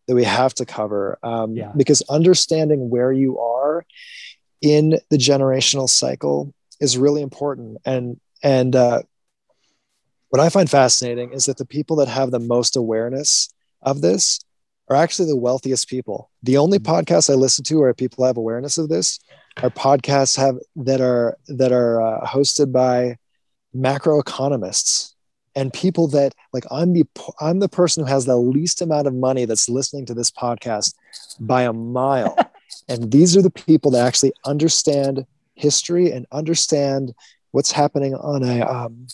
that 0.06 0.14
we 0.14 0.24
have 0.24 0.54
to 0.54 0.64
cover 0.64 1.18
um, 1.22 1.56
yeah. 1.56 1.72
because 1.76 2.02
understanding 2.02 2.90
where 2.90 3.12
you 3.12 3.38
are 3.38 3.84
in 4.62 4.98
the 5.10 5.18
generational 5.18 5.88
cycle 5.88 6.54
is 6.80 6.96
really 6.96 7.22
important 7.22 7.78
and 7.84 8.20
and 8.42 8.74
uh, 8.76 9.02
what 10.28 10.40
i 10.40 10.48
find 10.48 10.70
fascinating 10.70 11.32
is 11.32 11.46
that 11.46 11.56
the 11.56 11.66
people 11.66 11.96
that 11.96 12.08
have 12.08 12.30
the 12.30 12.38
most 12.38 12.76
awareness 12.76 13.52
of 13.82 14.00
this 14.00 14.40
are 14.88 14.96
actually 14.96 15.28
the 15.28 15.36
wealthiest 15.36 15.88
people 15.88 16.30
the 16.42 16.56
only 16.56 16.78
mm-hmm. 16.78 16.92
podcasts 16.92 17.30
i 17.30 17.34
listen 17.34 17.64
to 17.64 17.78
where 17.78 17.94
people 17.94 18.24
have 18.24 18.36
awareness 18.36 18.78
of 18.78 18.88
this 18.88 19.18
are 19.62 19.70
podcasts 19.70 20.36
have 20.36 20.58
that 20.76 21.00
are 21.00 21.36
that 21.48 21.72
are 21.72 22.00
uh, 22.02 22.26
hosted 22.26 22.72
by 22.72 23.16
macroeconomists 23.74 25.14
and 25.54 25.72
people 25.72 26.06
that 26.06 26.34
like 26.52 26.64
i'm 26.70 26.92
the 26.92 27.04
i'm 27.40 27.58
the 27.58 27.68
person 27.68 28.04
who 28.04 28.08
has 28.08 28.24
the 28.26 28.36
least 28.36 28.82
amount 28.82 29.06
of 29.06 29.14
money 29.14 29.44
that's 29.44 29.68
listening 29.68 30.06
to 30.06 30.14
this 30.14 30.30
podcast 30.30 30.94
by 31.40 31.62
a 31.62 31.72
mile 31.72 32.36
and 32.88 33.10
these 33.10 33.36
are 33.36 33.42
the 33.42 33.50
people 33.50 33.90
that 33.90 34.06
actually 34.06 34.32
understand 34.44 35.26
history 35.54 36.12
and 36.12 36.26
understand 36.32 37.14
what's 37.50 37.72
happening 37.72 38.14
on 38.14 38.42
a 38.42 38.60
um, 38.60 39.06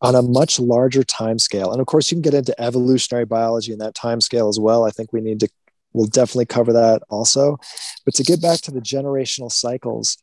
on 0.00 0.14
a 0.14 0.22
much 0.22 0.60
larger 0.60 1.02
time 1.02 1.38
scale 1.38 1.72
and 1.72 1.80
of 1.80 1.86
course 1.86 2.10
you 2.10 2.16
can 2.16 2.22
get 2.22 2.34
into 2.34 2.60
evolutionary 2.60 3.24
biology 3.24 3.72
in 3.72 3.78
that 3.78 3.94
time 3.94 4.20
scale 4.20 4.48
as 4.48 4.60
well. 4.60 4.84
I 4.84 4.90
think 4.90 5.12
we 5.12 5.20
need 5.20 5.40
to 5.40 5.48
we'll 5.92 6.06
definitely 6.06 6.44
cover 6.44 6.74
that 6.74 7.02
also. 7.08 7.58
But 8.04 8.14
to 8.16 8.22
get 8.22 8.42
back 8.42 8.60
to 8.62 8.70
the 8.70 8.80
generational 8.80 9.50
cycles 9.50 10.18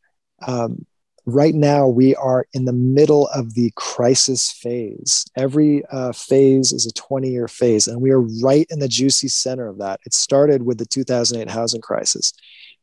um, 0.45 0.86
right 1.26 1.55
now 1.55 1.88
we 1.88 2.16
are 2.16 2.45
in 2.53 2.66
the 2.66 2.74
middle 2.74 3.28
of 3.30 3.53
the 3.53 3.72
crisis 3.76 4.51
phase. 4.51 5.26
Every 5.36 5.84
uh, 5.86 6.11
phase 6.11 6.74
is 6.74 6.86
a 6.86 6.93
20 6.93 7.30
year 7.30 7.47
phase 7.47 7.88
and 7.88 8.01
we 8.01 8.11
are 8.11 8.22
right 8.22 8.68
in 8.70 8.80
the 8.80 8.88
juicy 8.88 9.30
center 9.30 9.68
of 9.68 9.80
that. 9.80 9.99
It 10.05 10.14
started 10.14 10.64
with 10.64 10.78
the 10.78 10.86
2008 10.86 11.49
housing 11.49 11.82
crisis 11.82 12.34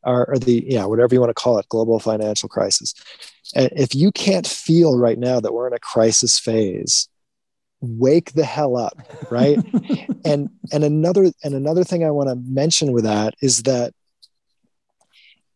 or, 0.03 0.29
or 0.29 0.39
the 0.39 0.63
yeah 0.67 0.85
whatever 0.85 1.13
you 1.13 1.19
want 1.19 1.29
to 1.29 1.33
call 1.33 1.57
it 1.57 1.69
global 1.69 1.99
financial 1.99 2.49
crisis 2.49 2.93
and 3.55 3.69
if 3.75 3.93
you 3.93 4.11
can't 4.11 4.47
feel 4.47 4.97
right 4.97 5.19
now 5.19 5.39
that 5.39 5.53
we're 5.53 5.67
in 5.67 5.73
a 5.73 5.79
crisis 5.79 6.39
phase 6.39 7.07
wake 7.81 8.33
the 8.33 8.45
hell 8.45 8.77
up 8.77 8.97
right 9.31 9.57
and 10.25 10.49
and 10.71 10.83
another 10.83 11.31
and 11.43 11.53
another 11.53 11.83
thing 11.83 12.03
i 12.03 12.11
want 12.11 12.29
to 12.29 12.35
mention 12.35 12.91
with 12.91 13.03
that 13.03 13.33
is 13.41 13.63
that 13.63 13.93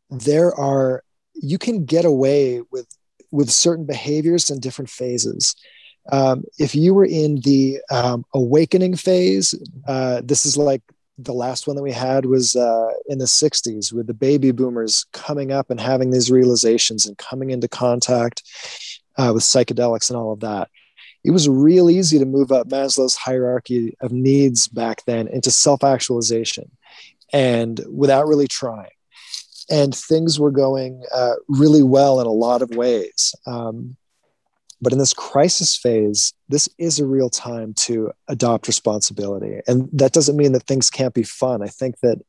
there 0.09 0.53
are 0.55 1.03
you 1.33 1.57
can 1.57 1.85
get 1.85 2.05
away 2.05 2.61
with 2.71 2.87
with 3.31 3.51
certain 3.51 3.85
behaviors 3.85 4.49
in 4.49 4.59
different 4.59 4.89
phases. 4.89 5.55
Um, 6.11 6.43
if 6.57 6.75
you 6.75 6.93
were 6.93 7.05
in 7.05 7.41
the 7.41 7.79
um, 7.91 8.25
awakening 8.33 8.95
phase, 8.95 9.53
uh, 9.87 10.21
this 10.23 10.45
is 10.45 10.55
like 10.55 10.81
the 11.17 11.33
last 11.33 11.67
one 11.67 11.75
that 11.75 11.83
we 11.83 11.91
had 11.91 12.25
was 12.25 12.55
uh, 12.55 12.91
in 13.07 13.19
the 13.19 13.25
60s 13.25 13.93
with 13.93 14.07
the 14.07 14.13
baby 14.13 14.51
boomers 14.51 15.05
coming 15.13 15.51
up 15.51 15.69
and 15.69 15.79
having 15.79 16.11
these 16.11 16.31
realizations 16.31 17.05
and 17.05 17.17
coming 17.17 17.51
into 17.51 17.67
contact 17.67 18.43
uh, 19.17 19.31
with 19.33 19.43
psychedelics 19.43 20.09
and 20.09 20.17
all 20.17 20.33
of 20.33 20.41
that. 20.41 20.69
It 21.23 21.31
was 21.31 21.49
real 21.49 21.89
easy 21.89 22.19
to 22.19 22.25
move 22.25 22.51
up 22.51 22.67
maslow's 22.67 23.15
hierarchy 23.15 23.95
of 24.01 24.11
needs 24.11 24.67
back 24.67 25.03
then 25.05 25.27
into 25.27 25.49
self-actualization 25.51 26.69
and 27.33 27.81
without 27.89 28.27
really 28.27 28.47
trying. 28.47 28.91
And 29.69 29.95
things 29.95 30.39
were 30.39 30.51
going 30.51 31.03
uh, 31.11 31.35
really 31.47 31.81
well 31.81 32.19
in 32.19 32.27
a 32.27 32.31
lot 32.31 32.61
of 32.61 32.69
ways. 32.75 33.33
Um, 33.47 33.97
but 34.85 34.93
in 34.93 34.99
this 34.99 35.15
crisis 35.15 35.75
phase, 35.75 36.31
this 36.47 36.69
is 36.77 36.99
a 36.99 37.07
real 37.07 37.31
time 37.31 37.73
to 37.73 38.11
adopt 38.27 38.67
responsibility. 38.67 39.59
And 39.67 39.89
that 39.93 40.11
doesn't 40.11 40.37
mean 40.37 40.51
that 40.51 40.67
things 40.67 40.91
can't 40.91 41.15
be 41.15 41.23
fun. 41.23 41.63
I 41.63 41.69
think 41.69 41.99
that 42.01 42.19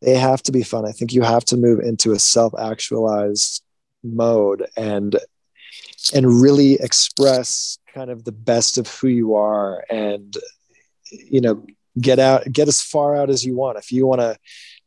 they 0.00 0.14
have 0.14 0.42
to 0.44 0.52
be 0.52 0.62
fun. 0.62 0.86
I 0.86 0.92
think 0.92 1.12
you 1.12 1.20
have 1.20 1.44
to 1.44 1.58
move 1.58 1.80
into 1.80 2.12
a 2.12 2.18
self-actualized 2.18 3.62
mode 4.02 4.66
and 4.74 5.16
and 6.14 6.40
really 6.40 6.74
express 6.80 7.76
kind 7.92 8.08
of 8.08 8.24
the 8.24 8.32
best 8.32 8.78
of 8.78 8.88
who 8.88 9.08
you 9.08 9.34
are 9.34 9.84
and 9.90 10.38
you 11.10 11.42
know 11.42 11.66
get 12.00 12.18
out 12.18 12.50
get 12.50 12.68
as 12.68 12.80
far 12.80 13.14
out 13.14 13.28
as 13.28 13.44
you 13.44 13.54
want 13.54 13.78
if 13.78 13.92
you 13.92 14.06
want 14.06 14.20
to 14.20 14.36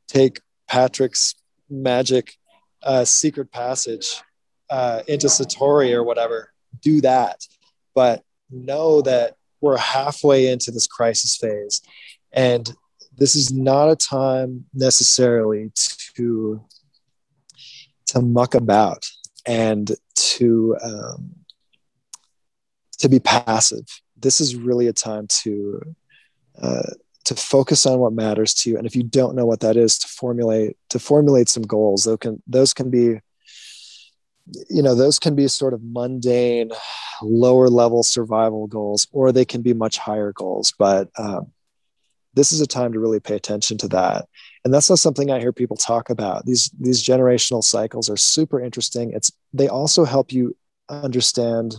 take 0.07 0.41
patrick's 0.67 1.35
magic 1.69 2.35
uh, 2.83 3.05
secret 3.05 3.51
passage 3.51 4.21
uh, 4.69 5.01
into 5.07 5.27
satori 5.27 5.93
or 5.93 6.03
whatever 6.03 6.51
do 6.81 7.01
that. 7.01 7.45
But 7.93 8.23
know 8.49 9.01
that 9.01 9.35
we're 9.61 9.77
halfway 9.77 10.47
into 10.47 10.71
this 10.71 10.87
crisis 10.87 11.35
phase. 11.35 11.81
And 12.31 12.71
this 13.17 13.35
is 13.35 13.51
not 13.51 13.89
a 13.89 13.95
time 13.95 14.65
necessarily 14.73 15.71
to 16.15 16.61
to 18.07 18.21
muck 18.21 18.53
about 18.53 19.05
and 19.45 19.91
to 20.15 20.77
um, 20.83 21.35
to 22.99 23.09
be 23.09 23.19
passive. 23.19 23.85
This 24.17 24.39
is 24.41 24.55
really 24.55 24.87
a 24.87 24.93
time 24.93 25.27
to 25.43 25.95
uh, 26.61 26.91
to 27.25 27.35
focus 27.35 27.85
on 27.85 27.99
what 27.99 28.13
matters 28.13 28.53
to 28.53 28.69
you. 28.69 28.77
And 28.77 28.85
if 28.85 28.95
you 28.95 29.03
don't 29.03 29.35
know 29.35 29.45
what 29.45 29.61
that 29.61 29.77
is, 29.77 29.97
to 29.99 30.07
formulate 30.07 30.77
to 30.89 30.99
formulate 30.99 31.49
some 31.49 31.63
goals. 31.63 32.03
Those 32.03 32.17
can 32.19 32.43
those 32.47 32.73
can 32.73 32.89
be 32.89 33.19
you 34.69 34.81
know 34.83 34.95
those 34.95 35.19
can 35.19 35.35
be 35.35 35.47
sort 35.47 35.73
of 35.73 35.81
mundane 35.83 36.71
lower 37.21 37.69
level 37.69 38.03
survival 38.03 38.67
goals 38.67 39.07
or 39.11 39.31
they 39.31 39.45
can 39.45 39.61
be 39.61 39.73
much 39.73 39.97
higher 39.97 40.31
goals. 40.33 40.73
But 40.77 41.09
um, 41.17 41.51
this 42.33 42.51
is 42.51 42.61
a 42.61 42.67
time 42.67 42.93
to 42.93 42.99
really 42.99 43.19
pay 43.19 43.35
attention 43.35 43.77
to 43.79 43.87
that. 43.89 44.27
And 44.63 44.73
that's 44.73 44.89
not 44.89 44.99
something 44.99 45.31
i 45.31 45.39
hear 45.39 45.53
people 45.53 45.77
talk 45.77 46.09
about. 46.09 46.45
These 46.45 46.69
these 46.79 47.03
generational 47.03 47.63
cycles 47.63 48.09
are 48.09 48.17
super 48.17 48.59
interesting. 48.59 49.13
It's 49.13 49.31
they 49.53 49.67
also 49.67 50.05
help 50.05 50.31
you 50.31 50.55
understand 50.89 51.77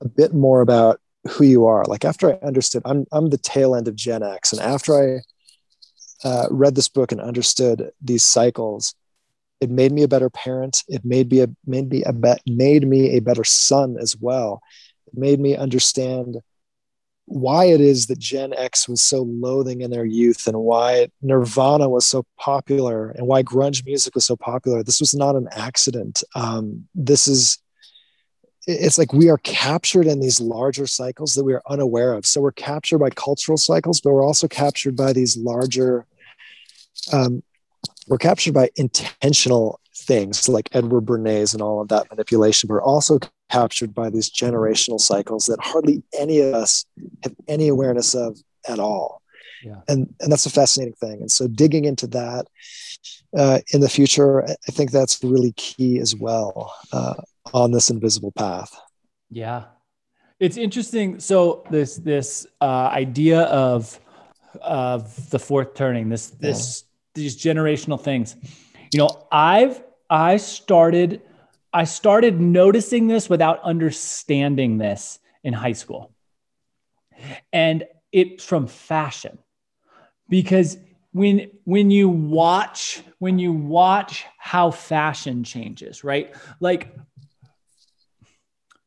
a 0.00 0.08
bit 0.08 0.32
more 0.32 0.60
about 0.60 1.00
who 1.28 1.44
you 1.44 1.66
are. 1.66 1.84
Like 1.84 2.04
after 2.04 2.32
i 2.32 2.46
understood 2.46 2.82
i'm, 2.84 3.06
I'm 3.12 3.28
the 3.28 3.38
tail 3.38 3.74
end 3.74 3.88
of 3.88 3.96
gen 3.96 4.22
x. 4.22 4.52
And 4.52 4.62
after 4.62 4.94
i 4.94 5.20
uh, 6.26 6.46
read 6.50 6.74
this 6.74 6.88
book 6.88 7.12
and 7.12 7.20
understood 7.20 7.90
these 8.00 8.24
cycles 8.24 8.94
it 9.60 9.70
made 9.70 9.92
me 9.92 10.02
a 10.02 10.08
better 10.08 10.30
parent. 10.30 10.82
It 10.88 11.04
made 11.04 11.30
me 11.30 11.40
a 11.40 11.48
made 11.66 11.90
me 11.90 12.02
a 12.04 12.12
be, 12.12 12.34
made 12.46 12.86
me 12.86 13.16
a 13.16 13.20
better 13.20 13.44
son 13.44 13.96
as 14.00 14.16
well. 14.16 14.62
It 15.06 15.18
made 15.18 15.40
me 15.40 15.56
understand 15.56 16.38
why 17.26 17.64
it 17.64 17.80
is 17.80 18.06
that 18.06 18.18
gen 18.18 18.52
x 18.52 18.86
was 18.86 19.00
so 19.00 19.22
loathing 19.22 19.80
in 19.80 19.90
their 19.90 20.04
youth 20.04 20.46
and 20.46 20.58
why 20.58 21.08
nirvana 21.22 21.88
was 21.88 22.04
so 22.04 22.26
popular 22.38 23.10
and 23.12 23.26
why 23.26 23.42
grunge 23.42 23.84
music 23.86 24.14
was 24.14 24.26
so 24.26 24.36
popular. 24.36 24.82
This 24.82 25.00
was 25.00 25.14
not 25.14 25.34
an 25.34 25.48
accident. 25.52 26.22
Um, 26.34 26.86
this 26.94 27.26
is 27.26 27.58
it's 28.66 28.98
like 28.98 29.12
we 29.12 29.28
are 29.28 29.38
captured 29.38 30.06
in 30.06 30.20
these 30.20 30.40
larger 30.40 30.86
cycles 30.86 31.34
that 31.34 31.44
we 31.44 31.52
are 31.52 31.62
unaware 31.68 32.14
of. 32.14 32.24
So 32.24 32.40
we're 32.40 32.52
captured 32.52 32.98
by 32.98 33.10
cultural 33.10 33.58
cycles 33.58 34.00
but 34.00 34.12
we're 34.12 34.26
also 34.26 34.48
captured 34.48 34.96
by 34.96 35.12
these 35.14 35.36
larger 35.36 36.06
um, 37.12 37.42
we're 38.08 38.18
captured 38.18 38.54
by 38.54 38.70
intentional 38.76 39.80
things 39.96 40.48
like 40.48 40.68
Edward 40.72 41.06
Bernays 41.06 41.52
and 41.52 41.62
all 41.62 41.80
of 41.80 41.88
that 41.88 42.10
manipulation. 42.10 42.68
We're 42.68 42.82
also 42.82 43.18
captured 43.50 43.94
by 43.94 44.10
these 44.10 44.30
generational 44.30 45.00
cycles 45.00 45.46
that 45.46 45.60
hardly 45.60 46.02
any 46.18 46.40
of 46.40 46.54
us 46.54 46.84
have 47.22 47.34
any 47.48 47.68
awareness 47.68 48.14
of 48.14 48.38
at 48.68 48.78
all. 48.78 49.22
Yeah. 49.62 49.80
And, 49.88 50.12
and 50.20 50.30
that's 50.30 50.46
a 50.46 50.50
fascinating 50.50 50.94
thing. 50.94 51.20
And 51.20 51.30
so 51.30 51.46
digging 51.46 51.84
into 51.84 52.06
that 52.08 52.46
uh, 53.36 53.60
in 53.72 53.80
the 53.80 53.88
future, 53.88 54.44
I 54.44 54.72
think 54.72 54.90
that's 54.90 55.22
really 55.22 55.52
key 55.52 55.98
as 55.98 56.14
well 56.14 56.74
uh, 56.92 57.14
on 57.52 57.72
this 57.72 57.90
invisible 57.90 58.32
path. 58.32 58.78
Yeah. 59.30 59.64
It's 60.40 60.56
interesting. 60.56 61.20
So 61.20 61.64
this, 61.70 61.96
this 61.96 62.46
uh, 62.60 62.90
idea 62.92 63.42
of, 63.42 63.98
of 64.60 65.30
the 65.30 65.38
fourth 65.38 65.74
turning, 65.74 66.08
this, 66.08 66.30
this, 66.30 66.83
these 67.14 67.36
generational 67.36 68.00
things. 68.00 68.36
You 68.92 68.98
know, 68.98 69.26
I've 69.30 69.82
I 70.10 70.36
started 70.36 71.22
I 71.72 71.84
started 71.84 72.40
noticing 72.40 73.08
this 73.08 73.28
without 73.28 73.60
understanding 73.62 74.78
this 74.78 75.18
in 75.42 75.52
high 75.52 75.72
school. 75.72 76.12
And 77.52 77.84
it's 78.12 78.44
from 78.44 78.66
fashion. 78.66 79.38
Because 80.28 80.78
when 81.12 81.50
when 81.64 81.90
you 81.90 82.08
watch 82.08 83.02
when 83.18 83.38
you 83.38 83.52
watch 83.52 84.24
how 84.38 84.70
fashion 84.70 85.44
changes, 85.44 86.04
right? 86.04 86.34
Like 86.60 86.94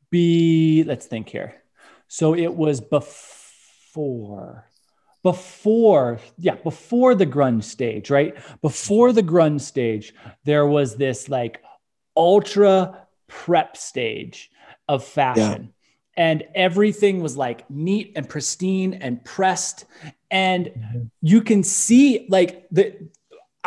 be 0.09 0.84
let's 0.86 1.05
think 1.05 1.30
here. 1.30 1.55
So 2.07 2.36
it 2.36 2.53
was 2.53 2.80
before 2.80 4.66
before 5.24 6.20
yeah 6.38 6.55
before 6.55 7.15
the 7.15 7.26
grunge 7.26 7.63
stage 7.63 8.09
right 8.09 8.38
before 8.61 9.11
the 9.11 9.24
grunge 9.24 9.61
stage 9.61 10.13
there 10.45 10.65
was 10.65 10.95
this 10.95 11.28
like 11.28 11.61
ultra 12.15 13.07
prep 13.28 13.76
stage 13.76 14.51
of 14.88 15.03
fashion 15.03 15.74
yeah. 16.15 16.24
and 16.24 16.43
everything 16.55 17.22
was 17.22 17.36
like 17.36 17.70
neat 17.70 18.13
and 18.15 18.30
pristine 18.30 18.93
and 18.93 19.24
pressed 19.26 19.86
and 20.32 20.68
mm-hmm. 20.68 21.03
you 21.22 21.41
can 21.41 21.63
see 21.63 22.26
like 22.30 22.68
the 22.72 22.95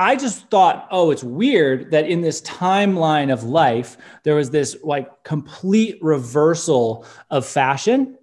I 0.00 0.16
just 0.16 0.48
thought, 0.48 0.88
oh, 0.90 1.10
it's 1.10 1.22
weird 1.22 1.90
that 1.90 2.08
in 2.08 2.22
this 2.22 2.40
timeline 2.40 3.30
of 3.30 3.44
life, 3.44 3.98
there 4.22 4.34
was 4.34 4.48
this 4.48 4.74
like 4.82 5.24
complete 5.24 5.98
reversal 6.00 7.04
of 7.28 7.44
fashion. 7.44 8.16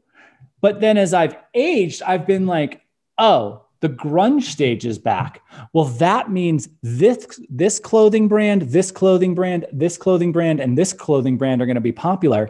But 0.60 0.82
then 0.82 0.98
as 0.98 1.14
I've 1.14 1.36
aged, 1.54 2.02
I've 2.02 2.26
been 2.26 2.48
like, 2.48 2.82
oh, 3.18 3.64
the 3.80 3.90
grunge 3.90 4.44
stage 4.44 4.86
is 4.86 4.98
back. 4.98 5.42
Well, 5.74 5.86
that 5.86 6.32
means 6.32 6.68
this 6.82 7.40
this 7.50 7.80
clothing 7.80 8.28
brand, 8.28 8.64
this 8.64 8.92
clothing 8.92 9.36
brand, 9.36 9.68
this 9.72 9.98
clothing 9.98 10.32
brand, 10.32 10.60
and 10.60 10.78
this 10.78 10.94
clothing 10.94 11.38
brand 11.38 11.62
are 11.62 11.66
going 11.66 11.76
to 11.76 11.82
be 11.82 11.92
popular. 11.92 12.50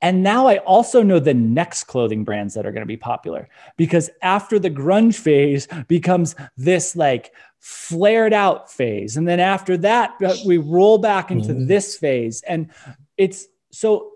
And 0.00 0.22
now 0.22 0.46
I 0.46 0.58
also 0.58 1.02
know 1.02 1.18
the 1.18 1.34
next 1.34 1.84
clothing 1.84 2.22
brands 2.22 2.54
that 2.54 2.64
are 2.66 2.70
going 2.70 2.82
to 2.82 2.86
be 2.86 2.96
popular 2.96 3.48
because 3.76 4.10
after 4.22 4.58
the 4.58 4.70
grunge 4.70 5.16
phase 5.16 5.66
becomes 5.88 6.36
this 6.56 6.94
like 6.94 7.32
flared 7.58 8.32
out 8.32 8.70
phase. 8.70 9.16
And 9.16 9.26
then 9.26 9.40
after 9.40 9.76
that, 9.78 10.14
we 10.46 10.58
roll 10.58 10.98
back 10.98 11.30
into 11.30 11.48
mm-hmm. 11.48 11.66
this 11.66 11.96
phase. 11.96 12.42
And 12.42 12.70
it's 13.16 13.48
so 13.72 14.12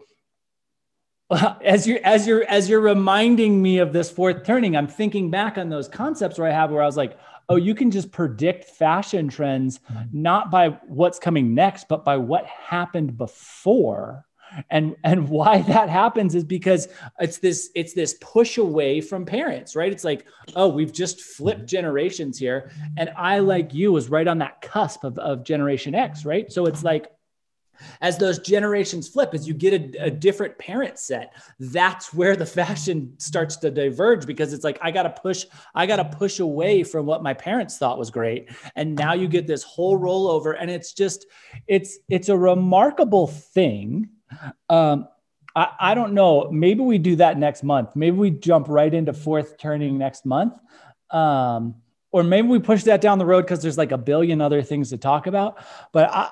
as 1.65 1.87
you're 1.87 2.01
as 2.05 2.27
you're 2.27 2.45
as 2.45 2.69
you're 2.69 2.81
reminding 2.81 3.61
me 3.61 3.79
of 3.79 3.93
this 3.93 4.11
fourth 4.11 4.45
turning, 4.45 4.77
I'm 4.77 4.89
thinking 4.89 5.31
back 5.31 5.59
on 5.59 5.69
those 5.69 5.89
concepts 5.89 6.39
where 6.39 6.49
I 6.49 6.53
have 6.53 6.71
where 6.71 6.83
I 6.83 6.87
was 6.87 6.97
like, 6.97 7.19
oh, 7.49 7.57
you 7.57 7.75
can 7.75 7.91
just 7.91 8.11
predict 8.13 8.65
fashion 8.65 9.29
trends 9.29 9.81
mm-hmm. 9.91 10.03
not 10.13 10.51
by 10.51 10.69
what's 10.87 11.19
coming 11.19 11.55
next, 11.55 11.89
but 11.89 12.05
by 12.05 12.17
what 12.17 12.47
happened 12.47 13.17
before. 13.17 14.25
And 14.71 14.97
and 15.03 15.29
why 15.31 15.63
that 15.63 15.89
happens 15.89 16.35
is 16.35 16.45
because 16.45 16.89
it's 17.19 17.39
this 17.39 17.71
it's 17.75 17.95
this 17.95 18.17
push 18.21 18.59
away 18.59 19.01
from 19.01 19.25
parents, 19.25 19.75
right? 19.75 19.93
It's 19.93 20.05
like, 20.05 20.27
oh, 20.55 20.69
we've 20.69 20.93
just 20.93 21.21
flipped 21.21 21.61
mm-hmm. 21.61 21.67
generations 21.67 22.39
here. 22.39 22.71
And 22.97 23.11
I, 23.17 23.39
like 23.39 23.73
you, 23.73 23.93
was 23.93 24.09
right 24.09 24.29
on 24.29 24.39
that 24.39 24.61
cusp 24.61 25.05
of, 25.05 25.19
of 25.19 25.45
generation 25.45 25.95
X, 25.95 26.25
right? 26.25 26.53
So 26.53 26.67
it's 26.67 26.83
like 26.83 27.11
as 28.01 28.19
those 28.19 28.39
generations 28.39 29.09
flip, 29.09 29.35
as 29.35 29.47
you 29.47 29.55
get 29.55 29.73
a, 29.75 30.05
a, 30.05 30.11
different 30.11 30.57
parent 30.59 30.99
set, 30.99 31.35
that's 31.59 32.13
where 32.13 32.37
the 32.37 32.47
fashion 32.47 33.15
starts 33.19 33.57
to 33.57 33.71
diverge 33.71 34.27
because 34.27 34.53
it's 34.53 34.65
like, 34.65 34.79
I 34.83 34.91
got 34.91 35.05
to 35.05 35.11
push, 35.11 35.47
I 35.75 35.87
got 35.87 35.97
to 35.97 36.05
push 36.05 36.41
away 36.41 36.83
from 36.85 37.07
what 37.07 37.23
my 37.23 37.35
parents 37.35 37.79
thought 37.79 37.99
was 37.99 38.11
great. 38.11 38.51
And 38.77 38.95
now 38.95 39.15
you 39.15 39.29
get 39.29 39.47
this 39.47 39.63
whole 39.63 39.99
rollover. 39.99 40.57
And 40.59 40.71
it's 40.71 40.93
just, 40.93 41.27
it's, 41.67 41.99
it's 42.09 42.29
a 42.29 42.37
remarkable 42.37 43.27
thing. 43.27 44.09
Um, 44.69 45.09
I, 45.55 45.69
I 45.79 45.95
don't 45.95 46.15
know. 46.15 46.51
Maybe 46.51 46.81
we 46.81 46.99
do 46.99 47.17
that 47.17 47.39
next 47.39 47.63
month. 47.63 47.91
Maybe 47.95 48.17
we 48.17 48.31
jump 48.31 48.69
right 48.69 48.93
into 48.93 49.13
fourth 49.13 49.59
turning 49.59 49.99
next 49.99 50.25
month. 50.25 50.55
Um, 51.11 51.77
or 52.11 52.23
maybe 52.23 52.49
we 52.49 52.59
push 52.59 52.85
that 52.85 53.01
down 53.01 53.19
the 53.19 53.27
road 53.27 53.43
because 53.43 53.63
there's 53.63 53.79
like 53.79 53.93
a 53.93 53.99
billion 53.99 54.41
other 54.41 54.63
things 54.63 54.91
to 54.91 54.99
talk 54.99 55.27
about. 55.27 55.59
But 55.93 56.11
I, 56.11 56.31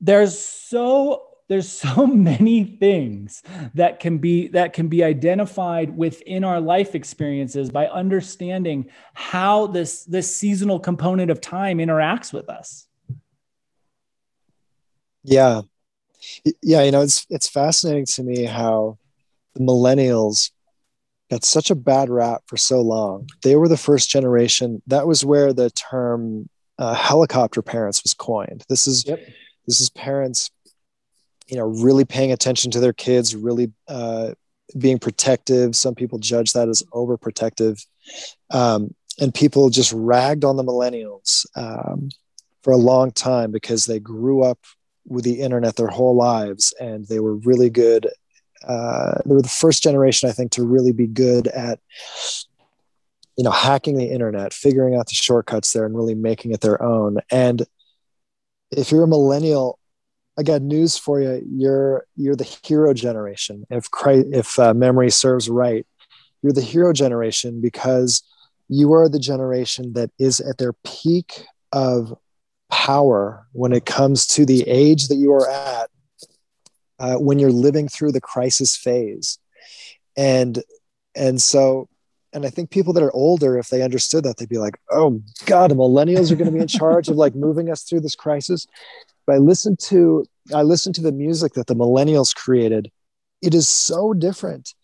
there's 0.00 0.38
so 0.38 1.26
there's 1.48 1.68
so 1.96 2.06
many 2.06 2.64
things 2.64 3.42
that 3.74 4.00
can 4.00 4.18
be 4.18 4.48
that 4.48 4.72
can 4.72 4.88
be 4.88 5.04
identified 5.04 5.96
within 5.96 6.44
our 6.44 6.60
life 6.60 6.94
experiences 6.94 7.70
by 7.70 7.86
understanding 7.88 8.88
how 9.14 9.66
this 9.66 10.04
this 10.04 10.34
seasonal 10.34 10.80
component 10.80 11.30
of 11.30 11.40
time 11.40 11.78
interacts 11.78 12.32
with 12.32 12.48
us. 12.48 12.86
Yeah. 15.22 15.62
Yeah 16.62 16.82
you 16.82 16.90
know 16.90 17.02
it's 17.02 17.26
it's 17.30 17.48
fascinating 17.48 18.06
to 18.06 18.22
me 18.22 18.44
how 18.44 18.98
the 19.54 19.60
millennials 19.60 20.50
got 21.30 21.44
such 21.44 21.70
a 21.70 21.74
bad 21.74 22.10
rap 22.10 22.42
for 22.46 22.56
so 22.56 22.80
long. 22.80 23.28
They 23.42 23.56
were 23.56 23.68
the 23.68 23.76
first 23.76 24.10
generation 24.10 24.82
that 24.88 25.06
was 25.06 25.24
where 25.24 25.52
the 25.52 25.70
term 25.70 26.48
uh, 26.78 26.94
helicopter 26.94 27.62
parents 27.62 28.02
was 28.02 28.14
coined. 28.14 28.64
This 28.68 28.86
is 28.86 29.06
yep. 29.06 29.20
This 29.66 29.80
is 29.80 29.90
parents 29.90 30.50
you 31.48 31.56
know 31.56 31.66
really 31.66 32.04
paying 32.04 32.32
attention 32.32 32.70
to 32.70 32.80
their 32.80 32.92
kids 32.92 33.34
really 33.34 33.72
uh, 33.88 34.32
being 34.78 34.98
protective. 34.98 35.74
Some 35.74 35.94
people 35.94 36.18
judge 36.18 36.52
that 36.52 36.68
as 36.68 36.82
overprotective. 36.92 37.84
Um, 38.50 38.94
and 39.18 39.34
people 39.34 39.68
just 39.68 39.92
ragged 39.92 40.44
on 40.44 40.56
the 40.56 40.62
millennials 40.62 41.44
um, 41.56 42.10
for 42.62 42.72
a 42.72 42.78
long 42.78 43.10
time 43.10 43.50
because 43.50 43.86
they 43.86 43.98
grew 43.98 44.42
up 44.42 44.58
with 45.06 45.24
the 45.24 45.40
internet 45.40 45.76
their 45.76 45.88
whole 45.88 46.14
lives 46.14 46.72
and 46.78 47.06
they 47.08 47.18
were 47.18 47.34
really 47.36 47.70
good 47.70 48.06
uh, 48.68 49.18
they 49.24 49.34
were 49.34 49.42
the 49.42 49.48
first 49.48 49.82
generation 49.82 50.28
i 50.28 50.32
think 50.32 50.52
to 50.52 50.62
really 50.62 50.92
be 50.92 51.06
good 51.06 51.48
at 51.48 51.80
you 53.40 53.44
know 53.44 53.50
hacking 53.50 53.96
the 53.96 54.10
internet 54.10 54.52
figuring 54.52 54.94
out 54.94 55.06
the 55.06 55.14
shortcuts 55.14 55.72
there 55.72 55.86
and 55.86 55.96
really 55.96 56.14
making 56.14 56.52
it 56.52 56.60
their 56.60 56.82
own. 56.82 57.16
And 57.30 57.62
if 58.70 58.90
you're 58.90 59.04
a 59.04 59.08
millennial 59.08 59.78
I 60.38 60.42
got 60.42 60.62
news 60.62 60.96
for 60.96 61.20
you. 61.20 61.42
You're 61.46 62.06
you're 62.16 62.34
the 62.34 62.58
hero 62.64 62.94
generation. 62.94 63.66
If 63.68 63.90
Christ, 63.90 64.28
if 64.32 64.58
uh, 64.58 64.72
memory 64.72 65.10
serves 65.10 65.50
right, 65.50 65.86
you're 66.42 66.54
the 66.54 66.62
hero 66.62 66.94
generation 66.94 67.60
because 67.60 68.22
you 68.66 68.92
are 68.92 69.08
the 69.08 69.18
generation 69.18 69.92
that 69.94 70.10
is 70.18 70.40
at 70.40 70.56
their 70.56 70.72
peak 70.84 71.44
of 71.72 72.16
power 72.70 73.46
when 73.52 73.72
it 73.72 73.84
comes 73.84 74.26
to 74.28 74.46
the 74.46 74.62
age 74.62 75.08
that 75.08 75.16
you 75.16 75.32
are 75.34 75.50
at 75.50 75.90
uh, 77.00 77.16
when 77.16 77.38
you're 77.38 77.50
living 77.50 77.88
through 77.88 78.12
the 78.12 78.20
crisis 78.20 78.76
phase 78.76 79.38
and 80.16 80.62
and 81.14 81.42
so 81.42 81.88
and 82.32 82.46
i 82.46 82.50
think 82.50 82.70
people 82.70 82.92
that 82.92 83.02
are 83.02 83.12
older 83.12 83.58
if 83.58 83.68
they 83.68 83.82
understood 83.82 84.24
that 84.24 84.36
they'd 84.36 84.48
be 84.48 84.58
like 84.58 84.78
oh 84.90 85.20
god 85.46 85.70
the 85.70 85.74
millennials 85.74 86.30
are 86.30 86.36
going 86.36 86.46
to 86.46 86.52
be 86.52 86.60
in 86.60 86.68
charge 86.80 87.08
of 87.08 87.16
like 87.16 87.34
moving 87.34 87.70
us 87.70 87.82
through 87.82 88.00
this 88.00 88.14
crisis 88.14 88.66
but 89.30 89.36
I 89.36 89.38
listened 89.38 89.78
to 89.80 90.24
I 90.52 90.62
listened 90.62 90.96
to 90.96 91.02
the 91.02 91.12
music 91.12 91.52
that 91.54 91.68
the 91.68 91.76
millennials 91.76 92.34
created. 92.34 92.90
It 93.40 93.54
is 93.54 93.68
so 93.68 94.12
different 94.12 94.74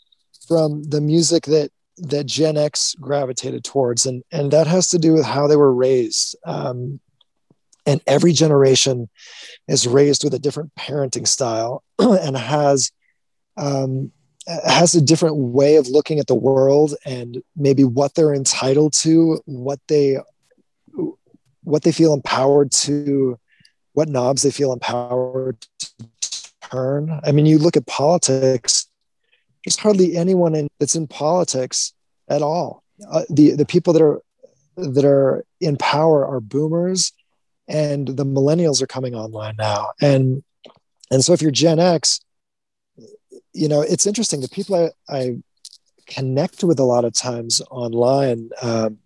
from 0.47 0.85
the 0.85 1.01
music 1.01 1.47
that 1.47 1.73
that 1.99 2.27
Gen 2.27 2.57
X 2.57 2.95
gravitated 3.01 3.65
towards, 3.65 4.07
and 4.07 4.23
and 4.31 4.53
that 4.53 4.69
has 4.69 4.87
to 4.91 4.99
do 4.99 5.13
with 5.13 5.25
how 5.25 5.49
they 5.49 5.57
were 5.57 5.75
raised. 5.75 6.37
Um, 6.47 7.01
and 7.87 8.01
every 8.07 8.33
generation 8.33 9.09
is 9.67 9.89
raised 9.89 10.23
with 10.23 10.35
a 10.35 10.39
different 10.39 10.73
parenting 10.77 11.27
style 11.27 11.83
and 11.99 12.37
has 12.37 12.93
um, 13.57 14.13
has 14.47 14.95
a 14.95 15.03
different 15.03 15.37
way 15.37 15.77
of 15.77 15.89
looking 15.89 16.19
at 16.19 16.27
the 16.27 16.35
world 16.35 16.95
and 17.05 17.43
maybe 17.57 17.85
what 17.85 18.15
they're 18.15 18.35
entitled 18.35 18.93
to, 18.93 19.41
what 19.47 19.81
they 19.89 20.19
what 21.65 21.83
they 21.83 21.91
feel 21.91 22.15
empowered 22.15 22.71
to 22.71 23.39
what 23.93 24.09
knobs 24.09 24.43
they 24.43 24.53
feel 24.53 24.73
empowered 24.73 25.61
to 25.81 26.53
turn. 26.71 27.21
I 27.25 27.33
mean, 27.33 27.47
you 27.47 27.59
look 27.59 27.77
at 27.77 27.87
politics, 27.87 28.87
there's 29.65 29.79
hardly 29.79 30.17
anyone 30.17 30.55
in, 30.55 30.69
that's 30.79 30.95
in 30.95 31.09
politics 31.09 31.93
at 32.29 32.43
all. 32.43 32.85
Uh, 33.11 33.23
the 33.29 33.53
the 33.53 33.67
people 33.67 33.93
that 33.93 34.03
are 34.03 34.23
that 34.77 35.05
are 35.05 35.45
in 35.61 35.77
power 35.77 36.27
are 36.27 36.41
boomers, 36.41 37.13
and 37.69 38.07
the 38.07 38.25
millennials 38.25 38.81
are 38.81 38.87
coming 38.87 39.15
online 39.15 39.57
now. 39.59 39.93
And 40.01 40.45
and 41.11 41.25
so 41.25 41.33
if 41.33 41.43
you're 41.43 41.51
Gen 41.51 41.79
X, 41.79 42.21
you 43.53 43.69
know 43.69 43.83
it's 43.83 44.07
interesting. 44.07 44.41
The 44.41 44.49
people 44.49 44.93
I, 45.09 45.17
I 45.17 45.37
connect 46.07 46.65
with 46.65 46.79
a 46.79 46.85
lot 46.85 47.05
of 47.05 47.13
times 47.13 47.61
online, 47.71 48.51
um, 48.63 48.99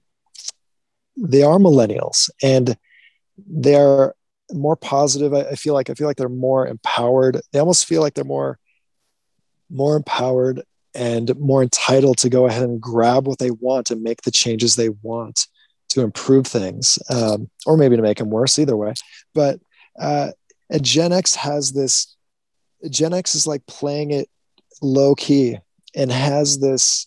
they 1.16 1.42
are 1.42 1.58
millennials, 1.58 2.30
and 2.42 2.76
they're 3.46 4.14
more 4.52 4.76
positive. 4.76 5.32
I, 5.34 5.42
I 5.42 5.54
feel 5.54 5.74
like 5.74 5.90
I 5.90 5.94
feel 5.94 6.06
like 6.06 6.16
they're 6.16 6.28
more 6.28 6.66
empowered. 6.66 7.40
They 7.52 7.58
almost 7.58 7.86
feel 7.86 8.00
like 8.00 8.14
they're 8.14 8.24
more 8.24 8.58
more 9.70 9.96
empowered 9.96 10.62
and 10.94 11.38
more 11.38 11.62
entitled 11.62 12.18
to 12.18 12.28
go 12.28 12.46
ahead 12.46 12.64
and 12.64 12.80
grab 12.80 13.26
what 13.26 13.38
they 13.38 13.52
want 13.52 13.90
and 13.90 14.02
make 14.02 14.22
the 14.22 14.30
changes 14.30 14.74
they 14.74 14.88
want 15.02 15.46
to 15.90 16.02
improve 16.02 16.46
things, 16.46 16.98
um, 17.10 17.48
or 17.66 17.76
maybe 17.76 17.96
to 17.96 18.02
make 18.02 18.18
them 18.18 18.30
worse. 18.30 18.58
Either 18.58 18.76
way, 18.76 18.94
but 19.34 19.60
uh, 19.98 20.30
Gen 20.80 21.12
X 21.12 21.34
has 21.34 21.72
this. 21.72 22.16
Gen 22.88 23.12
X 23.12 23.34
is 23.34 23.46
like 23.46 23.66
playing 23.66 24.10
it 24.10 24.28
low 24.80 25.14
key 25.14 25.58
and 25.94 26.10
has 26.10 26.58
this 26.58 27.06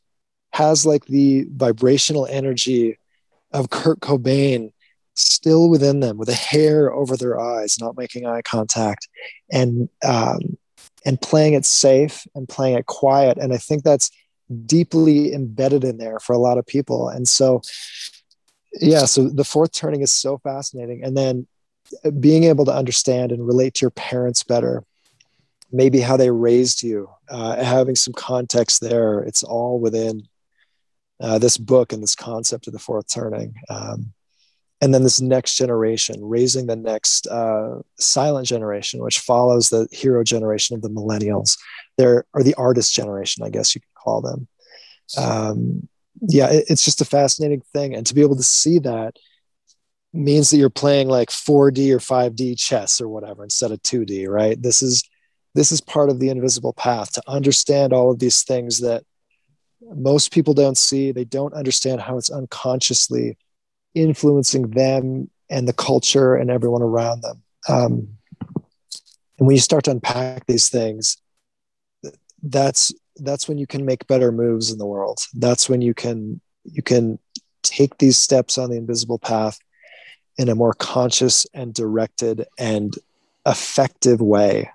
has 0.51 0.85
like 0.85 1.05
the 1.05 1.45
vibrational 1.51 2.27
energy 2.27 2.99
of 3.51 3.69
Kurt 3.69 3.99
Cobain 4.01 4.71
still 5.15 5.69
within 5.69 5.99
them 5.99 6.17
with 6.17 6.29
a 6.29 6.33
hair 6.33 6.91
over 6.91 7.15
their 7.15 7.39
eyes, 7.39 7.79
not 7.79 7.97
making 7.97 8.25
eye 8.25 8.41
contact, 8.41 9.07
and 9.51 9.89
um, 10.03 10.57
and 11.05 11.19
playing 11.21 11.53
it 11.53 11.65
safe 11.65 12.25
and 12.35 12.47
playing 12.47 12.77
it 12.77 12.85
quiet. 12.85 13.37
And 13.37 13.53
I 13.53 13.57
think 13.57 13.83
that's 13.83 14.09
deeply 14.65 15.33
embedded 15.33 15.83
in 15.83 15.97
there 15.97 16.19
for 16.19 16.33
a 16.33 16.37
lot 16.39 16.57
of 16.57 16.65
people. 16.65 17.09
And 17.09 17.27
so, 17.27 17.61
yeah, 18.73 19.05
so 19.05 19.29
the 19.29 19.43
fourth 19.43 19.71
turning 19.71 20.01
is 20.01 20.11
so 20.11 20.37
fascinating. 20.37 21.03
And 21.03 21.17
then 21.17 21.47
being 22.19 22.45
able 22.45 22.65
to 22.65 22.73
understand 22.73 23.31
and 23.31 23.45
relate 23.45 23.75
to 23.75 23.81
your 23.83 23.91
parents 23.91 24.43
better, 24.43 24.83
maybe 25.73 25.99
how 25.99 26.15
they 26.15 26.29
raised 26.29 26.83
you, 26.83 27.09
uh, 27.29 27.61
having 27.61 27.95
some 27.95 28.13
context 28.13 28.79
there. 28.79 29.19
It's 29.19 29.43
all 29.43 29.79
within 29.79 30.27
uh, 31.19 31.39
this 31.39 31.57
book 31.57 31.91
and 31.91 32.01
this 32.01 32.15
concept 32.15 32.67
of 32.67 32.73
the 32.73 32.79
fourth 32.79 33.11
turning. 33.11 33.55
Um, 33.69 34.13
and 34.83 34.93
then 34.93 35.03
this 35.03 35.21
next 35.21 35.55
generation 35.55 36.17
raising 36.19 36.67
the 36.67 36.75
next 36.75 37.25
uh, 37.27 37.79
silent 37.97 38.45
generation 38.45 39.01
which 39.01 39.19
follows 39.19 39.69
the 39.69 39.87
hero 39.91 40.23
generation 40.23 40.75
of 40.75 40.81
the 40.81 40.89
millennials 40.89 41.57
there 41.97 42.25
or 42.33 42.43
the 42.43 42.55
artist 42.55 42.93
generation 42.93 43.43
i 43.43 43.49
guess 43.49 43.73
you 43.73 43.81
could 43.81 43.93
call 43.95 44.21
them 44.21 44.47
um, 45.17 45.87
yeah 46.21 46.49
it, 46.49 46.65
it's 46.67 46.83
just 46.83 46.99
a 46.99 47.05
fascinating 47.05 47.61
thing 47.71 47.95
and 47.95 48.05
to 48.05 48.13
be 48.13 48.21
able 48.21 48.35
to 48.35 48.43
see 48.43 48.77
that 48.77 49.15
means 50.11 50.49
that 50.49 50.57
you're 50.57 50.69
playing 50.69 51.07
like 51.07 51.29
4d 51.29 51.91
or 51.91 51.99
5d 51.99 52.59
chess 52.59 52.99
or 52.99 53.07
whatever 53.07 53.43
instead 53.43 53.71
of 53.71 53.81
2d 53.83 54.27
right 54.27 54.61
this 54.61 54.81
is 54.81 55.03
this 55.55 55.71
is 55.71 55.81
part 55.81 56.09
of 56.09 56.19
the 56.19 56.29
invisible 56.29 56.73
path 56.73 57.13
to 57.13 57.23
understand 57.27 57.93
all 57.93 58.11
of 58.11 58.19
these 58.19 58.43
things 58.43 58.79
that 58.79 59.03
most 59.95 60.31
people 60.31 60.53
don't 60.53 60.77
see 60.77 61.11
they 61.11 61.25
don't 61.25 61.53
understand 61.53 62.01
how 62.01 62.17
it's 62.17 62.29
unconsciously 62.29 63.37
influencing 63.93 64.69
them 64.71 65.29
and 65.49 65.67
the 65.67 65.73
culture 65.73 66.35
and 66.35 66.49
everyone 66.49 66.81
around 66.81 67.21
them. 67.21 67.43
Um, 67.69 68.07
and 69.37 69.47
when 69.47 69.55
you 69.55 69.61
start 69.61 69.85
to 69.85 69.91
unpack 69.91 70.45
these 70.45 70.69
things, 70.69 71.17
that's 72.41 72.93
that's 73.17 73.47
when 73.47 73.57
you 73.57 73.67
can 73.67 73.85
make 73.85 74.07
better 74.07 74.31
moves 74.31 74.71
in 74.71 74.79
the 74.79 74.85
world. 74.85 75.19
That's 75.33 75.69
when 75.69 75.81
you 75.81 75.93
can 75.93 76.41
you 76.63 76.81
can 76.81 77.19
take 77.61 77.97
these 77.97 78.17
steps 78.17 78.57
on 78.57 78.69
the 78.69 78.77
invisible 78.77 79.19
path 79.19 79.59
in 80.37 80.49
a 80.49 80.55
more 80.55 80.73
conscious 80.73 81.45
and 81.53 81.73
directed 81.73 82.45
and 82.57 82.95
effective 83.45 84.19
way. 84.21 84.69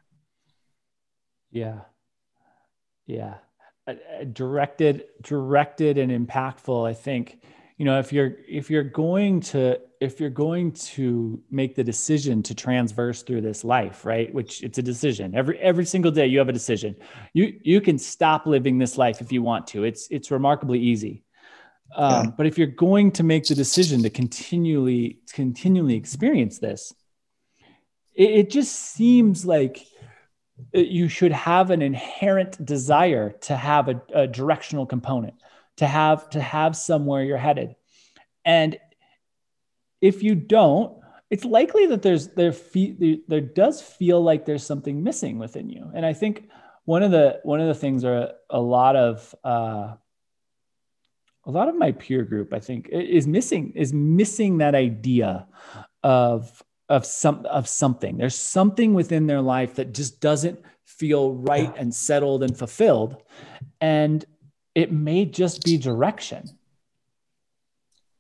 Yeah. 1.51 1.81
Yeah. 3.07 3.35
Directed, 4.33 5.05
directed 5.23 5.99
and 5.99 6.13
impactful. 6.13 6.89
I 6.89 6.95
think 6.95 7.41
you 7.79 7.85
know 7.85 7.99
if 7.99 8.13
you're 8.13 8.37
if 8.47 8.69
you're 8.69 8.83
going 8.83 9.41
to 9.41 9.81
if 10.01 10.21
you're 10.21 10.31
going 10.31 10.73
to 10.73 11.41
make 11.51 11.75
the 11.75 11.85
decision 11.85 12.43
to 12.43 12.55
transverse 12.55 13.23
through 13.23 13.41
this 13.41 13.65
life 13.65 14.05
right 14.05 14.35
which 14.35 14.63
it's 14.63 14.79
a 14.79 14.83
decision 14.83 15.35
every 15.35 15.59
every 15.61 15.87
single 15.87 16.11
day 16.11 16.27
you 16.27 16.39
have 16.39 16.49
a 16.49 16.53
decision 16.53 16.95
you 17.33 17.59
you 17.63 17.81
can 17.81 17.99
stop 17.99 18.47
living 18.47 18.79
this 18.79 18.99
life 18.99 19.21
if 19.21 19.33
you 19.33 19.43
want 19.43 19.67
to 19.67 19.85
it's 19.85 20.09
it's 20.11 20.31
remarkably 20.31 20.79
easy 20.79 21.25
um, 21.97 22.27
yeah. 22.27 22.31
but 22.37 22.47
if 22.47 22.59
you're 22.59 22.67
going 22.67 23.11
to 23.13 23.23
make 23.23 23.47
the 23.47 23.55
decision 23.55 24.03
to 24.03 24.11
continually 24.11 25.21
continually 25.33 25.95
experience 25.95 26.59
this 26.59 26.93
it 28.15 28.51
just 28.51 28.75
seems 28.75 29.47
like 29.47 29.87
you 30.73 31.09
should 31.09 31.33
have 31.33 31.71
an 31.71 31.83
inherent 31.83 32.65
desire 32.65 33.31
to 33.31 33.57
have 33.57 33.89
a, 33.89 34.03
a 34.15 34.27
directional 34.27 34.87
component 34.87 35.35
to 35.77 35.87
have 35.87 36.29
to 36.31 36.41
have 36.41 36.77
somewhere 36.77 37.23
you're 37.23 37.37
headed 37.39 37.75
and 38.45 38.79
if 40.01 40.23
you 40.23 40.35
don't, 40.35 40.97
it's 41.31 41.45
likely 41.45 41.87
that 41.87 42.03
there's 42.03 42.29
there 42.29 42.53
fe- 42.53 43.21
there 43.29 43.41
does 43.41 43.83
feel 43.83 44.23
like 44.23 44.47
there's 44.47 44.65
something 44.65 45.03
missing 45.03 45.39
within 45.39 45.69
you. 45.69 45.91
And 45.95 46.07
I 46.07 46.13
think 46.13 46.49
one 46.85 47.03
of 47.03 47.11
the 47.11 47.41
one 47.43 47.61
of 47.61 47.69
the 47.69 47.75
things 47.75 48.05
are 48.05 48.33
a 48.49 48.61
lot 48.61 48.97
of 48.97 49.35
uh, 49.45 49.95
a 51.45 51.51
lot 51.51 51.69
of 51.69 51.77
my 51.77 51.93
peer 51.93 52.23
group, 52.23 52.55
I 52.55 52.61
think, 52.61 52.89
is 52.91 53.27
missing 53.27 53.73
is 53.75 53.93
missing 53.93 54.59
that 54.59 54.75
idea 54.75 55.47
of 56.03 56.63
of 56.89 57.05
some 57.05 57.45
of 57.47 57.69
something. 57.69 58.17
There's 58.17 58.35
something 58.35 58.95
within 58.95 59.27
their 59.27 59.41
life 59.41 59.75
that 59.75 59.93
just 59.93 60.21
doesn't 60.21 60.61
feel 60.85 61.33
right 61.33 61.73
and 61.77 61.95
settled 61.95 62.43
and 62.43 62.57
fulfilled, 62.57 63.23
and 63.81 64.25
it 64.75 64.93
may 64.93 65.25
just 65.25 65.65
be 65.65 65.77
direction. 65.77 66.49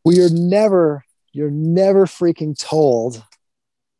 Well, 0.04 0.14
you're 0.14 0.32
never 0.32 1.04
you're 1.32 1.50
never 1.50 2.06
freaking 2.06 2.58
told 2.58 3.22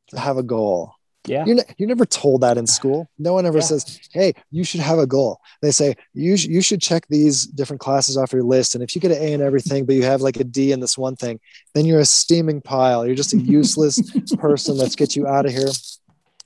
to 0.08 0.18
have 0.18 0.36
a 0.38 0.42
goal. 0.42 0.94
Yeah. 1.29 1.45
You're, 1.45 1.57
ne- 1.57 1.74
you're 1.76 1.89
never 1.89 2.07
told 2.07 2.41
that 2.41 2.59
in 2.59 2.66
school. 2.66 3.09
No 3.18 3.33
one 3.33 3.47
ever 3.47 3.59
yeah. 3.59 3.64
says, 3.64 4.01
Hey, 4.12 4.33
you 4.51 4.64
should 4.64 4.81
have 4.81 4.99
a 4.99 5.07
goal. 5.07 5.41
They 5.62 5.70
say, 5.70 5.95
you, 6.14 6.37
sh- 6.37 6.47
you 6.47 6.62
should 6.62 6.81
check 6.81 7.07
these 7.09 7.47
different 7.47 7.81
classes 7.81 8.16
off 8.16 8.33
your 8.33 8.43
list. 8.43 8.74
And 8.74 8.83
if 8.83 8.95
you 8.95 9.01
get 9.01 9.12
an 9.12 9.22
A 9.22 9.33
in 9.33 9.43
everything, 9.43 9.85
but 9.85 9.95
you 9.95 10.05
have 10.05 10.20
like 10.20 10.41
a 10.41 10.45
D 10.45 10.72
in 10.72 10.81
this 10.81 10.97
one 10.97 11.16
thing, 11.16 11.41
then 11.74 11.87
you're 11.87 12.01
a 12.01 12.05
steaming 12.05 12.61
pile. 12.61 13.07
You're 13.07 13.14
just 13.14 13.35
a 13.35 13.39
useless 13.39 14.01
person. 14.39 14.76
Let's 14.76 14.97
get 14.97 15.16
you 15.16 15.26
out 15.26 15.47
of 15.47 15.53
here. 15.53 15.68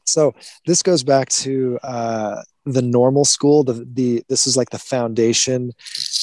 So 0.05 0.35
this 0.67 0.83
goes 0.83 1.03
back 1.03 1.29
to 1.31 1.79
uh, 1.83 2.43
the 2.65 2.83
normal 2.83 3.25
school. 3.25 3.65
The, 3.65 3.87
the 3.93 4.23
this 4.29 4.47
is 4.47 4.57
like 4.57 4.71
the 4.71 4.79
foundation 4.79 5.73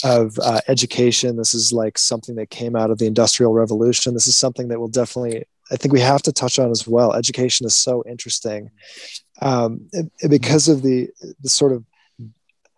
of 0.03 0.38
uh, 0.39 0.62
education. 0.68 1.38
This 1.38 1.53
is 1.53 1.72
like 1.74 1.97
something 1.97 2.36
that 2.36 2.49
came 2.49 2.76
out 2.76 2.91
of 2.91 2.97
the 2.97 3.07
Industrial 3.07 3.53
Revolution. 3.53 4.14
This 4.14 4.28
is 4.28 4.36
something 4.36 4.68
that 4.70 4.80
will 4.80 4.88
definitely 4.88 5.45
I 5.72 5.76
think 5.76 5.93
we 5.93 5.99
have 6.01 6.22
to 6.24 6.32
touch 6.32 6.59
on 6.59 6.72
as 6.72 6.88
well. 6.88 7.13
Education 7.13 7.65
is 7.65 7.76
so 7.76 8.03
interesting 8.07 8.72
um, 9.41 9.89
because 10.28 10.67
of 10.67 10.82
the 10.82 11.09
the 11.41 11.49
sort 11.49 11.72
of 11.72 11.84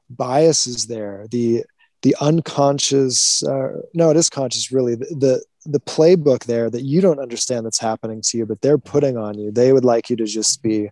biases 0.10 0.88
there, 0.88 1.26
the 1.32 1.64
the 2.02 2.16
unconscious. 2.20 3.44
Uh, 3.44 3.82
no, 3.94 4.10
it 4.10 4.18
is 4.18 4.30
conscious, 4.30 4.72
really. 4.72 4.96
The, 4.96 5.06
the 5.06 5.44
the 5.66 5.80
playbook 5.80 6.46
there 6.46 6.70
that 6.70 6.82
you 6.82 7.02
don't 7.02 7.20
understand 7.20 7.66
that's 7.66 7.80
happening 7.80 8.22
to 8.24 8.38
you, 8.38 8.46
but 8.46 8.62
they're 8.62 8.80
putting 8.80 9.18
on 9.18 9.38
you. 9.38 9.52
They 9.52 9.74
would 9.74 9.86
like 9.86 10.10
you 10.10 10.16
to 10.18 10.26
just 10.26 10.64
be 10.64 10.89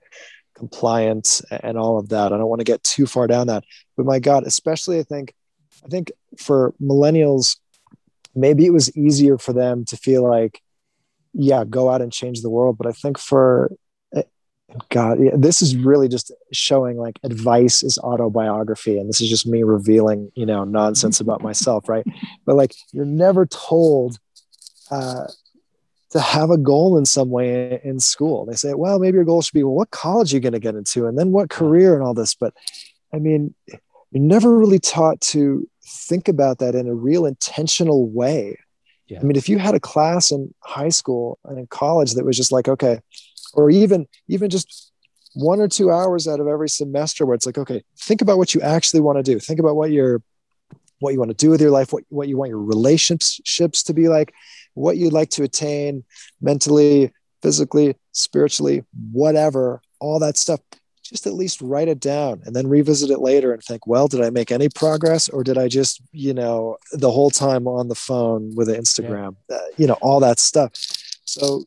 compliant 0.56 1.42
and 1.50 1.78
all 1.78 1.98
of 1.98 2.10
that. 2.10 2.32
I 2.32 2.38
don't 2.38 2.50
want 2.50 2.60
to 2.60 2.66
get 2.66 2.84
too 2.84 3.08
far 3.08 3.28
down 3.28 3.48
that, 3.48 3.64
but 3.98 4.06
my 4.06 4.20
God, 4.20 4.46
especially 4.46 5.00
I 5.00 5.04
think, 5.04 5.34
I 5.84 5.88
think 5.88 6.12
for 6.38 6.74
millennials, 6.82 7.58
maybe 8.36 8.66
it 8.66 8.74
was 8.74 8.96
easier 8.96 9.38
for 9.38 9.54
them 9.54 9.86
to 9.86 9.98
feel 9.98 10.24
like 10.24 10.62
yeah, 11.34 11.64
go 11.64 11.90
out 11.90 12.02
and 12.02 12.12
change 12.12 12.42
the 12.42 12.50
world. 12.50 12.78
But 12.78 12.88
I 12.88 12.92
think 12.92 13.18
for 13.18 13.72
eh, 14.14 14.24
God, 14.90 15.20
yeah, 15.22 15.32
this 15.36 15.62
is 15.62 15.76
really 15.76 16.08
just 16.08 16.32
showing 16.52 16.98
like 16.98 17.20
advice 17.24 17.84
is 17.84 17.98
autobiography, 18.00 18.98
and 18.98 19.10
this 19.10 19.22
is 19.22 19.30
just 19.30 19.48
me 19.48 19.64
revealing, 19.64 20.32
you 20.36 20.46
know, 20.46 20.64
nonsense 20.64 21.20
about 21.20 21.42
myself, 21.42 21.88
right? 21.90 22.06
But 22.46 22.56
like, 22.56 22.74
you're 22.92 23.06
never 23.06 23.46
told 23.46 24.18
uh, 24.92 25.28
to 26.12 26.20
have 26.20 26.50
a 26.50 26.58
goal 26.58 26.98
in 26.98 27.06
some 27.06 27.30
way 27.30 27.80
in 27.84 28.00
school. 28.00 28.46
They 28.46 28.56
say, 28.56 28.74
well, 28.74 29.00
maybe 29.00 29.16
your 29.16 29.26
goal 29.26 29.42
should 29.42 29.54
be, 29.54 29.64
well, 29.64 29.76
what 29.76 29.92
college 29.92 30.34
are 30.34 30.38
you 30.38 30.42
going 30.42 30.54
to 30.54 30.60
get 30.60 30.76
into, 30.76 31.06
and 31.06 31.18
then 31.18 31.32
what 31.32 31.50
career 31.50 31.94
and 31.94 32.04
all 32.04 32.14
this. 32.14 32.34
But 32.34 32.54
I 33.14 33.18
mean, 33.20 33.54
you're 33.68 34.24
never 34.24 34.58
really 34.58 34.80
taught 34.80 35.22
to 35.22 35.68
think 35.84 36.28
about 36.28 36.60
that 36.60 36.76
in 36.76 36.88
a 36.88 36.94
real 36.94 37.26
intentional 37.26 38.08
way 38.10 38.58
yeah. 39.10 39.20
I 39.20 39.24
mean, 39.24 39.36
if 39.36 39.50
you 39.50 39.58
had 39.58 39.76
a 39.76 39.80
class 39.80 40.32
in 40.32 40.54
high 40.60 40.90
school 40.90 41.40
and 41.44 41.58
in 41.58 41.68
college 41.68 42.14
that 42.14 42.26
was 42.26 42.38
just 42.38 42.52
like, 42.52 42.68
okay, 42.68 43.00
or 43.54 43.70
even 43.70 44.08
even 44.28 44.50
just 44.50 44.92
one 45.34 45.60
or 45.60 45.68
two 45.68 45.92
hours 45.92 46.28
out 46.28 46.40
of 46.40 46.48
every 46.48 46.70
semester 46.70 47.26
where 47.26 47.36
it's 47.36 47.46
like, 47.46 47.58
okay, 47.58 47.84
think 47.98 48.22
about 48.22 48.38
what 48.38 48.54
you 48.54 48.62
actually 48.62 49.00
want 49.00 49.18
to 49.18 49.24
do. 49.24 49.40
Think 49.40 49.60
about 49.60 49.76
what 49.76 49.92
you're 49.92 50.22
what 51.00 51.14
you 51.14 51.20
want 51.20 51.32
to 51.32 51.36
do 51.36 51.50
with 51.50 51.62
your 51.62 51.72
life, 51.72 51.92
what, 51.92 52.04
what 52.10 52.28
you 52.28 52.38
want 52.38 52.50
your 52.50 52.62
relationships 52.62 53.84
to 53.84 53.94
be 53.94 54.10
like, 54.10 54.34
what 54.74 54.98
you'd 54.98 55.14
like 55.14 55.30
to 55.30 55.44
attain 55.44 56.04
mentally, 56.42 57.12
physically, 57.42 57.96
spiritually, 58.12 58.84
whatever, 59.12 59.82
all 60.00 60.20
that 60.20 60.38
stuff 60.38 60.60
just 61.10 61.26
at 61.26 61.34
least 61.34 61.62
write 61.62 61.88
it 61.88 62.00
down 62.00 62.42
and 62.46 62.56
then 62.56 62.68
revisit 62.68 63.10
it 63.10 63.20
later 63.20 63.52
and 63.52 63.64
think, 63.64 63.88
well, 63.88 64.08
did 64.08 64.22
I 64.22 64.30
make 64.30 64.52
any 64.52 64.70
progress 64.70 65.28
or 65.28 65.44
did 65.44 65.58
I 65.58 65.68
just, 65.68 66.02
you 66.12 66.34
know, 66.34 66.78
the 66.92 67.10
whole 67.10 67.32
time 67.32 67.68
on 67.68 67.88
the 67.88 67.96
phone 67.96 68.54
with 68.56 68.68
Instagram, 68.68 69.36
yeah. 69.50 69.56
uh, 69.56 69.60
you 69.78 69.88
know, 69.88 69.98
all 70.02 70.20
that 70.20 70.40
stuff. 70.40 70.72
So, 71.26 71.64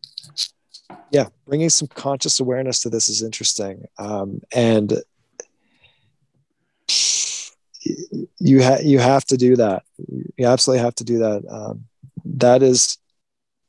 yeah, 1.11 1.27
bringing 1.47 1.71
some 1.71 1.89
conscious 1.89 2.39
awareness 2.39 2.81
to 2.83 2.91
this 2.91 3.09
is 3.09 3.23
interesting. 3.23 3.87
Um, 3.99 4.41
and 4.53 4.93
you 8.39 8.61
have 8.61 8.83
you 8.83 8.99
have 9.01 9.25
to 9.25 9.37
do 9.37 9.57
that. 9.57 9.83
You 10.37 10.47
absolutely 10.47 10.85
have 10.85 10.95
to 10.97 11.05
do 11.05 11.19
that. 11.19 11.43
Um, 11.49 11.85
that 12.25 12.63
is 12.63 12.99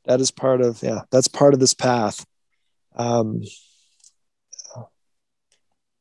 that 0.04 0.20
is 0.20 0.30
part 0.30 0.60
of 0.60 0.82
yeah. 0.82 1.00
That's 1.10 1.28
part 1.28 1.54
of 1.54 1.60
this 1.60 1.74
path. 1.74 2.24
Um, 2.94 3.42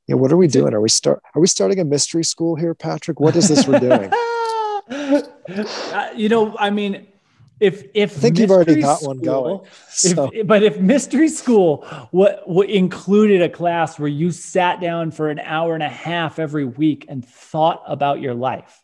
yeah, 0.07 0.15
what 0.15 0.31
are 0.31 0.37
we 0.37 0.47
doing? 0.47 0.73
Are 0.73 0.81
we 0.81 0.89
start? 0.89 1.21
Are 1.35 1.41
we 1.41 1.47
starting 1.47 1.79
a 1.79 1.85
mystery 1.85 2.23
school 2.23 2.55
here, 2.55 2.73
Patrick? 2.73 3.19
What 3.19 3.35
is 3.35 3.47
this 3.47 3.67
we're 3.67 3.79
doing? 3.79 4.11
uh, 5.93 6.09
you 6.15 6.27
know, 6.27 6.57
I 6.57 6.69
mean, 6.69 7.07
if 7.59 7.85
if 7.93 8.17
I 8.17 8.19
think 8.19 8.39
you've 8.39 8.51
already 8.51 8.81
got 8.81 8.97
school, 8.97 9.07
one 9.07 9.19
going. 9.19 9.61
So. 9.87 10.29
If, 10.33 10.45
but 10.45 10.63
if 10.63 10.79
mystery 10.79 11.29
school 11.29 11.85
what, 12.11 12.47
what 12.49 12.69
included 12.69 13.41
a 13.41 13.49
class 13.49 13.97
where 13.97 14.09
you 14.09 14.31
sat 14.31 14.81
down 14.81 15.11
for 15.11 15.29
an 15.29 15.39
hour 15.39 15.73
and 15.73 15.83
a 15.83 15.89
half 15.89 16.39
every 16.39 16.65
week 16.65 17.05
and 17.07 17.25
thought 17.25 17.81
about 17.87 18.19
your 18.19 18.33
life, 18.33 18.83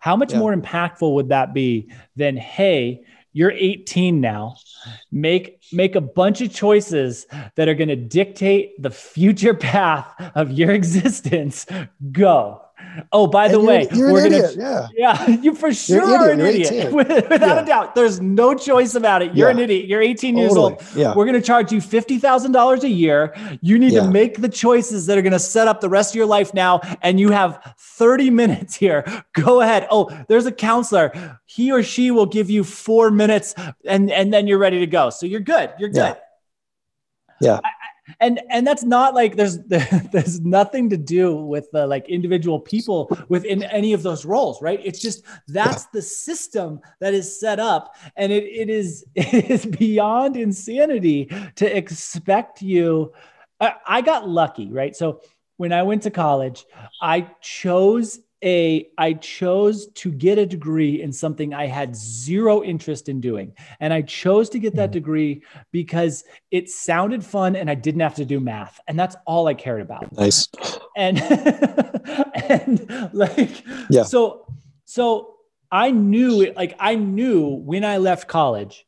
how 0.00 0.16
much 0.16 0.32
yeah. 0.32 0.38
more 0.38 0.54
impactful 0.54 1.14
would 1.14 1.28
that 1.28 1.52
be 1.52 1.90
than 2.16 2.36
hey? 2.36 3.04
You're 3.34 3.50
18 3.50 4.20
now. 4.20 4.54
Make 5.10 5.60
make 5.72 5.96
a 5.96 6.00
bunch 6.00 6.40
of 6.40 6.54
choices 6.54 7.26
that 7.56 7.68
are 7.68 7.74
going 7.74 7.88
to 7.88 7.96
dictate 7.96 8.80
the 8.80 8.90
future 8.90 9.54
path 9.54 10.06
of 10.34 10.52
your 10.52 10.70
existence. 10.80 11.66
Go. 12.12 12.63
Oh, 13.12 13.26
by 13.26 13.48
the 13.48 13.58
and 13.58 13.66
way, 13.66 13.88
you're, 13.90 13.98
you're 13.98 14.12
we're 14.12 14.22
gonna 14.24 14.36
idiot. 14.36 14.56
yeah, 14.58 14.88
yeah, 14.94 15.28
you 15.42 15.54
for 15.54 15.72
sure 15.72 16.02
are 16.04 16.30
an 16.30 16.40
idiot, 16.40 16.92
without 16.92 17.30
yeah. 17.30 17.60
a 17.60 17.66
doubt. 17.66 17.94
There's 17.94 18.20
no 18.20 18.54
choice 18.54 18.94
about 18.94 19.22
it. 19.22 19.34
You're 19.34 19.48
yeah. 19.48 19.56
an 19.56 19.60
idiot. 19.60 19.86
You're 19.86 20.02
18 20.02 20.36
years 20.36 20.56
old. 20.56 20.82
Yeah. 20.94 21.14
We're 21.14 21.26
gonna 21.26 21.40
charge 21.40 21.72
you 21.72 21.80
fifty 21.80 22.18
thousand 22.18 22.52
dollars 22.52 22.84
a 22.84 22.88
year. 22.88 23.34
You 23.60 23.78
need 23.78 23.92
to 23.92 24.08
make 24.08 24.40
the 24.40 24.48
choices 24.48 25.06
that 25.06 25.18
are 25.18 25.22
gonna 25.22 25.38
set 25.38 25.68
up 25.68 25.80
the 25.80 25.88
rest 25.88 26.12
of 26.12 26.16
your 26.16 26.26
life 26.26 26.54
now, 26.54 26.80
and 27.02 27.18
you 27.18 27.30
have 27.30 27.74
30 27.78 28.30
minutes 28.42 28.74
here. 28.74 29.04
Go 29.32 29.60
ahead. 29.60 29.86
Oh, 29.90 30.10
there's 30.28 30.46
a 30.46 30.52
counselor. 30.52 31.40
He 31.46 31.72
or 31.72 31.82
she 31.82 32.10
will 32.10 32.26
give 32.26 32.50
you 32.50 32.64
four 32.64 33.10
minutes, 33.10 33.54
and 33.84 34.10
and 34.10 34.32
then 34.32 34.46
you're 34.46 34.58
ready 34.58 34.80
to 34.80 34.86
go. 34.86 35.10
So 35.10 35.26
you're 35.26 35.40
good. 35.40 35.72
You're 35.78 35.90
good. 35.90 36.16
Yeah. 37.40 37.60
I, 37.62 37.70
and 38.20 38.40
and 38.50 38.66
that's 38.66 38.84
not 38.84 39.14
like 39.14 39.36
there's 39.36 39.58
there's 39.66 40.40
nothing 40.40 40.90
to 40.90 40.96
do 40.96 41.36
with 41.36 41.70
the 41.72 41.86
like 41.86 42.08
individual 42.08 42.60
people 42.60 43.16
within 43.28 43.62
any 43.64 43.92
of 43.92 44.02
those 44.02 44.24
roles 44.24 44.60
right? 44.62 44.80
It's 44.84 45.00
just 45.00 45.24
that's 45.48 45.86
the 45.86 46.02
system 46.02 46.80
that 47.00 47.14
is 47.14 47.40
set 47.40 47.58
up 47.58 47.94
and 48.16 48.32
it, 48.32 48.44
it 48.44 48.70
is 48.70 49.04
it 49.14 49.50
is 49.50 49.66
beyond 49.66 50.36
insanity 50.36 51.30
to 51.56 51.76
expect 51.76 52.62
you. 52.62 53.12
I, 53.60 53.74
I 53.86 54.00
got 54.02 54.28
lucky 54.28 54.70
right? 54.70 54.94
So 54.94 55.20
when 55.56 55.72
i 55.72 55.82
went 55.82 56.02
to 56.02 56.10
college 56.10 56.64
i 57.00 57.20
chose 57.40 58.18
a 58.44 58.88
I 58.98 59.14
chose 59.14 59.86
to 59.94 60.12
get 60.12 60.38
a 60.38 60.46
degree 60.46 61.00
in 61.02 61.12
something 61.12 61.54
I 61.54 61.66
had 61.66 61.96
zero 61.96 62.62
interest 62.62 63.08
in 63.08 63.20
doing. 63.20 63.54
And 63.80 63.92
I 63.92 64.02
chose 64.02 64.50
to 64.50 64.58
get 64.58 64.76
that 64.76 64.90
hmm. 64.90 64.92
degree 64.92 65.42
because 65.72 66.24
it 66.50 66.68
sounded 66.68 67.24
fun 67.24 67.56
and 67.56 67.70
I 67.70 67.74
didn't 67.74 68.02
have 68.02 68.14
to 68.16 68.24
do 68.24 68.38
math. 68.38 68.80
And 68.86 68.98
that's 68.98 69.16
all 69.26 69.48
I 69.48 69.54
cared 69.54 69.80
about. 69.80 70.12
Nice. 70.12 70.48
And 70.96 71.18
and 72.34 73.10
like 73.12 73.64
yeah. 73.90 74.02
So 74.02 74.46
so 74.84 75.34
I 75.72 75.90
knew 75.90 76.42
it, 76.42 76.56
like 76.56 76.76
I 76.78 76.94
knew 76.94 77.48
when 77.48 77.84
I 77.84 77.96
left 77.96 78.28
college, 78.28 78.86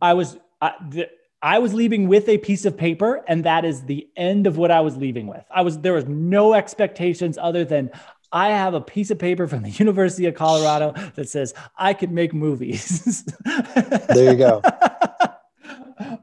I 0.00 0.14
was 0.14 0.38
I, 0.60 0.74
the, 0.88 1.08
I 1.40 1.60
was 1.60 1.72
leaving 1.72 2.08
with 2.08 2.28
a 2.28 2.38
piece 2.38 2.64
of 2.64 2.76
paper, 2.76 3.24
and 3.28 3.44
that 3.44 3.64
is 3.64 3.82
the 3.82 4.08
end 4.16 4.48
of 4.48 4.56
what 4.56 4.72
I 4.72 4.80
was 4.80 4.96
leaving 4.96 5.28
with. 5.28 5.44
I 5.50 5.62
was 5.62 5.78
there 5.78 5.92
was 5.92 6.06
no 6.06 6.54
expectations 6.54 7.38
other 7.38 7.64
than 7.64 7.90
I 8.32 8.50
have 8.50 8.74
a 8.74 8.80
piece 8.80 9.10
of 9.10 9.18
paper 9.18 9.46
from 9.46 9.62
the 9.62 9.70
University 9.84 10.26
of 10.26 10.34
Colorado 10.34 10.92
that 11.14 11.28
says 11.28 11.54
I 11.76 11.94
can 11.94 12.14
make 12.14 12.34
movies. 12.34 13.24
there 14.08 14.32
you 14.32 14.36
go. 14.36 14.62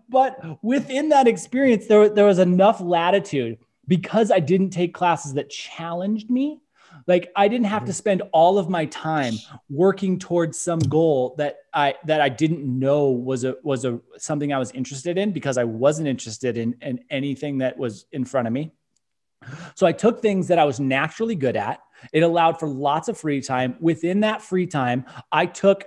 but 0.09 0.63
within 0.63 1.09
that 1.09 1.27
experience, 1.27 1.87
there, 1.87 2.09
there 2.09 2.25
was 2.25 2.39
enough 2.39 2.79
latitude 2.81 3.57
because 3.87 4.31
I 4.31 4.39
didn't 4.39 4.71
take 4.71 4.93
classes 4.93 5.33
that 5.33 5.49
challenged 5.49 6.29
me 6.29 6.61
like 7.07 7.31
i 7.35 7.47
didn't 7.47 7.65
have 7.67 7.81
to 7.83 7.91
Mm-hmm. 7.91 7.97
spend 7.97 8.21
all 8.31 8.57
of 8.57 8.69
my 8.69 8.85
time 8.85 9.33
working 9.69 10.17
towards 10.17 10.59
some 10.59 10.79
goal 10.79 11.35
that 11.37 11.57
i 11.73 11.93
that 12.05 12.21
i 12.21 12.29
didn't 12.29 12.63
know 12.65 13.09
was 13.09 13.43
a 13.43 13.55
was 13.63 13.85
a 13.85 13.99
something 14.17 14.53
i 14.53 14.57
was 14.57 14.71
interested 14.71 15.17
in 15.17 15.31
because 15.31 15.57
i 15.57 15.63
wasn't 15.63 16.07
interested 16.07 16.57
in 16.57 16.75
in 16.81 16.99
anything 17.09 17.59
that 17.59 17.77
was 17.77 18.05
in 18.11 18.25
front 18.25 18.47
of 18.47 18.53
me 18.53 18.71
so 19.75 19.85
i 19.85 19.91
took 19.91 20.21
things 20.21 20.47
that 20.47 20.59
i 20.59 20.65
was 20.65 20.79
naturally 20.79 21.35
good 21.35 21.55
at 21.55 21.79
it 22.13 22.23
allowed 22.23 22.59
for 22.59 22.67
lots 22.67 23.07
of 23.07 23.17
free 23.17 23.41
time 23.41 23.75
within 23.79 24.21
that 24.21 24.41
free 24.41 24.67
time 24.67 25.05
i 25.31 25.45
took 25.45 25.85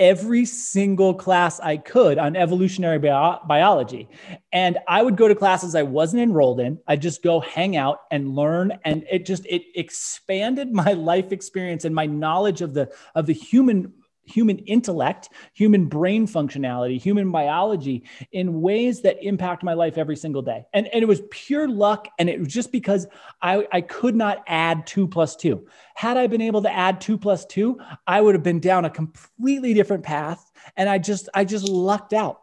every 0.00 0.46
single 0.46 1.12
class 1.12 1.60
I 1.60 1.76
could 1.76 2.16
on 2.18 2.34
evolutionary 2.34 2.98
bio- 2.98 3.38
biology. 3.46 4.08
And 4.50 4.78
I 4.88 5.02
would 5.02 5.16
go 5.16 5.28
to 5.28 5.34
classes 5.34 5.74
I 5.74 5.82
wasn't 5.82 6.22
enrolled 6.22 6.58
in. 6.58 6.78
I'd 6.88 7.02
just 7.02 7.22
go 7.22 7.38
hang 7.38 7.76
out 7.76 7.98
and 8.10 8.34
learn. 8.34 8.78
And 8.86 9.04
it 9.10 9.26
just, 9.26 9.44
it 9.44 9.62
expanded 9.74 10.72
my 10.72 10.94
life 10.94 11.32
experience 11.32 11.84
and 11.84 11.94
my 11.94 12.06
knowledge 12.06 12.62
of 12.62 12.72
the, 12.72 12.90
of 13.14 13.26
the 13.26 13.34
human 13.34 13.92
human 14.30 14.58
intellect, 14.60 15.28
human 15.52 15.86
brain 15.86 16.26
functionality, 16.26 17.00
human 17.00 17.30
biology 17.30 18.04
in 18.32 18.60
ways 18.60 19.02
that 19.02 19.22
impact 19.22 19.62
my 19.62 19.74
life 19.74 19.98
every 19.98 20.16
single 20.16 20.42
day. 20.42 20.64
And, 20.72 20.86
and 20.88 21.02
it 21.02 21.06
was 21.06 21.22
pure 21.30 21.68
luck. 21.68 22.08
And 22.18 22.30
it 22.30 22.38
was 22.38 22.48
just 22.48 22.72
because 22.72 23.06
I, 23.42 23.66
I 23.72 23.80
could 23.80 24.14
not 24.14 24.44
add 24.46 24.86
two 24.86 25.08
plus 25.08 25.36
two. 25.36 25.66
Had 25.94 26.16
I 26.16 26.26
been 26.26 26.40
able 26.40 26.62
to 26.62 26.72
add 26.72 27.00
two 27.00 27.18
plus 27.18 27.44
two, 27.44 27.78
I 28.06 28.20
would 28.20 28.34
have 28.34 28.44
been 28.44 28.60
down 28.60 28.84
a 28.84 28.90
completely 28.90 29.74
different 29.74 30.04
path. 30.04 30.50
And 30.76 30.88
I 30.88 30.98
just, 30.98 31.28
I 31.34 31.44
just 31.44 31.68
lucked 31.68 32.12
out. 32.12 32.40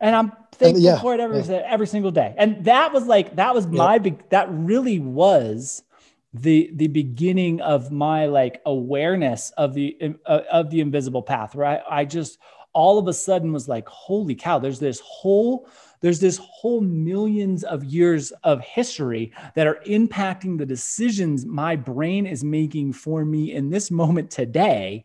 And 0.00 0.14
I'm 0.14 0.32
thankful 0.52 0.82
yeah, 0.82 1.00
for 1.00 1.14
it 1.14 1.20
every, 1.20 1.40
yeah. 1.40 1.62
every 1.66 1.86
single 1.86 2.12
day. 2.12 2.34
And 2.38 2.64
that 2.64 2.92
was 2.92 3.06
like, 3.06 3.36
that 3.36 3.54
was 3.54 3.66
my 3.66 3.98
big, 3.98 4.28
that 4.30 4.46
really 4.50 5.00
was 5.00 5.82
the 6.34 6.70
the 6.74 6.88
beginning 6.88 7.60
of 7.60 7.90
my 7.90 8.26
like 8.26 8.60
awareness 8.66 9.50
of 9.56 9.74
the 9.74 9.96
uh, 10.26 10.40
of 10.50 10.70
the 10.70 10.80
invisible 10.80 11.22
path 11.22 11.54
right? 11.54 11.80
I 11.88 12.04
just 12.04 12.38
all 12.74 12.98
of 12.98 13.08
a 13.08 13.12
sudden 13.12 13.52
was 13.52 13.66
like 13.66 13.88
holy 13.88 14.34
cow 14.34 14.58
there's 14.58 14.78
this 14.78 15.00
whole 15.00 15.68
there's 16.00 16.20
this 16.20 16.38
whole 16.38 16.80
millions 16.80 17.64
of 17.64 17.82
years 17.82 18.30
of 18.44 18.60
history 18.60 19.32
that 19.54 19.66
are 19.66 19.80
impacting 19.86 20.58
the 20.58 20.66
decisions 20.66 21.46
my 21.46 21.74
brain 21.74 22.26
is 22.26 22.44
making 22.44 22.92
for 22.92 23.24
me 23.24 23.52
in 23.52 23.70
this 23.70 23.90
moment 23.90 24.30
today 24.30 25.04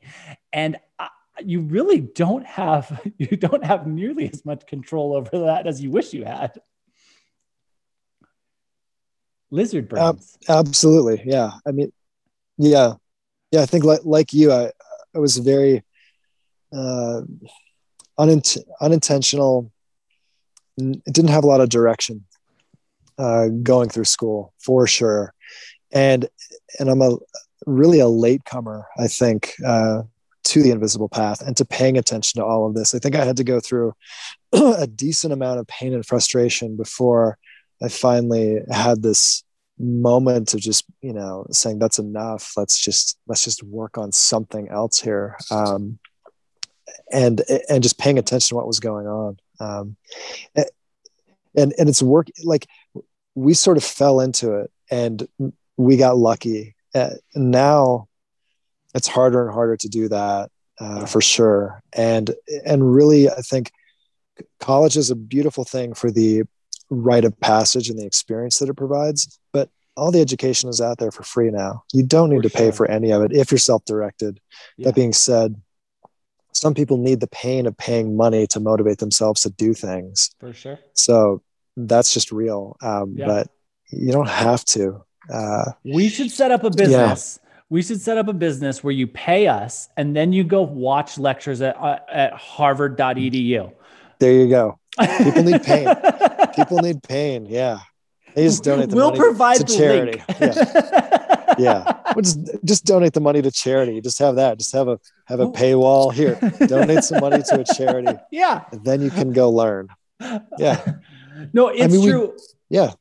and 0.52 0.78
I, 1.00 1.08
you 1.44 1.62
really 1.62 2.02
don't 2.02 2.46
have 2.46 3.02
you 3.18 3.38
don't 3.38 3.64
have 3.64 3.88
nearly 3.88 4.30
as 4.32 4.46
much 4.46 4.68
control 4.68 5.16
over 5.16 5.46
that 5.46 5.66
as 5.66 5.82
you 5.82 5.90
wish 5.90 6.14
you 6.14 6.26
had 6.26 6.52
lizard 9.54 9.88
brains. 9.88 10.38
Uh, 10.50 10.60
absolutely. 10.60 11.22
Yeah. 11.26 11.52
I 11.66 11.72
mean, 11.72 11.94
yeah. 12.58 12.94
Yeah. 13.52 13.62
I 13.62 13.66
think 13.66 13.84
like, 13.84 14.02
like 14.04 14.34
you, 14.34 14.52
I, 14.52 14.72
I 15.16 15.20
was 15.20 15.38
very 15.38 15.84
uh, 16.74 17.22
unint- 18.20 18.64
unintentional. 18.82 19.72
It 20.78 21.14
didn't 21.14 21.30
have 21.30 21.44
a 21.44 21.48
lot 21.48 21.62
of 21.62 21.70
direction 21.70 22.26
uh, 23.20 23.48
going 23.62 23.90
through 23.90 24.06
school 24.06 24.54
for 24.60 24.88
sure. 24.88 25.34
And, 25.92 26.28
and 26.80 26.90
I'm 26.90 27.04
a 27.04 27.18
really 27.68 28.00
a 28.00 28.08
late 28.08 28.44
comer, 28.46 28.88
I 28.98 29.08
think, 29.08 29.54
uh, 29.64 30.02
to 30.46 30.64
the 30.64 30.72
invisible 30.72 31.10
path 31.10 31.42
and 31.42 31.56
to 31.58 31.64
paying 31.64 31.98
attention 31.98 32.42
to 32.42 32.46
all 32.46 32.66
of 32.66 32.74
this. 32.74 32.96
I 32.96 33.00
think 33.00 33.16
I 33.16 33.24
had 33.24 33.38
to 33.38 33.44
go 33.44 33.60
through 33.60 33.94
a 34.52 34.88
decent 34.88 35.32
amount 35.32 35.60
of 35.60 35.68
pain 35.68 35.94
and 35.94 36.04
frustration 36.04 36.76
before 36.76 37.38
I 37.84 37.90
finally 37.90 38.60
had 38.72 39.04
this 39.04 39.43
moment 39.80 40.54
of 40.54 40.60
just 40.60 40.86
you 41.02 41.14
know 41.14 41.46
saying 41.52 41.80
that's 41.80 42.00
enough. 42.00 42.54
Let's 42.56 42.80
just 42.80 43.18
let's 43.28 43.44
just 43.44 43.64
work 43.64 43.98
on 43.98 44.12
something 44.12 44.70
else 44.70 45.00
here. 45.00 45.38
Um, 45.52 46.00
and 47.12 47.42
and 47.70 47.84
just 47.84 47.98
paying 47.98 48.18
attention 48.18 48.50
to 48.50 48.56
what 48.56 48.68
was 48.68 48.80
going 48.80 49.08
on. 49.08 49.38
Um, 49.60 49.96
and 51.56 51.74
and 51.78 51.90
it's 51.90 52.02
work 52.02 52.28
like 52.44 52.68
we 53.36 53.54
sort 53.54 53.78
of 53.78 53.84
fell 53.84 54.20
into 54.20 54.54
it 54.56 54.72
and 54.92 55.28
we 55.78 55.98
got 55.98 56.18
lucky. 56.18 56.76
Uh, 56.94 57.12
now 57.36 58.08
it's 58.94 59.08
harder 59.08 59.44
and 59.44 59.54
harder 59.54 59.76
to 59.78 59.90
do 59.90 60.08
that 60.10 60.52
uh, 60.80 61.06
for 61.06 61.22
sure. 61.22 61.82
And 61.94 62.32
and 62.66 62.94
really 62.94 63.30
i 63.30 63.42
think 63.42 63.72
college 64.60 64.98
is 64.98 65.12
a 65.12 65.16
beautiful 65.16 65.64
thing 65.64 65.94
for 65.94 66.10
the 66.12 66.44
rite 66.90 67.26
of 67.26 67.40
passage 67.40 67.90
and 67.90 68.00
the 68.00 68.06
experience 68.06 68.60
that 68.60 68.70
it 68.70 68.76
provides. 68.76 69.40
All 69.96 70.12
the 70.12 70.22
education 70.22 70.70
is 70.70 70.82
out 70.82 70.98
there 70.98 71.12
for 71.12 71.24
free 71.24 71.52
now. 71.52 71.84
You 71.94 72.04
don't 72.04 72.30
need 72.30 72.44
For 72.44 72.50
to 72.50 72.50
pay 72.50 72.72
for 72.72 72.90
any 72.90 73.12
of 73.12 73.22
it 73.24 73.32
if 73.32 73.52
you're 73.52 73.58
self 73.60 73.86
directed. 73.86 74.40
Yeah. 74.78 74.86
That 74.86 74.96
being 74.96 75.14
said, 75.14 75.62
some 76.52 76.74
people 76.74 76.98
need 76.98 77.20
the 77.20 77.28
pain 77.28 77.66
of 77.66 77.78
paying 77.78 78.16
money 78.18 78.48
to 78.48 78.60
motivate 78.60 79.00
themselves 79.00 79.42
to 79.44 79.50
do 79.50 79.74
things. 79.74 80.32
for 80.40 80.54
sure 80.54 80.80
So 80.94 81.42
that's 81.78 82.14
just 82.14 82.32
real. 82.32 82.78
Um, 82.82 83.16
Yeah. 83.18 83.26
But 83.28 83.48
you 83.92 84.12
don't 84.12 84.30
have 84.30 84.64
to. 84.66 85.04
Uh, 85.32 85.72
We 85.84 86.10
should 86.10 86.32
set 86.32 86.52
up 86.52 86.64
a 86.64 86.70
business. 86.70 87.40
We 87.70 87.82
should 87.82 88.02
set 88.02 88.18
up 88.18 88.28
a 88.28 88.34
business 88.34 88.84
where 88.84 88.94
you 88.94 89.08
pay 89.08 89.48
us 89.48 89.90
and 89.98 90.16
then 90.16 90.32
you 90.34 90.44
go 90.44 90.62
watch 90.62 91.18
lectures 91.18 91.62
at, 91.62 91.76
uh, 91.78 92.00
at 92.12 92.34
harvard.edu. 92.34 93.72
there 94.20 94.32
you 94.32 94.48
go. 94.50 94.80
People 95.24 95.44
need 95.44 95.64
pain. 95.64 95.88
People 96.56 96.78
need 96.80 97.02
pain. 97.04 97.46
Yeah. 97.48 97.80
They 98.36 98.44
just 98.44 98.64
donate 98.64 98.90
the 98.90 98.96
we'll 98.96 99.10
money 99.12 99.20
provide 99.20 99.58
to 99.58 99.64
the 99.64 99.78
charity. 99.78 100.24
Yeah. 100.40 101.56
yeah 101.60 102.02
well, 102.16 102.22
just, 102.22 102.40
just 102.66 102.86
donate 102.86 103.14
the 103.14 103.22
money 103.22 103.42
to 103.42 103.52
charity 103.52 104.02
just 104.02 104.18
have 104.18 104.36
that 104.38 104.58
just 104.58 104.74
have 104.74 104.88
a 104.88 105.00
have 105.26 105.40
a 105.40 105.48
paywall 105.48 106.12
here 106.12 106.40
donate 106.68 107.04
some 107.04 107.20
money 107.22 107.44
to 107.44 107.60
a 107.62 107.64
charity 107.76 108.18
yeah. 108.32 108.64
then 108.72 109.02
you 109.02 109.12
can 109.12 109.32
go 109.32 109.52
learn 109.52 109.88
yeah 110.58 110.84
No, 111.54 111.68
it's 111.68 111.94
mean, 111.94 112.04
we- 112.04 112.10
true. 112.10 112.38
yeah 112.70 112.94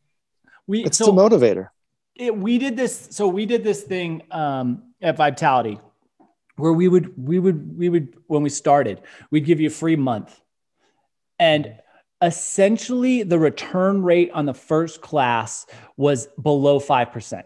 We, 0.66 0.84
it's 0.84 0.98
so 0.98 1.06
the 1.06 1.12
motivator 1.12 1.68
it, 2.14 2.36
we 2.36 2.58
did 2.58 2.76
this. 2.76 3.08
So 3.10 3.26
we 3.28 3.46
did 3.46 3.64
this 3.64 3.82
thing 3.82 4.22
um, 4.30 4.82
at 5.00 5.16
Vitality 5.16 5.80
where 6.56 6.72
we 6.72 6.86
would, 6.88 7.12
we 7.16 7.38
would, 7.38 7.78
we 7.78 7.88
would, 7.88 8.14
when 8.26 8.42
we 8.42 8.50
started, 8.50 9.00
we'd 9.30 9.44
give 9.46 9.60
you 9.60 9.68
a 9.68 9.70
free 9.70 9.96
month. 9.96 10.38
And 11.38 11.74
essentially 12.22 13.24
the 13.24 13.38
return 13.38 14.02
rate 14.02 14.30
on 14.32 14.46
the 14.46 14.54
first 14.54 15.00
class 15.00 15.66
was 15.96 16.28
below 16.40 16.78
5%. 16.78 17.42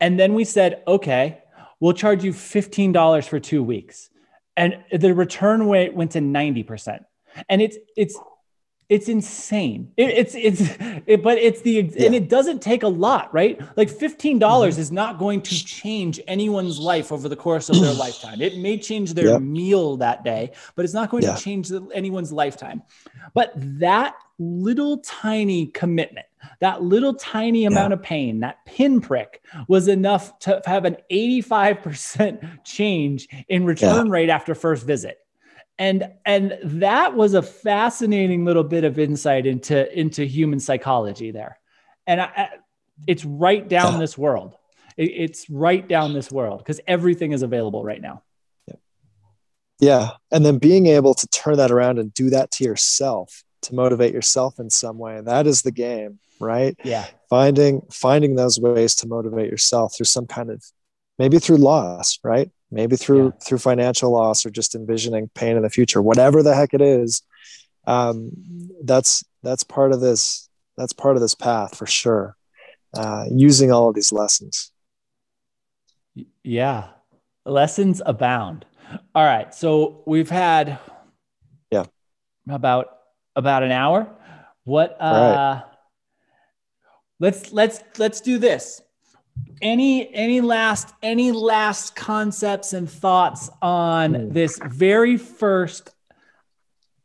And 0.00 0.18
then 0.18 0.34
we 0.34 0.44
said, 0.44 0.82
okay, 0.88 1.42
we'll 1.80 1.92
charge 1.92 2.24
you 2.24 2.32
$15 2.32 3.28
for 3.28 3.38
two 3.38 3.62
weeks. 3.62 4.10
And 4.56 4.82
the 4.90 5.14
return 5.14 5.68
rate 5.68 5.94
went 5.94 6.12
to 6.12 6.20
90%. 6.20 7.00
And 7.48 7.60
it's, 7.60 7.76
it's, 7.96 8.18
it's 8.94 9.08
insane. 9.08 9.92
It, 9.96 10.10
it's, 10.10 10.34
it's, 10.34 10.60
it, 11.06 11.22
but 11.22 11.36
it's 11.38 11.62
the, 11.62 11.78
and 11.80 12.14
it 12.14 12.28
doesn't 12.28 12.60
take 12.62 12.82
a 12.84 12.88
lot, 12.88 13.32
right? 13.34 13.60
Like 13.76 13.88
$15 13.90 14.38
Mm-hmm. 14.38 14.80
is 14.80 14.92
not 14.92 15.18
going 15.18 15.42
to 15.42 15.64
change 15.64 16.20
anyone's 16.26 16.78
life 16.78 17.10
over 17.10 17.28
the 17.28 17.36
course 17.36 17.68
of 17.70 17.80
their 17.80 17.92
lifetime. 18.06 18.40
It 18.40 18.56
may 18.58 18.78
change 18.78 19.14
their 19.14 19.30
Yep. 19.32 19.40
meal 19.42 19.96
that 19.98 20.22
day, 20.24 20.52
but 20.76 20.84
it's 20.84 20.94
not 20.94 21.10
going 21.10 21.24
Yeah. 21.24 21.34
to 21.34 21.42
change 21.42 21.68
the, 21.68 21.86
anyone's 21.92 22.32
lifetime. 22.32 22.82
But 23.34 23.52
that 23.56 24.14
little 24.38 24.98
tiny 24.98 25.66
commitment, 25.68 26.26
that 26.60 26.82
little 26.82 27.14
tiny 27.14 27.64
amount 27.64 27.92
of 27.94 28.02
pain, 28.02 28.40
that 28.40 28.64
pinprick 28.66 29.40
was 29.66 29.88
enough 29.88 30.38
to 30.40 30.60
have 30.66 30.84
an 30.84 30.96
85% 31.10 32.64
change 32.64 33.28
in 33.48 33.64
return 33.64 34.10
rate 34.10 34.28
after 34.30 34.54
first 34.54 34.86
visit. 34.86 35.18
And 35.78 36.08
and 36.24 36.56
that 36.62 37.14
was 37.16 37.34
a 37.34 37.42
fascinating 37.42 38.44
little 38.44 38.62
bit 38.64 38.84
of 38.84 38.98
insight 38.98 39.46
into 39.46 39.92
into 39.98 40.24
human 40.24 40.60
psychology 40.60 41.30
there. 41.32 41.58
And 42.06 42.20
I, 42.20 42.24
I- 42.36 42.50
it's 43.08 43.24
right 43.24 43.66
down 43.66 43.98
this 43.98 44.16
world. 44.16 44.54
It- 44.96 45.10
it's 45.10 45.50
right 45.50 45.86
down 45.86 46.12
this 46.12 46.30
world 46.30 46.58
because 46.58 46.80
everything 46.86 47.32
is 47.32 47.42
available 47.42 47.82
right 47.82 48.00
now. 48.00 48.22
yeah 49.80 50.10
and 50.30 50.46
then 50.46 50.58
being 50.58 50.86
able 50.86 51.14
to 51.14 51.26
turn 51.28 51.56
that 51.56 51.70
around 51.72 51.98
and 51.98 52.14
do 52.14 52.30
that 52.30 52.50
to 52.52 52.64
yourself 52.64 53.42
to 53.62 53.74
motivate 53.74 54.14
yourself 54.14 54.60
in 54.60 54.70
some 54.70 54.98
way 54.98 55.20
that 55.20 55.46
is 55.48 55.62
the 55.62 55.72
game 55.72 56.18
right 56.40 56.76
Yeah. 56.84 57.06
finding 57.28 57.82
finding 57.90 58.36
those 58.36 58.58
ways 58.60 58.94
to 58.96 59.08
motivate 59.08 59.50
yourself 59.50 59.96
through 59.96 60.06
some 60.06 60.26
kind 60.26 60.50
of 60.50 60.62
maybe 61.18 61.38
through 61.40 61.56
loss 61.56 62.18
right 62.22 62.50
maybe 62.70 62.96
through 62.96 63.24
Yeah. 63.26 63.30
through 63.44 63.58
financial 63.58 64.10
loss 64.10 64.44
or 64.44 64.50
just 64.50 64.74
envisioning 64.74 65.30
pain 65.34 65.56
in 65.56 65.62
the 65.62 65.70
future 65.70 66.00
whatever 66.02 66.42
the 66.42 66.54
heck 66.54 66.74
it 66.74 66.80
is 66.80 67.22
um, 67.86 68.30
that's 68.82 69.24
that's 69.42 69.62
part 69.64 69.92
of 69.92 70.00
this 70.00 70.48
that's 70.76 70.92
part 70.92 71.16
of 71.16 71.22
this 71.22 71.34
path 71.34 71.76
for 71.76 71.86
sure 71.86 72.36
uh, 72.94 73.26
using 73.30 73.70
all 73.72 73.88
of 73.88 73.94
these 73.94 74.12
lessons 74.12 74.70
Yeah. 76.42 76.88
Lessons 77.44 78.00
abound. 78.06 78.64
All 79.14 79.24
right. 79.24 79.52
So 79.54 80.02
we've 80.06 80.30
had 80.30 80.78
Yeah. 81.70 81.84
about 82.48 82.86
about 83.36 83.62
an 83.62 83.72
hour. 83.72 84.06
What 84.64 84.96
uh 85.00 85.60
All 85.60 85.70
let's 87.20 87.52
let's 87.52 87.80
let's 87.98 88.20
do 88.22 88.38
this. 88.38 88.80
Any 89.62 90.12
any 90.14 90.40
last 90.40 90.94
any 91.02 91.32
last 91.32 91.96
concepts 91.96 92.72
and 92.72 92.88
thoughts 92.88 93.50
on 93.62 94.12
mm. 94.12 94.32
this 94.32 94.58
very 94.66 95.16
first 95.16 95.90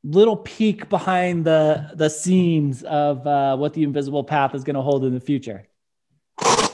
little 0.03 0.37
peek 0.37 0.89
behind 0.89 1.45
the 1.45 1.91
the 1.95 2.09
scenes 2.09 2.83
of 2.83 3.25
uh, 3.25 3.55
what 3.57 3.73
the 3.73 3.83
invisible 3.83 4.23
path 4.23 4.55
is 4.55 4.63
going 4.63 4.75
to 4.75 4.81
hold 4.81 5.03
in 5.05 5.13
the 5.13 5.19
future 5.19 5.65
i 6.41 6.69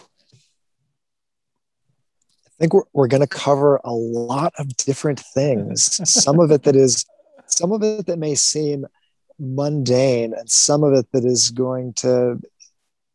think 2.60 2.74
we're, 2.74 2.84
we're 2.93 3.08
going 3.08 3.22
to 3.22 3.28
cover 3.28 3.80
a 3.84 3.93
lot 3.93 4.53
of 4.58 4.76
different 4.78 5.20
things 5.20 5.99
some 6.10 6.39
of 6.39 6.51
it 6.51 6.64
that 6.64 6.76
is 6.76 7.06
some 7.47 7.72
of 7.72 7.84
it 7.84 8.06
that 8.06 8.18
may 8.18 8.36
seem 8.36 8.86
mundane 9.39 10.34
and 10.34 10.49
some 10.49 10.84
of 10.84 10.93
it 10.93 11.12
that 11.12 11.26
is 11.26 11.49
going 11.49 11.93
to 11.93 12.39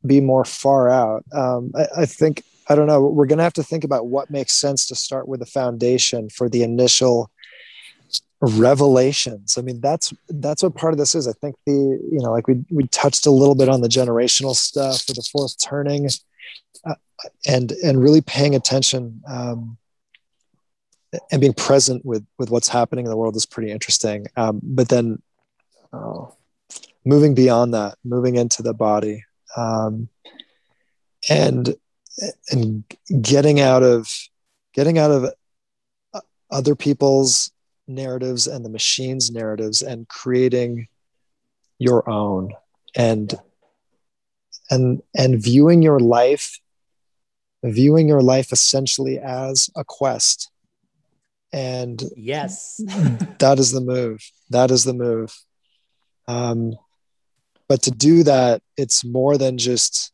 be 0.06 0.20
more 0.20 0.44
far 0.44 0.88
out. 0.88 1.24
Um, 1.32 1.72
I, 1.74 2.02
I 2.02 2.06
think 2.06 2.42
i 2.68 2.74
don't 2.76 2.86
know 2.86 3.00
we're 3.00 3.26
going 3.26 3.38
to 3.38 3.42
have 3.42 3.52
to 3.52 3.64
think 3.64 3.82
about 3.82 4.06
what 4.06 4.30
makes 4.30 4.52
sense 4.52 4.86
to 4.86 4.94
start 4.94 5.26
with 5.26 5.42
a 5.42 5.46
foundation 5.46 6.30
for 6.30 6.48
the 6.48 6.62
initial 6.62 7.28
revelations. 8.40 9.58
I 9.58 9.62
mean 9.62 9.80
that's 9.80 10.14
that's 10.28 10.62
what 10.62 10.74
part 10.74 10.94
of 10.94 10.98
this 10.98 11.14
is. 11.14 11.28
I 11.28 11.32
think 11.32 11.56
the 11.66 11.72
you 11.72 12.20
know 12.20 12.32
like 12.32 12.48
we 12.48 12.64
we 12.70 12.86
touched 12.86 13.26
a 13.26 13.30
little 13.30 13.54
bit 13.54 13.68
on 13.68 13.82
the 13.82 13.88
generational 13.88 14.54
stuff 14.54 15.02
for 15.02 15.12
the 15.12 15.28
fourth 15.30 15.58
turning 15.58 16.08
uh, 16.84 16.94
and 17.46 17.72
and 17.84 18.02
really 18.02 18.22
paying 18.22 18.54
attention 18.54 19.22
um, 19.28 19.76
and 21.30 21.40
being 21.40 21.52
present 21.52 22.04
with 22.04 22.24
with 22.38 22.50
what's 22.50 22.68
happening 22.68 23.04
in 23.04 23.10
the 23.10 23.16
world 23.16 23.36
is 23.36 23.46
pretty 23.46 23.70
interesting. 23.70 24.26
Um, 24.36 24.60
but 24.62 24.88
then 24.88 25.20
uh, 25.92 26.26
moving 27.04 27.34
beyond 27.34 27.74
that 27.74 27.98
moving 28.04 28.36
into 28.36 28.62
the 28.62 28.74
body 28.74 29.24
um, 29.56 30.08
and 31.28 31.74
and 32.50 32.84
getting 33.20 33.60
out 33.60 33.82
of 33.82 34.08
getting 34.74 34.98
out 34.98 35.10
of 35.10 35.32
uh, 36.14 36.20
other 36.50 36.74
people's 36.74 37.50
narratives 37.88 38.46
and 38.46 38.64
the 38.64 38.70
machine's 38.70 39.30
narratives 39.30 39.82
and 39.82 40.06
creating 40.08 40.86
your 41.78 42.08
own 42.08 42.52
and 42.94 43.34
and 44.70 45.02
and 45.16 45.42
viewing 45.42 45.82
your 45.82 45.98
life 45.98 46.60
viewing 47.62 48.08
your 48.08 48.22
life 48.22 48.52
essentially 48.52 49.18
as 49.18 49.70
a 49.76 49.84
quest. 49.84 50.50
And 51.52 52.02
yes. 52.16 52.80
that 53.38 53.58
is 53.58 53.72
the 53.72 53.80
move. 53.80 54.22
That 54.50 54.70
is 54.70 54.84
the 54.84 54.94
move. 54.94 55.36
Um 56.26 56.74
but 57.70 57.80
to 57.82 57.90
do 57.90 58.22
that 58.22 58.60
it's 58.76 59.04
more 59.04 59.38
than 59.38 59.56
just 59.56 60.12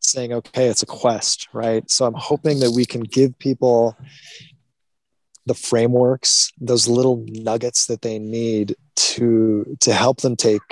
saying 0.00 0.32
okay 0.32 0.68
it's 0.68 0.82
a 0.82 0.86
quest 0.86 1.48
right 1.52 1.90
so 1.90 2.04
i'm 2.06 2.14
hoping 2.14 2.60
that 2.60 2.70
we 2.70 2.84
can 2.84 3.00
give 3.00 3.36
people 3.38 3.96
the 5.46 5.54
frameworks, 5.54 6.52
those 6.60 6.86
little 6.86 7.24
nuggets 7.28 7.86
that 7.86 8.02
they 8.02 8.18
need 8.18 8.76
to 8.94 9.76
to 9.80 9.92
help 9.92 10.20
them 10.20 10.36
take 10.36 10.62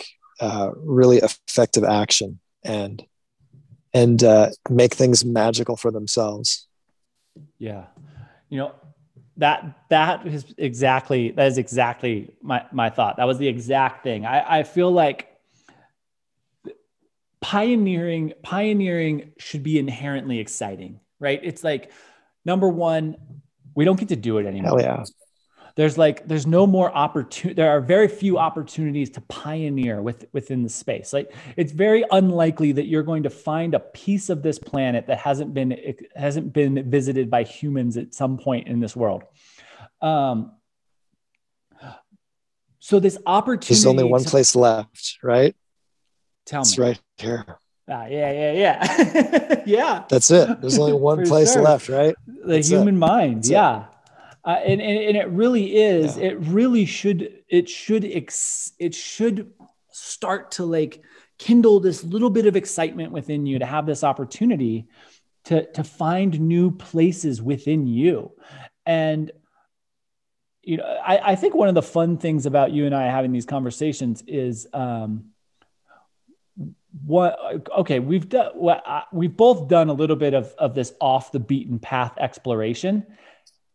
uh, 0.40 0.70
really 0.76 1.18
effective 1.18 1.82
action 1.84 2.38
and 2.62 3.04
and 3.92 4.22
uh, 4.22 4.50
make 4.70 4.94
things 4.94 5.24
magical 5.24 5.76
for 5.76 5.90
themselves. 5.90 6.68
Yeah, 7.58 7.86
you 8.50 8.58
know 8.58 8.74
that 9.38 9.86
that 9.88 10.26
is 10.26 10.54
exactly 10.58 11.30
that 11.32 11.48
is 11.48 11.58
exactly 11.58 12.30
my 12.42 12.64
my 12.70 12.90
thought. 12.90 13.16
That 13.16 13.26
was 13.26 13.38
the 13.38 13.48
exact 13.48 14.04
thing. 14.04 14.26
I, 14.26 14.60
I 14.60 14.62
feel 14.62 14.92
like 14.92 15.28
pioneering 17.40 18.32
pioneering 18.42 19.32
should 19.38 19.62
be 19.62 19.78
inherently 19.78 20.38
exciting, 20.38 21.00
right? 21.20 21.40
It's 21.42 21.62
like 21.64 21.92
number 22.44 22.68
one 22.68 23.16
we 23.74 23.84
don't 23.84 23.98
get 23.98 24.08
to 24.08 24.16
do 24.16 24.38
it 24.38 24.46
anymore. 24.46 24.80
Hell 24.80 24.80
yeah. 24.80 25.04
There's 25.76 25.96
like 25.96 26.26
there's 26.26 26.48
no 26.48 26.66
more 26.66 26.92
opportunity. 26.92 27.54
There 27.54 27.70
are 27.70 27.80
very 27.80 28.08
few 28.08 28.36
opportunities 28.36 29.10
to 29.10 29.20
pioneer 29.20 30.02
with 30.02 30.26
within 30.32 30.64
the 30.64 30.68
space. 30.68 31.12
Like 31.12 31.32
it's 31.56 31.70
very 31.70 32.04
unlikely 32.10 32.72
that 32.72 32.86
you're 32.86 33.04
going 33.04 33.22
to 33.22 33.30
find 33.30 33.74
a 33.74 33.78
piece 33.78 34.28
of 34.28 34.42
this 34.42 34.58
planet 34.58 35.06
that 35.06 35.18
hasn't 35.18 35.54
been 35.54 35.78
hasn't 36.16 36.52
been 36.52 36.90
visited 36.90 37.30
by 37.30 37.44
humans 37.44 37.96
at 37.96 38.12
some 38.12 38.38
point 38.38 38.66
in 38.66 38.80
this 38.80 38.96
world. 38.96 39.22
Um, 40.02 40.50
so 42.80 42.98
this 42.98 43.18
opportunity. 43.24 43.74
There's 43.74 43.86
only 43.86 44.02
one 44.02 44.24
to, 44.24 44.28
place 44.28 44.56
left, 44.56 45.18
right? 45.22 45.54
Tell 46.48 46.62
it's 46.62 46.78
me. 46.78 46.84
right 46.86 47.00
here. 47.18 47.44
Ah, 47.90 48.06
yeah, 48.06 48.32
yeah, 48.32 48.52
yeah, 48.52 49.62
yeah. 49.66 50.04
That's 50.08 50.30
it. 50.30 50.60
There's 50.62 50.78
only 50.78 50.92
one 51.10 51.26
place 51.26 51.52
sure. 51.52 51.62
left, 51.62 51.90
right? 51.90 52.14
The 52.26 52.54
That's 52.54 52.68
human 52.68 52.96
it. 52.96 52.98
mind. 52.98 53.36
That's 53.38 53.50
yeah. 53.50 53.84
Uh, 54.44 54.50
and, 54.64 54.80
and, 54.80 54.98
and 54.98 55.16
it 55.18 55.28
really 55.28 55.76
is. 55.76 56.16
Yeah. 56.16 56.24
It 56.24 56.40
really 56.40 56.86
should. 56.86 57.42
It 57.48 57.68
should. 57.68 58.02
Ex, 58.06 58.72
it 58.78 58.94
should 58.94 59.52
start 59.90 60.52
to 60.52 60.64
like 60.64 61.02
kindle 61.36 61.80
this 61.80 62.02
little 62.02 62.30
bit 62.30 62.46
of 62.46 62.56
excitement 62.56 63.12
within 63.12 63.44
you 63.44 63.58
to 63.58 63.66
have 63.66 63.84
this 63.84 64.02
opportunity 64.02 64.86
to 65.44 65.70
to 65.72 65.84
find 65.84 66.40
new 66.40 66.70
places 66.70 67.42
within 67.42 67.86
you, 67.86 68.32
and 68.86 69.30
you 70.62 70.78
know, 70.78 70.84
I, 70.84 71.32
I 71.32 71.34
think 71.36 71.54
one 71.54 71.68
of 71.68 71.74
the 71.74 71.82
fun 71.82 72.16
things 72.16 72.46
about 72.46 72.72
you 72.72 72.86
and 72.86 72.94
I 72.94 73.04
having 73.04 73.32
these 73.32 73.46
conversations 73.46 74.22
is. 74.26 74.66
Um, 74.72 75.32
what 77.04 77.38
okay 77.76 77.98
we've 77.98 78.28
done 78.28 78.50
what 78.54 78.82
uh, 78.86 79.02
we've 79.12 79.36
both 79.36 79.68
done 79.68 79.88
a 79.88 79.92
little 79.92 80.16
bit 80.16 80.34
of, 80.34 80.54
of 80.58 80.74
this 80.74 80.92
off 81.00 81.32
the 81.32 81.40
beaten 81.40 81.78
path 81.78 82.12
exploration 82.18 83.06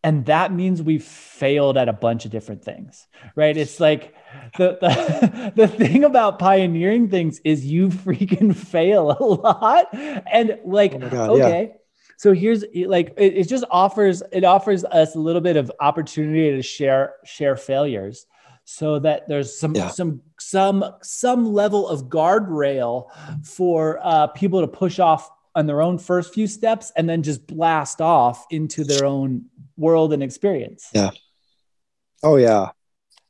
and 0.03 0.25
that 0.25 0.51
means 0.51 0.81
we've 0.81 1.03
failed 1.03 1.77
at 1.77 1.87
a 1.87 1.93
bunch 1.93 2.25
of 2.25 2.31
different 2.31 2.63
things 2.63 3.07
right 3.35 3.55
it's 3.55 3.79
like 3.79 4.15
the 4.57 4.77
the, 4.81 5.53
the 5.55 5.67
thing 5.67 6.03
about 6.03 6.39
pioneering 6.39 7.07
things 7.07 7.39
is 7.43 7.65
you 7.65 7.89
freaking 7.89 8.55
fail 8.55 9.11
a 9.11 9.23
lot 9.23 9.87
and 9.93 10.57
like 10.65 10.95
oh 10.95 11.09
God, 11.09 11.29
okay 11.29 11.61
yeah. 11.69 11.77
so 12.17 12.33
here's 12.33 12.65
like 12.87 13.13
it, 13.15 13.37
it 13.37 13.47
just 13.47 13.63
offers 13.69 14.23
it 14.31 14.43
offers 14.43 14.83
us 14.85 15.15
a 15.15 15.19
little 15.19 15.41
bit 15.41 15.55
of 15.55 15.71
opportunity 15.79 16.49
to 16.55 16.63
share 16.63 17.13
share 17.25 17.55
failures 17.55 18.25
so 18.65 18.99
that 18.99 19.27
there's 19.27 19.57
some 19.57 19.75
yeah. 19.75 19.89
some 19.89 20.21
some 20.39 20.83
some 21.01 21.53
level 21.53 21.87
of 21.87 22.03
guardrail 22.05 23.07
for 23.45 23.99
uh, 24.01 24.27
people 24.27 24.61
to 24.61 24.67
push 24.67 24.99
off 24.99 25.29
on 25.55 25.67
their 25.67 25.81
own 25.81 25.97
first 25.97 26.33
few 26.33 26.47
steps 26.47 26.91
and 26.95 27.07
then 27.07 27.21
just 27.21 27.45
blast 27.45 28.01
off 28.01 28.45
into 28.49 28.83
their 28.83 29.05
own 29.05 29.45
world 29.77 30.13
and 30.13 30.23
experience. 30.23 30.89
Yeah. 30.93 31.11
Oh 32.23 32.37
yeah. 32.37 32.69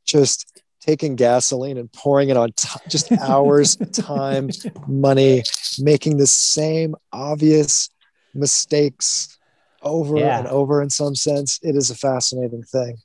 Just 0.05 0.61
taking 0.79 1.15
gasoline 1.15 1.77
and 1.77 1.91
pouring 1.91 2.29
it 2.29 2.37
on 2.37 2.51
t- 2.51 2.79
just 2.87 3.11
hours, 3.13 3.75
time, 3.93 4.49
money, 4.87 5.43
making 5.79 6.17
the 6.17 6.27
same 6.27 6.95
obvious 7.11 7.89
mistakes 8.33 9.37
over 9.81 10.17
yeah. 10.17 10.39
and 10.39 10.47
over 10.47 10.81
in 10.81 10.89
some 10.89 11.15
sense. 11.15 11.59
It 11.63 11.75
is 11.75 11.89
a 11.89 11.95
fascinating 11.95 12.63
thing. 12.63 12.97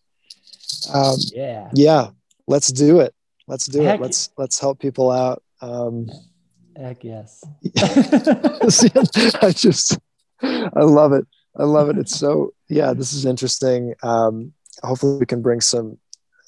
Um, 0.93 1.17
yeah. 1.33 1.71
Yeah 1.73 2.11
let's 2.49 2.73
do 2.73 3.01
it. 3.01 3.15
Let's 3.47 3.67
do 3.67 3.83
Heck 3.83 4.01
it. 4.01 4.03
Let's 4.03 4.31
let's 4.37 4.59
help 4.59 4.81
people 4.81 5.13
out. 5.13 5.43
Um, 5.61 6.11
Heck 6.77 7.05
yes. 7.05 7.45
I 9.43 9.53
just 9.55 9.99
I 10.43 10.83
love 10.83 11.13
it. 11.13 11.27
I 11.57 11.65
love 11.65 11.89
it. 11.91 11.99
It's 11.99 12.17
so 12.17 12.53
yeah. 12.69 12.93
This 12.95 13.13
is 13.13 13.25
interesting. 13.25 13.95
Um, 14.03 14.53
hopefully, 14.83 15.19
we 15.19 15.27
can 15.27 15.43
bring 15.43 15.61
some 15.61 15.99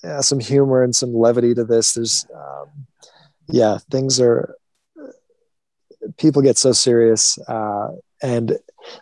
yeah, 0.03 0.21
some 0.21 0.41
humor 0.41 0.83
and 0.83 0.95
some 0.95 1.15
levity 1.15 1.55
to 1.55 1.65
this. 1.65 1.95
There's 1.95 2.27
um, 2.35 2.87
yeah, 3.49 3.79
things 3.91 4.21
are 4.21 4.57
people 6.17 6.43
get 6.43 6.59
so 6.59 6.73
serious, 6.73 7.39
uh, 7.49 7.89
and 8.23 8.59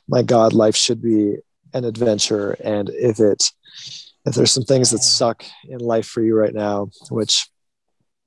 my 0.08 0.22
God, 0.22 0.52
life 0.52 0.76
should 0.76 1.02
be 1.02 1.36
an 1.74 1.84
adventure. 1.84 2.52
And 2.64 2.90
if 2.90 3.20
it 3.20 3.52
if 4.26 4.34
there's 4.34 4.50
some 4.50 4.64
things 4.64 4.90
that 4.90 5.02
suck 5.02 5.44
in 5.68 5.78
life 5.78 6.06
for 6.06 6.22
you 6.22 6.36
right 6.36 6.54
now, 6.54 6.90
which 7.10 7.48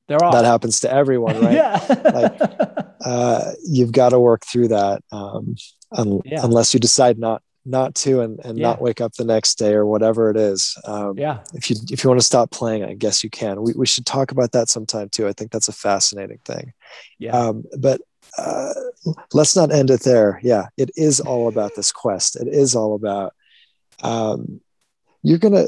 there 0.07 0.23
are. 0.23 0.31
that 0.31 0.45
happens 0.45 0.81
to 0.81 0.91
everyone, 0.91 1.39
right? 1.41 1.53
yeah. 1.53 2.01
like, 2.13 2.87
uh, 3.05 3.51
you've 3.63 3.91
got 3.91 4.09
to 4.09 4.19
work 4.19 4.45
through 4.45 4.69
that 4.69 5.03
um, 5.11 5.55
un- 5.91 6.21
yeah. 6.25 6.41
unless 6.43 6.73
you 6.73 6.79
decide 6.79 7.17
not 7.17 7.41
not 7.63 7.93
to 7.93 8.21
and, 8.21 8.39
and 8.43 8.57
yeah. 8.57 8.67
not 8.67 8.81
wake 8.81 9.01
up 9.01 9.13
the 9.13 9.23
next 9.23 9.59
day 9.59 9.73
or 9.73 9.85
whatever 9.85 10.31
it 10.31 10.37
is. 10.37 10.75
Um, 10.85 11.17
yeah. 11.17 11.41
If 11.53 11.69
you 11.69 11.75
if 11.91 12.03
you 12.03 12.09
want 12.09 12.19
to 12.19 12.25
stop 12.25 12.49
playing, 12.51 12.83
I 12.83 12.95
guess 12.95 13.23
you 13.23 13.29
can. 13.29 13.61
We 13.61 13.73
we 13.73 13.85
should 13.85 14.05
talk 14.05 14.31
about 14.31 14.51
that 14.53 14.69
sometime 14.69 15.09
too. 15.09 15.27
I 15.27 15.33
think 15.33 15.51
that's 15.51 15.67
a 15.67 15.73
fascinating 15.73 16.39
thing. 16.43 16.73
Yeah. 17.19 17.37
Um, 17.37 17.63
but 17.77 18.01
uh, 18.37 18.73
let's 19.33 19.55
not 19.55 19.71
end 19.71 19.91
it 19.91 20.01
there. 20.01 20.39
Yeah, 20.43 20.67
it 20.77 20.91
is 20.95 21.19
all 21.19 21.47
about 21.47 21.75
this 21.75 21.91
quest. 21.91 22.35
It 22.35 22.47
is 22.47 22.75
all 22.75 22.95
about 22.95 23.33
um, 24.01 24.61
you're 25.23 25.37
gonna 25.37 25.65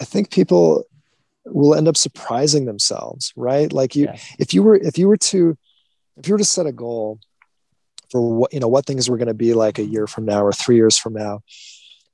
I 0.00 0.04
think 0.04 0.30
people 0.30 0.84
will 1.44 1.74
end 1.74 1.88
up 1.88 1.96
surprising 1.96 2.66
themselves, 2.66 3.32
right? 3.36 3.72
Like 3.72 3.96
you, 3.96 4.04
yes. 4.04 4.34
if 4.38 4.54
you 4.54 4.62
were, 4.62 4.76
if 4.76 4.96
you 4.96 5.08
were 5.08 5.16
to, 5.16 5.56
if 6.16 6.28
you 6.28 6.34
were 6.34 6.38
to 6.38 6.44
set 6.44 6.66
a 6.66 6.72
goal 6.72 7.18
for 8.12 8.20
what 8.20 8.52
you 8.52 8.60
know 8.60 8.68
what 8.68 8.84
things 8.86 9.08
were 9.08 9.16
going 9.16 9.28
to 9.28 9.34
be 9.34 9.54
like 9.54 9.78
a 9.78 9.84
year 9.84 10.06
from 10.06 10.26
now 10.26 10.44
or 10.44 10.52
three 10.52 10.76
years 10.76 10.98
from 10.98 11.14
now 11.14 11.40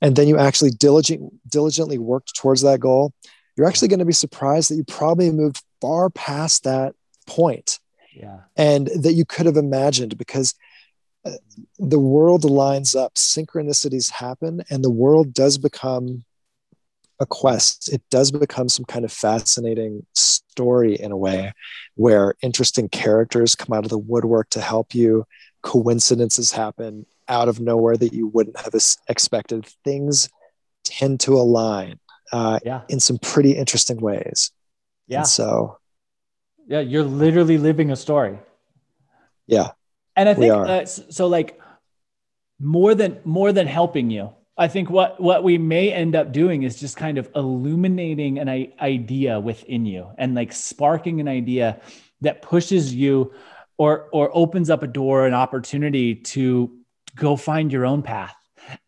and 0.01 0.15
then 0.15 0.29
you 0.29 0.39
actually 0.39 0.71
diligent, 0.71 1.33
diligently 1.51 1.99
worked 1.99 2.35
towards 2.37 2.63
that 2.63 2.79
goal 2.79 3.13
you're 3.57 3.67
actually 3.67 3.89
going 3.89 3.99
to 3.99 4.05
be 4.05 4.13
surprised 4.13 4.71
that 4.71 4.77
you 4.77 4.85
probably 4.85 5.31
moved 5.33 5.61
far 5.81 6.09
past 6.11 6.63
that 6.63 6.95
point 7.27 7.81
yeah 8.15 8.39
and 8.57 8.87
that 9.03 9.15
you 9.15 9.25
could 9.25 9.45
have 9.45 9.57
imagined 9.57 10.17
because 10.17 10.55
uh, 11.25 11.33
the 11.81 11.99
world 11.99 12.45
lines 12.45 12.95
up 12.95 13.15
synchronicities 13.15 14.09
happen 14.13 14.63
and 14.71 14.85
the 14.85 14.91
world 14.91 15.35
does 15.35 15.59
become 15.59 16.25
a 17.21 17.27
quest 17.27 17.93
it 17.93 18.03
does 18.11 18.31
become 18.31 18.69
some 18.69 18.85
kind 18.85 19.05
of 19.05 19.13
fascinating 19.13 20.07
story 20.15 20.95
in 20.95 21.11
a 21.11 21.17
way 21.17 21.53
where 21.97 22.35
interesting 22.43 22.89
characters 22.89 23.55
come 23.55 23.77
out 23.77 23.85
of 23.85 23.91
the 23.91 23.99
woodwork 23.99 24.49
to 24.51 24.61
help 24.61 24.95
you 24.95 25.25
coincidences 25.63 26.53
happen 26.53 27.07
out 27.29 27.49
of 27.49 27.61
nowhere 27.61 27.97
that 27.97 28.13
you 28.13 28.27
wouldn't 28.27 28.59
have 28.59 28.75
expected. 29.09 29.67
Things 29.85 30.29
tend 30.85 31.21
to 31.21 31.35
align 31.35 31.99
uh, 32.33 32.59
yeah. 32.65 32.83
in 32.89 33.01
some 33.01 33.19
pretty 33.19 33.53
interesting 33.53 34.01
ways. 34.01 34.51
Yeah. 35.07 35.19
And 35.19 35.27
so 35.27 35.79
yeah 36.67 36.81
you're 36.81 37.05
literally 37.05 37.59
living 37.59 37.91
a 37.91 37.97
story. 37.97 38.39
Yeah. 39.47 39.71
And 40.17 40.29
i 40.29 40.35
think 40.35 40.53
uh, 40.53 40.85
so 40.85 41.29
like 41.29 41.61
more 42.59 42.95
than 42.95 43.21
more 43.25 43.53
than 43.53 43.67
helping 43.67 44.11
you 44.11 44.35
I 44.59 44.67
think 44.67 44.91
what 44.91 45.21
what 45.21 45.45
we 45.45 45.57
may 45.57 45.93
end 45.93 46.17
up 46.17 46.33
doing 46.33 46.65
is 46.65 46.79
just 46.79 46.97
kind 46.97 47.17
of 47.17 47.31
illuminating 47.37 48.39
an 48.39 48.49
idea 48.81 49.39
within 49.39 49.87
you 49.87 50.09
and 50.19 50.35
like 50.35 50.53
sparking 50.53 51.21
an 51.21 51.29
idea 51.29 51.81
that 52.23 52.43
pushes 52.43 52.93
you 52.93 53.33
or 53.77 54.09
or 54.13 54.31
opens 54.37 54.69
up 54.69 54.83
a 54.83 54.89
door 54.89 55.27
an 55.27 55.35
opportunity 55.35 56.17
to 56.17 56.77
go 57.15 57.37
find 57.37 57.73
your 57.73 57.87
own 57.87 58.03
path. 58.03 58.35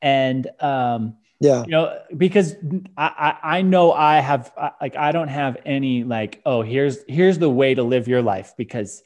And 0.02 0.48
um 0.58 1.16
yeah. 1.38 1.62
you 1.64 1.70
know 1.70 1.98
because 2.16 2.54
I, 2.98 3.36
I 3.42 3.56
i 3.58 3.62
know 3.62 3.92
i 3.92 4.20
have 4.20 4.52
like 4.78 4.94
i 4.94 5.10
don't 5.10 5.28
have 5.28 5.56
any 5.64 6.04
like 6.04 6.42
oh 6.44 6.60
here's 6.60 6.98
here's 7.08 7.38
the 7.38 7.48
way 7.48 7.74
to 7.74 7.82
live 7.82 8.08
your 8.08 8.20
life 8.20 8.52
because 8.58 9.02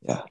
yeah 0.00 0.22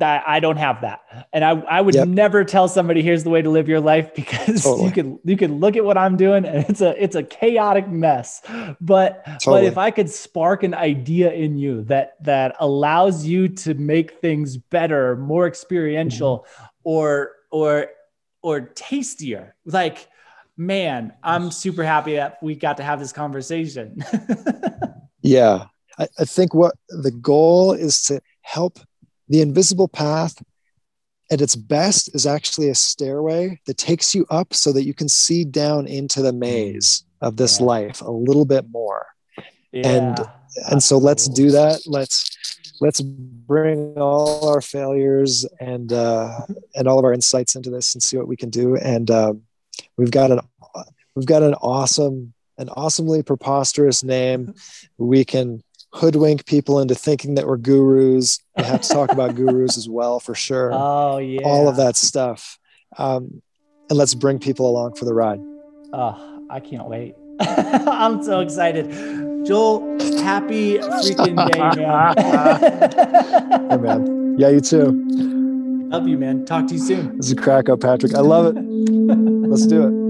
that 0.00 0.24
I 0.26 0.40
don't 0.40 0.56
have 0.56 0.80
that. 0.80 1.00
And 1.32 1.44
I, 1.44 1.50
I 1.50 1.80
would 1.80 1.94
yep. 1.94 2.08
never 2.08 2.44
tell 2.44 2.68
somebody 2.68 3.02
here's 3.02 3.22
the 3.22 3.30
way 3.30 3.40
to 3.40 3.48
live 3.48 3.68
your 3.68 3.80
life 3.80 4.14
because 4.16 4.62
totally. 4.62 4.86
you 4.86 4.92
could 4.92 5.18
you 5.24 5.36
can 5.36 5.60
look 5.60 5.76
at 5.76 5.84
what 5.84 5.96
I'm 5.96 6.16
doing 6.16 6.44
and 6.44 6.68
it's 6.68 6.80
a 6.80 7.00
it's 7.02 7.16
a 7.16 7.22
chaotic 7.22 7.88
mess. 7.88 8.42
But 8.80 9.24
totally. 9.24 9.62
but 9.62 9.64
if 9.64 9.78
I 9.78 9.90
could 9.90 10.10
spark 10.10 10.62
an 10.62 10.74
idea 10.74 11.32
in 11.32 11.56
you 11.56 11.82
that 11.84 12.14
that 12.24 12.56
allows 12.58 13.24
you 13.24 13.48
to 13.48 13.74
make 13.74 14.18
things 14.20 14.56
better, 14.56 15.16
more 15.16 15.46
experiential 15.46 16.46
mm-hmm. 16.46 16.64
or 16.84 17.32
or 17.50 17.86
or 18.42 18.60
tastier, 18.60 19.54
like 19.64 20.08
man, 20.56 21.12
I'm 21.22 21.50
super 21.50 21.82
happy 21.82 22.16
that 22.16 22.42
we 22.42 22.54
got 22.54 22.76
to 22.76 22.82
have 22.82 23.00
this 23.00 23.12
conversation. 23.12 24.04
yeah. 25.22 25.66
I, 25.98 26.06
I 26.18 26.24
think 26.24 26.54
what 26.54 26.74
the 26.88 27.10
goal 27.10 27.72
is 27.72 28.02
to 28.04 28.20
help 28.42 28.78
the 29.30 29.40
invisible 29.40 29.88
path 29.88 30.42
at 31.30 31.40
its 31.40 31.54
best 31.54 32.14
is 32.14 32.26
actually 32.26 32.68
a 32.68 32.74
stairway 32.74 33.58
that 33.66 33.78
takes 33.78 34.14
you 34.14 34.26
up 34.28 34.52
so 34.52 34.72
that 34.72 34.84
you 34.84 34.92
can 34.92 35.08
see 35.08 35.44
down 35.44 35.86
into 35.86 36.20
the 36.20 36.32
maze 36.32 37.04
of 37.20 37.36
this 37.36 37.60
yeah. 37.60 37.66
life 37.66 38.00
a 38.02 38.10
little 38.10 38.44
bit 38.44 38.66
more. 38.70 39.06
Yeah, 39.72 39.88
and 39.88 40.18
and 40.70 40.82
so 40.82 40.98
let's 40.98 41.28
do 41.28 41.52
that. 41.52 41.82
Let's 41.86 42.36
let's 42.80 43.00
bring 43.00 43.94
all 43.96 44.48
our 44.48 44.60
failures 44.60 45.46
and 45.60 45.92
uh, 45.92 46.40
and 46.74 46.88
all 46.88 46.98
of 46.98 47.04
our 47.04 47.12
insights 47.12 47.54
into 47.54 47.70
this 47.70 47.94
and 47.94 48.02
see 48.02 48.16
what 48.16 48.26
we 48.26 48.36
can 48.36 48.50
do. 48.50 48.76
And 48.76 49.08
um, 49.12 49.42
we've 49.96 50.10
got 50.10 50.32
an 50.32 50.40
we've 51.14 51.26
got 51.26 51.44
an 51.44 51.54
awesome 51.54 52.34
an 52.58 52.68
awesomely 52.70 53.22
preposterous 53.22 54.02
name. 54.02 54.54
We 54.98 55.24
can 55.24 55.62
hoodwink 55.92 56.46
people 56.46 56.80
into 56.80 56.94
thinking 56.94 57.34
that 57.34 57.46
we're 57.46 57.56
gurus. 57.56 58.40
We 58.56 58.64
have 58.64 58.82
to 58.82 58.88
talk 58.88 59.12
about 59.12 59.34
gurus 59.34 59.76
as 59.76 59.88
well, 59.88 60.20
for 60.20 60.34
sure. 60.34 60.70
Oh, 60.72 61.18
yeah. 61.18 61.40
All 61.42 61.68
of 61.68 61.76
that 61.76 61.96
stuff. 61.96 62.58
Um, 62.96 63.42
and 63.88 63.98
let's 63.98 64.14
bring 64.14 64.38
people 64.38 64.68
along 64.68 64.94
for 64.94 65.04
the 65.04 65.14
ride. 65.14 65.40
Oh, 65.92 66.46
I 66.50 66.60
can't 66.60 66.88
wait. 66.88 67.14
I'm 67.40 68.22
so 68.22 68.40
excited. 68.40 68.90
Joel, 69.44 69.98
happy 70.22 70.78
freaking 70.78 71.50
day, 71.50 71.58
man. 71.58 73.70
hey, 73.70 73.76
man. 73.78 74.36
Yeah, 74.38 74.50
you 74.50 74.60
too. 74.60 74.92
Love 75.90 76.06
you, 76.06 76.18
man. 76.18 76.44
Talk 76.44 76.68
to 76.68 76.74
you 76.74 76.80
soon. 76.80 77.16
This 77.16 77.26
is 77.26 77.32
a 77.32 77.36
crack 77.36 77.68
up, 77.68 77.80
Patrick. 77.80 78.14
I 78.14 78.20
love 78.20 78.56
it. 78.56 78.60
Let's 78.60 79.66
do 79.66 79.88
it. 79.88 80.09